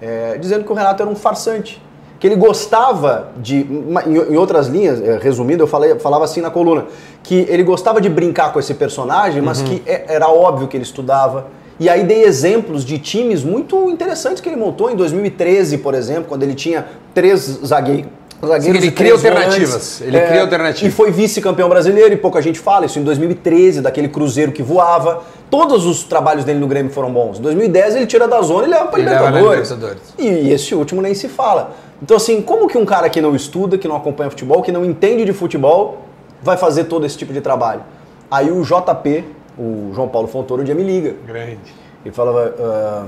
[0.00, 1.82] é, dizendo que o Renato era um farsante.
[2.18, 3.66] Que ele gostava de.
[4.06, 6.86] Em outras linhas, é, resumindo, eu falei, falava assim na coluna,
[7.22, 9.66] que ele gostava de brincar com esse personagem, mas uhum.
[9.66, 11.48] que é, era óbvio que ele estudava.
[11.78, 16.24] E aí dei exemplos de times muito interessantes que ele montou em 2013, por exemplo,
[16.24, 18.06] quando ele tinha três zagueiros
[18.44, 20.00] Zagueiros ele cria alternativas.
[20.00, 20.92] Ele é, cria alternativas.
[20.92, 25.22] E foi vice-campeão brasileiro, e pouca gente fala isso, em 2013, daquele Cruzeiro que voava.
[25.50, 27.38] Todos os trabalhos dele no Grêmio foram bons.
[27.38, 29.70] Em 2010 ele tira da zona e leva para Libertadores.
[29.70, 30.14] Libertadores.
[30.18, 31.72] E esse último nem se fala.
[32.02, 34.84] Então, assim, como que um cara que não estuda, que não acompanha futebol, que não
[34.84, 36.02] entende de futebol,
[36.42, 37.82] vai fazer todo esse tipo de trabalho?
[38.30, 39.24] Aí o JP,
[39.58, 41.14] o João Paulo Fontoro, um dia me liga.
[41.26, 41.74] Grande.
[42.04, 43.06] E falava: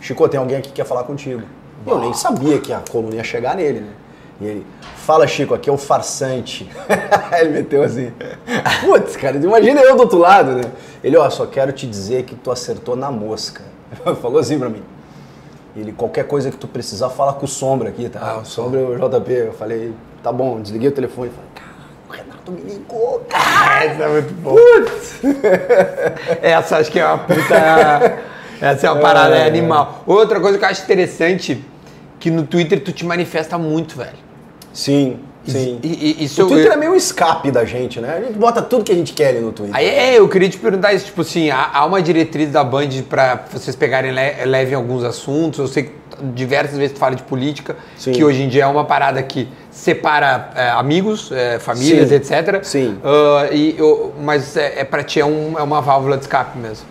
[0.00, 1.42] Chico, tem alguém aqui que quer falar contigo.
[1.86, 3.92] Eu nem sabia que a coluna ia chegar nele, né?
[4.40, 4.66] E ele,
[4.96, 6.68] fala Chico, aqui é o farsante.
[7.40, 8.12] ele meteu assim.
[8.80, 10.62] Putz, cara, imagina eu do outro lado, né?
[11.02, 13.62] Ele, ó, só quero te dizer que tu acertou na mosca.
[14.22, 14.82] Falou assim pra mim.
[15.76, 18.20] Ele, qualquer coisa que tu precisar, fala com o Sombra aqui, tá?
[18.22, 19.32] Ah, o Sombra e o JP.
[19.32, 21.30] Eu falei, tá bom, desliguei o telefone.
[21.30, 21.68] Falei, cara,
[22.08, 23.84] o Renato me ligou, cara.
[23.84, 24.54] Essa é muito bom.
[24.54, 25.20] Putz!
[26.42, 28.28] Essa acho que é uma puta...
[28.60, 30.02] Essa é uma parada é, animal.
[30.04, 31.64] Outra coisa que eu acho interessante,
[32.18, 34.27] que no Twitter tu te manifesta muito, velho.
[34.72, 35.78] Sim, sim.
[35.82, 36.72] E, e, isso o Twitter eu...
[36.72, 38.16] é meio um escape da gente, né?
[38.16, 39.76] A gente bota tudo que a gente quer ali no Twitter.
[39.76, 43.44] Aí é, eu queria te perguntar isso, tipo assim, há, uma diretriz da Band para
[43.50, 45.58] vocês pegarem le, leve alguns assuntos.
[45.58, 45.92] Eu sei que
[46.34, 48.12] diversas vezes tu fala de política, sim.
[48.12, 52.14] que hoje em dia é uma parada que separa é, amigos, é, famílias, sim.
[52.14, 52.64] etc.
[52.64, 52.98] Sim.
[53.02, 56.58] Uh, e, eu, mas é, é para ti é, um, é uma válvula de escape
[56.58, 56.86] mesmo.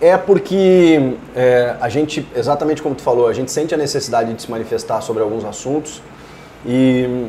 [0.00, 4.42] É porque é, a gente, exatamente como tu falou, a gente sente a necessidade de
[4.42, 6.02] se manifestar sobre alguns assuntos
[6.64, 7.26] e,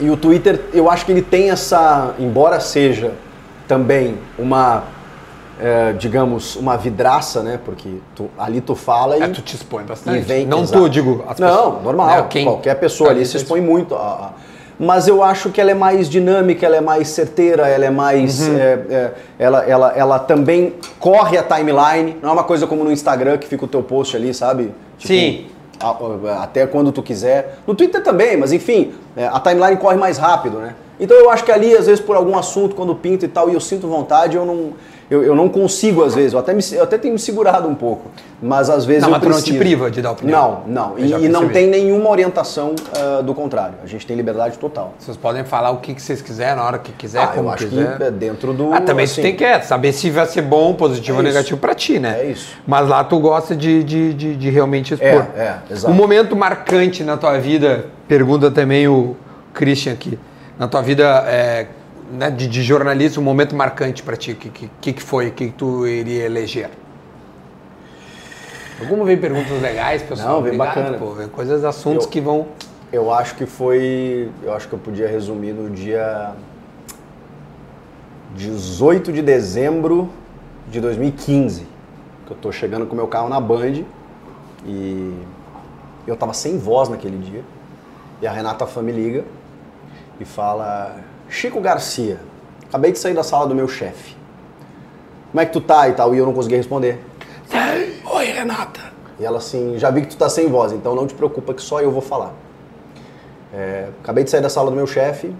[0.00, 3.12] e o Twitter, eu acho que ele tem essa, embora seja
[3.66, 4.84] também uma,
[5.60, 7.58] é, digamos, uma vidraça, né?
[7.62, 9.22] Porque tu, ali tu fala e.
[9.22, 10.18] É, tu te expõe bastante.
[10.18, 10.82] E vem, Não exato.
[10.82, 11.24] tu, digo.
[11.28, 12.06] As Não, pessoas, normal.
[12.06, 13.94] Né, quem, qualquer pessoa ali se expõe muito.
[13.94, 14.30] A, a,
[14.80, 18.40] mas eu acho que ela é mais dinâmica, ela é mais certeira, ela é mais.
[18.40, 18.56] Uhum.
[18.56, 22.92] É, é, ela, ela, ela também corre a timeline, não é uma coisa como no
[22.92, 24.72] Instagram que fica o teu post ali, sabe?
[24.96, 25.46] Tipo, Sim
[26.40, 27.58] até quando tu quiser.
[27.66, 30.74] No Twitter também, mas enfim, é, a timeline corre mais rápido, né?
[31.00, 33.54] Então eu acho que ali, às vezes, por algum assunto, quando pinta e tal, e
[33.54, 34.72] eu sinto vontade, eu não,
[35.10, 36.34] eu, eu não consigo, às vezes.
[36.34, 38.10] Eu até, me, eu até tenho me segurado um pouco.
[38.42, 39.46] Mas às vezes não, eu mas preciso.
[39.46, 40.62] não te priva de dar opinião?
[40.66, 40.98] Não, não.
[40.98, 43.76] E, e, não tem nenhuma orientação uh, do contrário.
[43.82, 44.92] A gente tem liberdade total.
[44.98, 47.52] Vocês podem falar o que, que vocês quiserem, na hora que quiser, ah, como eu
[47.52, 47.96] acho quiser.
[47.96, 48.72] que é dentro do...
[48.72, 51.24] Ah, também assim, você tem que é, saber se vai ser bom, positivo é ou
[51.24, 52.20] negativo para ti, né?
[52.20, 52.56] É isso.
[52.66, 55.26] Mas lá tu gosta de, de, de, de realmente expor.
[55.36, 55.92] É, é, exato.
[55.92, 59.16] Um momento marcante na tua vida, pergunta também o
[59.54, 60.18] Christian aqui,
[60.58, 61.68] na tua vida é,
[62.10, 64.32] né, de, de jornalismo, um momento marcante para ti?
[64.32, 65.28] O que, que, que foi?
[65.28, 66.70] O que, que tu iria eleger?
[68.80, 70.36] Alguma vem perguntas legais, pessoal?
[70.36, 70.98] Não, vem Obrigado, bacana.
[70.98, 72.48] Pô, vem coisas, assuntos eu, que vão.
[72.92, 74.30] Eu acho que foi.
[74.42, 76.32] Eu acho que eu podia resumir no dia
[78.34, 80.08] 18 de dezembro
[80.68, 81.66] de 2015.
[82.26, 83.82] Que eu tô chegando com o meu carro na Band
[84.64, 85.14] e
[86.06, 87.42] eu tava sem voz naquele dia.
[88.22, 89.24] E a Renata Fã me liga
[90.20, 90.96] e fala:
[91.28, 92.20] Chico Garcia,
[92.68, 94.16] acabei de sair da sala do meu chefe.
[95.30, 96.14] Como é que tu tá e tal?
[96.14, 96.98] E eu não consegui responder.
[98.10, 98.80] Oi, Renata.
[99.20, 101.62] E ela assim, já vi que tu tá sem voz, então não te preocupa que
[101.62, 102.32] só eu vou falar.
[103.52, 105.34] É, acabei de sair da sala do meu chefe,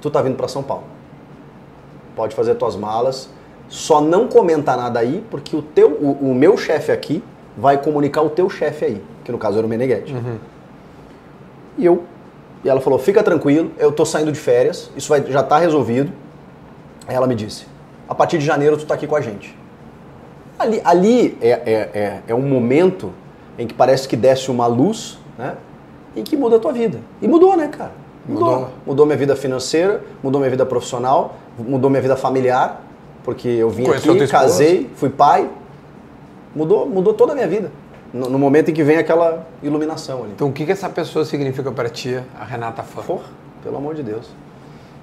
[0.00, 0.84] tu tá vindo para São Paulo.
[2.16, 3.28] Pode fazer tuas malas,
[3.68, 7.22] só não comenta nada aí, porque o teu, o, o meu chefe aqui
[7.56, 10.12] vai comunicar o teu chefe aí, que no caso era o Meneghetti.
[10.12, 10.38] Uhum.
[11.78, 12.04] E eu
[12.64, 16.10] e ela falou: fica tranquilo, eu tô saindo de férias, isso vai, já tá resolvido.
[17.06, 17.66] Aí ela me disse:
[18.08, 19.56] a partir de janeiro tu tá aqui com a gente.
[20.58, 23.12] Ali, ali é, é, é, é um momento
[23.58, 25.54] em que parece que desce uma luz, né?
[26.16, 27.00] E que muda a tua vida.
[27.20, 27.92] E mudou, né, cara?
[28.26, 28.50] Mudou.
[28.50, 28.70] Mudou.
[28.86, 32.82] Mudou minha vida financeira, mudou minha vida profissional, mudou minha vida familiar,
[33.24, 35.50] porque eu vim Conheceu aqui, casei, fui pai.
[36.54, 37.70] Mudou, mudou toda a minha vida.
[38.14, 40.32] No, no momento em que vem aquela iluminação ali.
[40.32, 43.02] Então o que, que essa pessoa significa pra ti, a Renata Fã?
[43.02, 43.24] Porra,
[43.60, 44.28] pelo amor de Deus.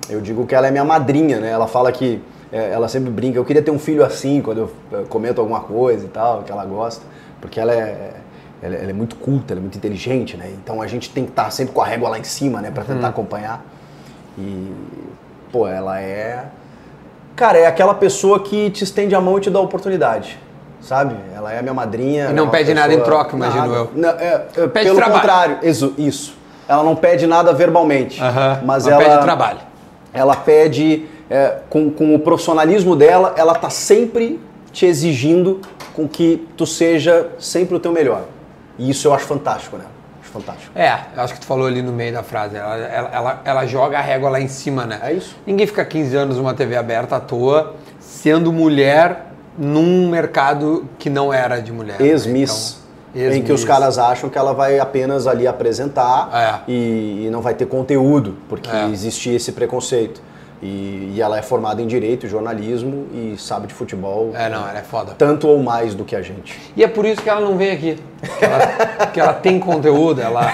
[0.10, 1.50] Eu digo que ela é minha madrinha, né?
[1.50, 2.22] Ela fala que
[2.54, 3.38] é, ela sempre brinca.
[3.38, 6.52] Eu queria ter um filho assim quando eu eh, comento alguma coisa e tal, que
[6.52, 7.06] ela gosta,
[7.42, 8.14] porque ela é,
[8.62, 10.50] ela, é muito culta, ela é muito inteligente, né?
[10.62, 12.84] Então a gente tem que estar sempre com a régua lá em cima, né, para
[12.84, 13.64] tentar acompanhar.
[14.38, 14.72] E
[15.52, 16.46] pô, ela é,
[17.36, 20.40] cara, é aquela pessoa que te estende a mão e te dá a oportunidade.
[20.82, 21.16] Sabe?
[21.36, 22.24] Ela é a minha madrinha.
[22.24, 23.74] E ela não é pede nada em pessoa- troca, imagino Nada.
[23.76, 23.91] eu.
[23.95, 25.14] Não, é, é, Pede pelo trabalho.
[25.22, 26.34] contrário, isso, isso.
[26.68, 29.60] Ela não pede nada verbalmente, Aham, mas mas ela pede trabalho.
[30.14, 34.40] Ela pede é, com, com o profissionalismo dela, ela tá sempre
[34.72, 35.62] te exigindo
[35.94, 38.24] com que tu seja sempre o teu melhor.
[38.78, 39.84] E isso eu acho fantástico, né?
[40.22, 40.72] Acho fantástico.
[40.74, 42.56] É, eu acho que tu falou ali no meio da frase.
[42.56, 44.99] Ela, ela, ela, ela joga a régua lá em cima, né?
[45.03, 45.36] É isso.
[45.45, 49.26] Ninguém fica 15 anos numa TV aberta à toa, sendo mulher
[49.64, 52.00] num mercado que não era de mulher.
[52.00, 52.08] né?
[52.08, 52.80] Ex-miss.
[53.14, 56.30] Então, em que os caras acham que ela vai apenas ali apresentar
[56.68, 56.72] É.
[56.72, 58.88] e, e não vai ter conteúdo, porque É.
[58.90, 60.22] existe esse preconceito.
[60.64, 64.78] E, e ela é formada em direito, jornalismo e sabe de futebol É, não, ela
[64.78, 65.16] é foda.
[65.18, 66.60] tanto ou mais do que a gente.
[66.78, 67.98] E é por isso que ela não vem aqui.
[68.38, 68.68] Que ela,
[69.12, 70.46] que ela tem conteúdo, ela,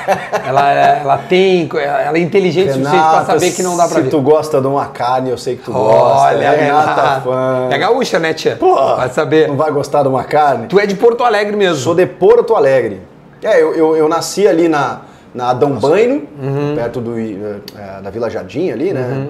[0.47, 1.67] ela, ela tem.
[1.75, 4.09] Ela é inteligente o suficiente pra saber que não dá pra se vir.
[4.09, 6.27] tu gosta de uma carne, eu sei que tu gosta.
[6.27, 7.21] Olha, é Renata Renata.
[7.21, 7.67] fã.
[7.69, 8.55] É gaúcha, né, tia?
[8.55, 9.49] Pô, Vai saber.
[9.49, 10.67] Não vai gostar de uma carne?
[10.67, 11.75] Tu é de Porto Alegre mesmo.
[11.83, 13.01] Sou de Porto Alegre.
[13.43, 15.01] É, eu, eu, eu nasci ali na,
[15.35, 16.75] na Adão Baino, Uhum.
[16.75, 17.57] perto do, eh,
[18.01, 19.27] da Vila Jardim ali, né?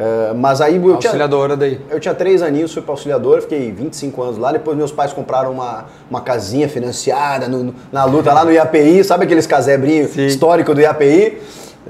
[0.00, 1.80] Eh, mas aí eu tinha, Auxiliadora daí.
[1.90, 4.52] eu tinha três aninhos, fui para auxiliador, fiquei 25 anos lá.
[4.52, 9.24] Depois meus pais compraram uma, uma casinha financiada no- na luta lá no IAPI, sabe
[9.24, 10.26] aqueles casebrinhos Sim.
[10.26, 11.38] históricos do IAPI?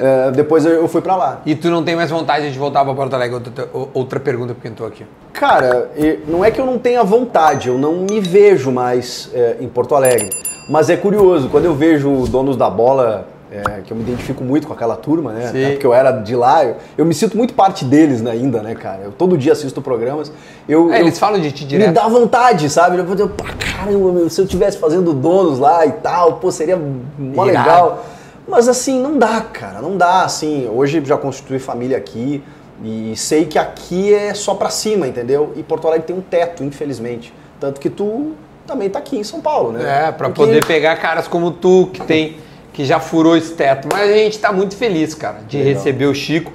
[0.01, 1.43] Eh, depois eu, fui para lá.
[1.45, 3.35] E tu não tem mais vontade de voltar pra Porto Alegre?
[3.35, 5.05] Outra, outra pergunta porque eu tô aqui.
[5.35, 5.91] Cara,
[6.27, 9.95] não é que eu não tenha vontade, eu não me vejo mais é, em Porto
[9.95, 10.31] Alegre.
[10.71, 14.67] Mas é curioso, quando eu vejo donos da bola, é, que eu me identifico muito
[14.67, 15.49] com aquela turma, né?
[15.51, 15.65] Sim.
[15.65, 18.63] Até porque eu era de lá, eu, eu me sinto muito parte deles né, ainda,
[18.63, 19.03] né, cara?
[19.05, 20.31] Eu todo dia assisto programas.
[20.69, 21.93] Eu, É, eu- eles falam de ti Me direto.
[21.95, 22.99] dá vontade, sabe?
[22.99, 26.79] Eu vou dizer, pá, caramba, se eu estivesse fazendo donos lá e tal, pô, seria
[27.19, 28.05] mó legal.
[28.47, 30.69] Mas assim, não dá, cara, não dá, assim.
[30.75, 32.43] Hoje já constituí família aqui
[32.83, 35.53] e sei que aqui é só pra cima, entendeu?
[35.57, 37.33] E Porto Alegre tem um teto, infelizmente.
[37.61, 38.33] Tanto que tu
[38.67, 39.83] também tá aqui em São Paulo, né?
[40.09, 42.37] É, pra Porque- poder pegar caras como tu, que tem,
[42.79, 43.89] que já furou esse teto.
[43.93, 45.75] Mas a gente tá muito feliz, cara, de Legal.
[45.75, 46.53] receber o Chico.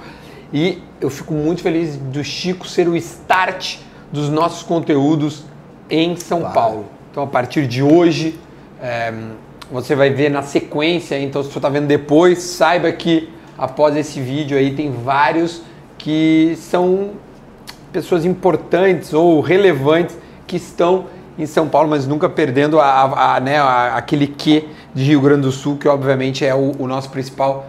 [0.50, 3.76] E eu fico muito feliz do Chico ser o start
[4.10, 5.44] dos nossos conteúdos
[5.90, 6.54] em São Claro.
[6.54, 6.84] Paulo.
[7.10, 8.40] Então, a partir de hoje,
[8.82, 9.12] é,
[9.70, 11.20] você vai ver na sequência.
[11.20, 13.28] Então, se você tá vendo depois, saiba que
[13.58, 15.60] após esse vídeo aí tem vários
[15.98, 17.10] que são
[17.92, 21.04] pessoas importantes ou relevantes que estão
[21.38, 24.64] em São Paulo, mas nunca perdendo a, a- a, né, a- aquele quê
[24.94, 27.66] de Rio Grande do Sul, que obviamente é o, o nosso principal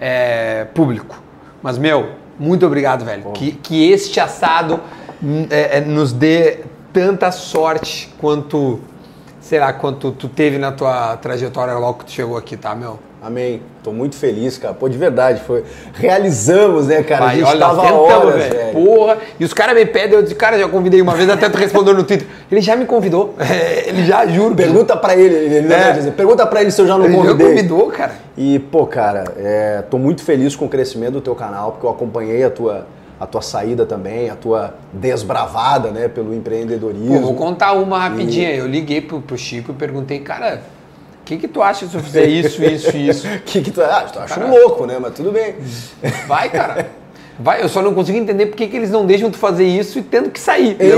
[0.00, 1.22] é, público.
[1.62, 3.30] Mas, meu, muito obrigado, velho.
[3.32, 4.80] Que, que este assado
[5.22, 6.60] hum, é, é, nos dê
[6.92, 8.80] tanta sorte quanto,
[9.52, 12.98] sei lá, quanto tu teve na tua trajetória logo que tu chegou aqui, tá, meu?
[13.22, 13.60] Amém.
[13.84, 14.72] Tô muito feliz, cara.
[14.72, 15.62] Pô, de verdade, foi.
[15.92, 17.24] Realizamos, né, cara?
[17.24, 18.56] a Vai, gente olha, tava tentamos, horas, velho.
[18.56, 18.72] velho.
[18.72, 19.18] Porra.
[19.38, 21.92] E os caras me pedem, eu disse, cara, já convidei uma vez, até tu respondeu
[21.92, 22.26] no Twitter.
[22.50, 23.34] Ele já me convidou.
[23.38, 24.54] É, ele já, juro.
[24.54, 25.92] Pergunta pra ele, ele não É.
[25.92, 26.12] dizer.
[26.12, 27.48] Pergunta pra ele se eu já não Ele convidei.
[27.48, 28.12] convidou, cara.
[28.38, 31.90] E, pô, cara, é, tô muito feliz com o crescimento do teu canal, porque eu
[31.90, 32.86] acompanhei a tua,
[33.22, 37.14] a tua saída também, a tua desbravada, né, pelo empreendedorismo.
[37.14, 38.50] Pô, vou contar uma rapidinha.
[38.52, 40.60] Eu liguei pro, pro Chico e perguntei, cara,
[41.20, 43.28] o que, que tu acha se eu fizer isso, isso e isso?
[43.46, 44.50] que que tu, ah, tu acha Cara.
[44.50, 44.98] louco, né?
[45.00, 45.54] Mas tudo bem.
[46.26, 46.90] Vai, cara.
[47.38, 50.02] Vai, eu só não consigo entender por que, eles não deixam tu fazer isso e
[50.02, 50.76] tendo que sair.
[50.80, 50.88] É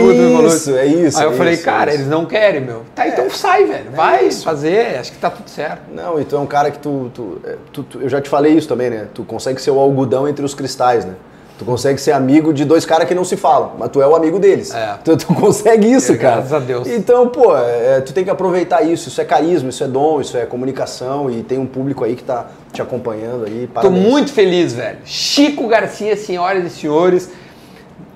[0.46, 2.82] isso, é isso, Aí eu é falei, isso, é cara, eles não querem, meu.
[2.94, 3.90] Tá, então sai, velho.
[3.94, 5.82] Vai fazer, acho que tá tudo certo.
[5.94, 8.55] Não, então é um cara que tu, tu, é, tu- tu- Eu já te falei
[8.55, 9.06] isso também, né?
[9.12, 11.12] Tu consegue ser o algodão entre os cristais, né?
[11.56, 14.16] Tu consegue ser amigo de dois caras que não se falam, mas tu é o
[14.16, 14.74] amigo deles.
[14.74, 14.98] É.
[15.05, 16.36] Tu, tu consegue isso, cara.
[16.36, 16.89] graças a Deus.
[16.89, 19.09] Então, pô, é, tu tem que aproveitar isso.
[19.09, 22.24] Isso é carisma, isso é dom, isso é comunicação e tem um público aí que
[22.24, 23.68] tá te acompanhando aí.
[23.68, 24.05] Tô Parabéns.
[24.05, 24.98] muito feliz, velho.
[25.05, 27.31] Chico Garcia, senhoras e senhores,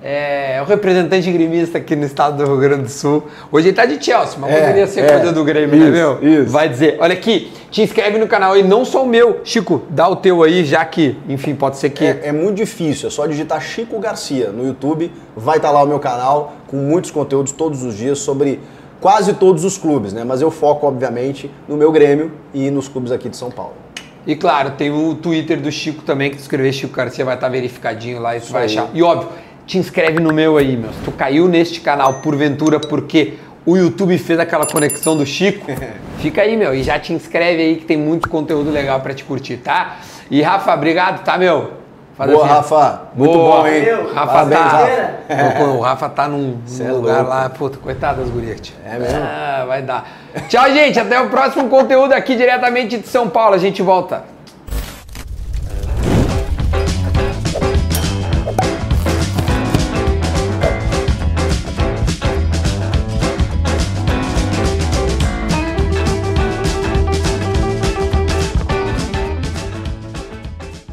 [0.01, 3.27] é o representante gremista aqui no estado do Rio Grande do Sul.
[3.51, 5.07] Hoje ele tá de Chelsea, mas É, poderia ser é.
[5.07, 6.41] coisa do Grêmio, né, Isso, meu?
[6.41, 6.51] isso.
[6.51, 9.41] Vai dizer, olha aqui, te inscreve no canal aí, não só o meu.
[9.43, 12.05] Chico, dá o teu aí, já que, enfim, pode ser que...
[12.05, 15.87] É, é muito difícil, é só digitar Chico Garcia no YouTube, vai estar lá o
[15.87, 18.59] meu canal com muitos conteúdos todos os dias sobre
[19.01, 20.23] quase todos os clubes, né?
[20.25, 23.73] Mas eu foco, obviamente, no meu Grêmio e nos clubes aqui de São Paulo.
[24.27, 27.47] E claro, tem o Twitter do Chico também, que tu escrever Chico Garcia vai estar
[27.49, 28.65] verificadinho lá e tu Isso vai aí.
[28.67, 28.89] achar.
[28.93, 29.29] E óbvio,
[29.69, 30.91] te inscreve no meu aí, meu.
[30.91, 35.71] Se tu caiu neste canal porventura porque o YouTube fez aquela conexão do Chico,
[36.17, 39.23] fica aí, meu, e já te inscreve aí que tem muito conteúdo legal pra te
[39.23, 39.97] curtir, tá?
[40.31, 41.73] E Rafa, obrigado, tá, meu?
[42.17, 42.53] Faz Boa, assim.
[42.53, 43.01] Rafa.
[43.13, 43.61] Muito Boa.
[43.61, 43.85] bom, hein?
[43.85, 44.13] Valeu.
[44.13, 45.35] Rafa Parabéns, tá.
[45.35, 45.63] Rafa.
[45.65, 48.73] O Rafa tá num, num é lugar lá, puta, coitado das gurias.
[48.83, 49.19] É mesmo?
[49.21, 50.05] Ah, vai dar.
[50.49, 50.99] Tchau, gente.
[50.99, 53.53] Até o próximo conteúdo aqui diretamente de São Paulo.
[53.53, 54.23] A gente volta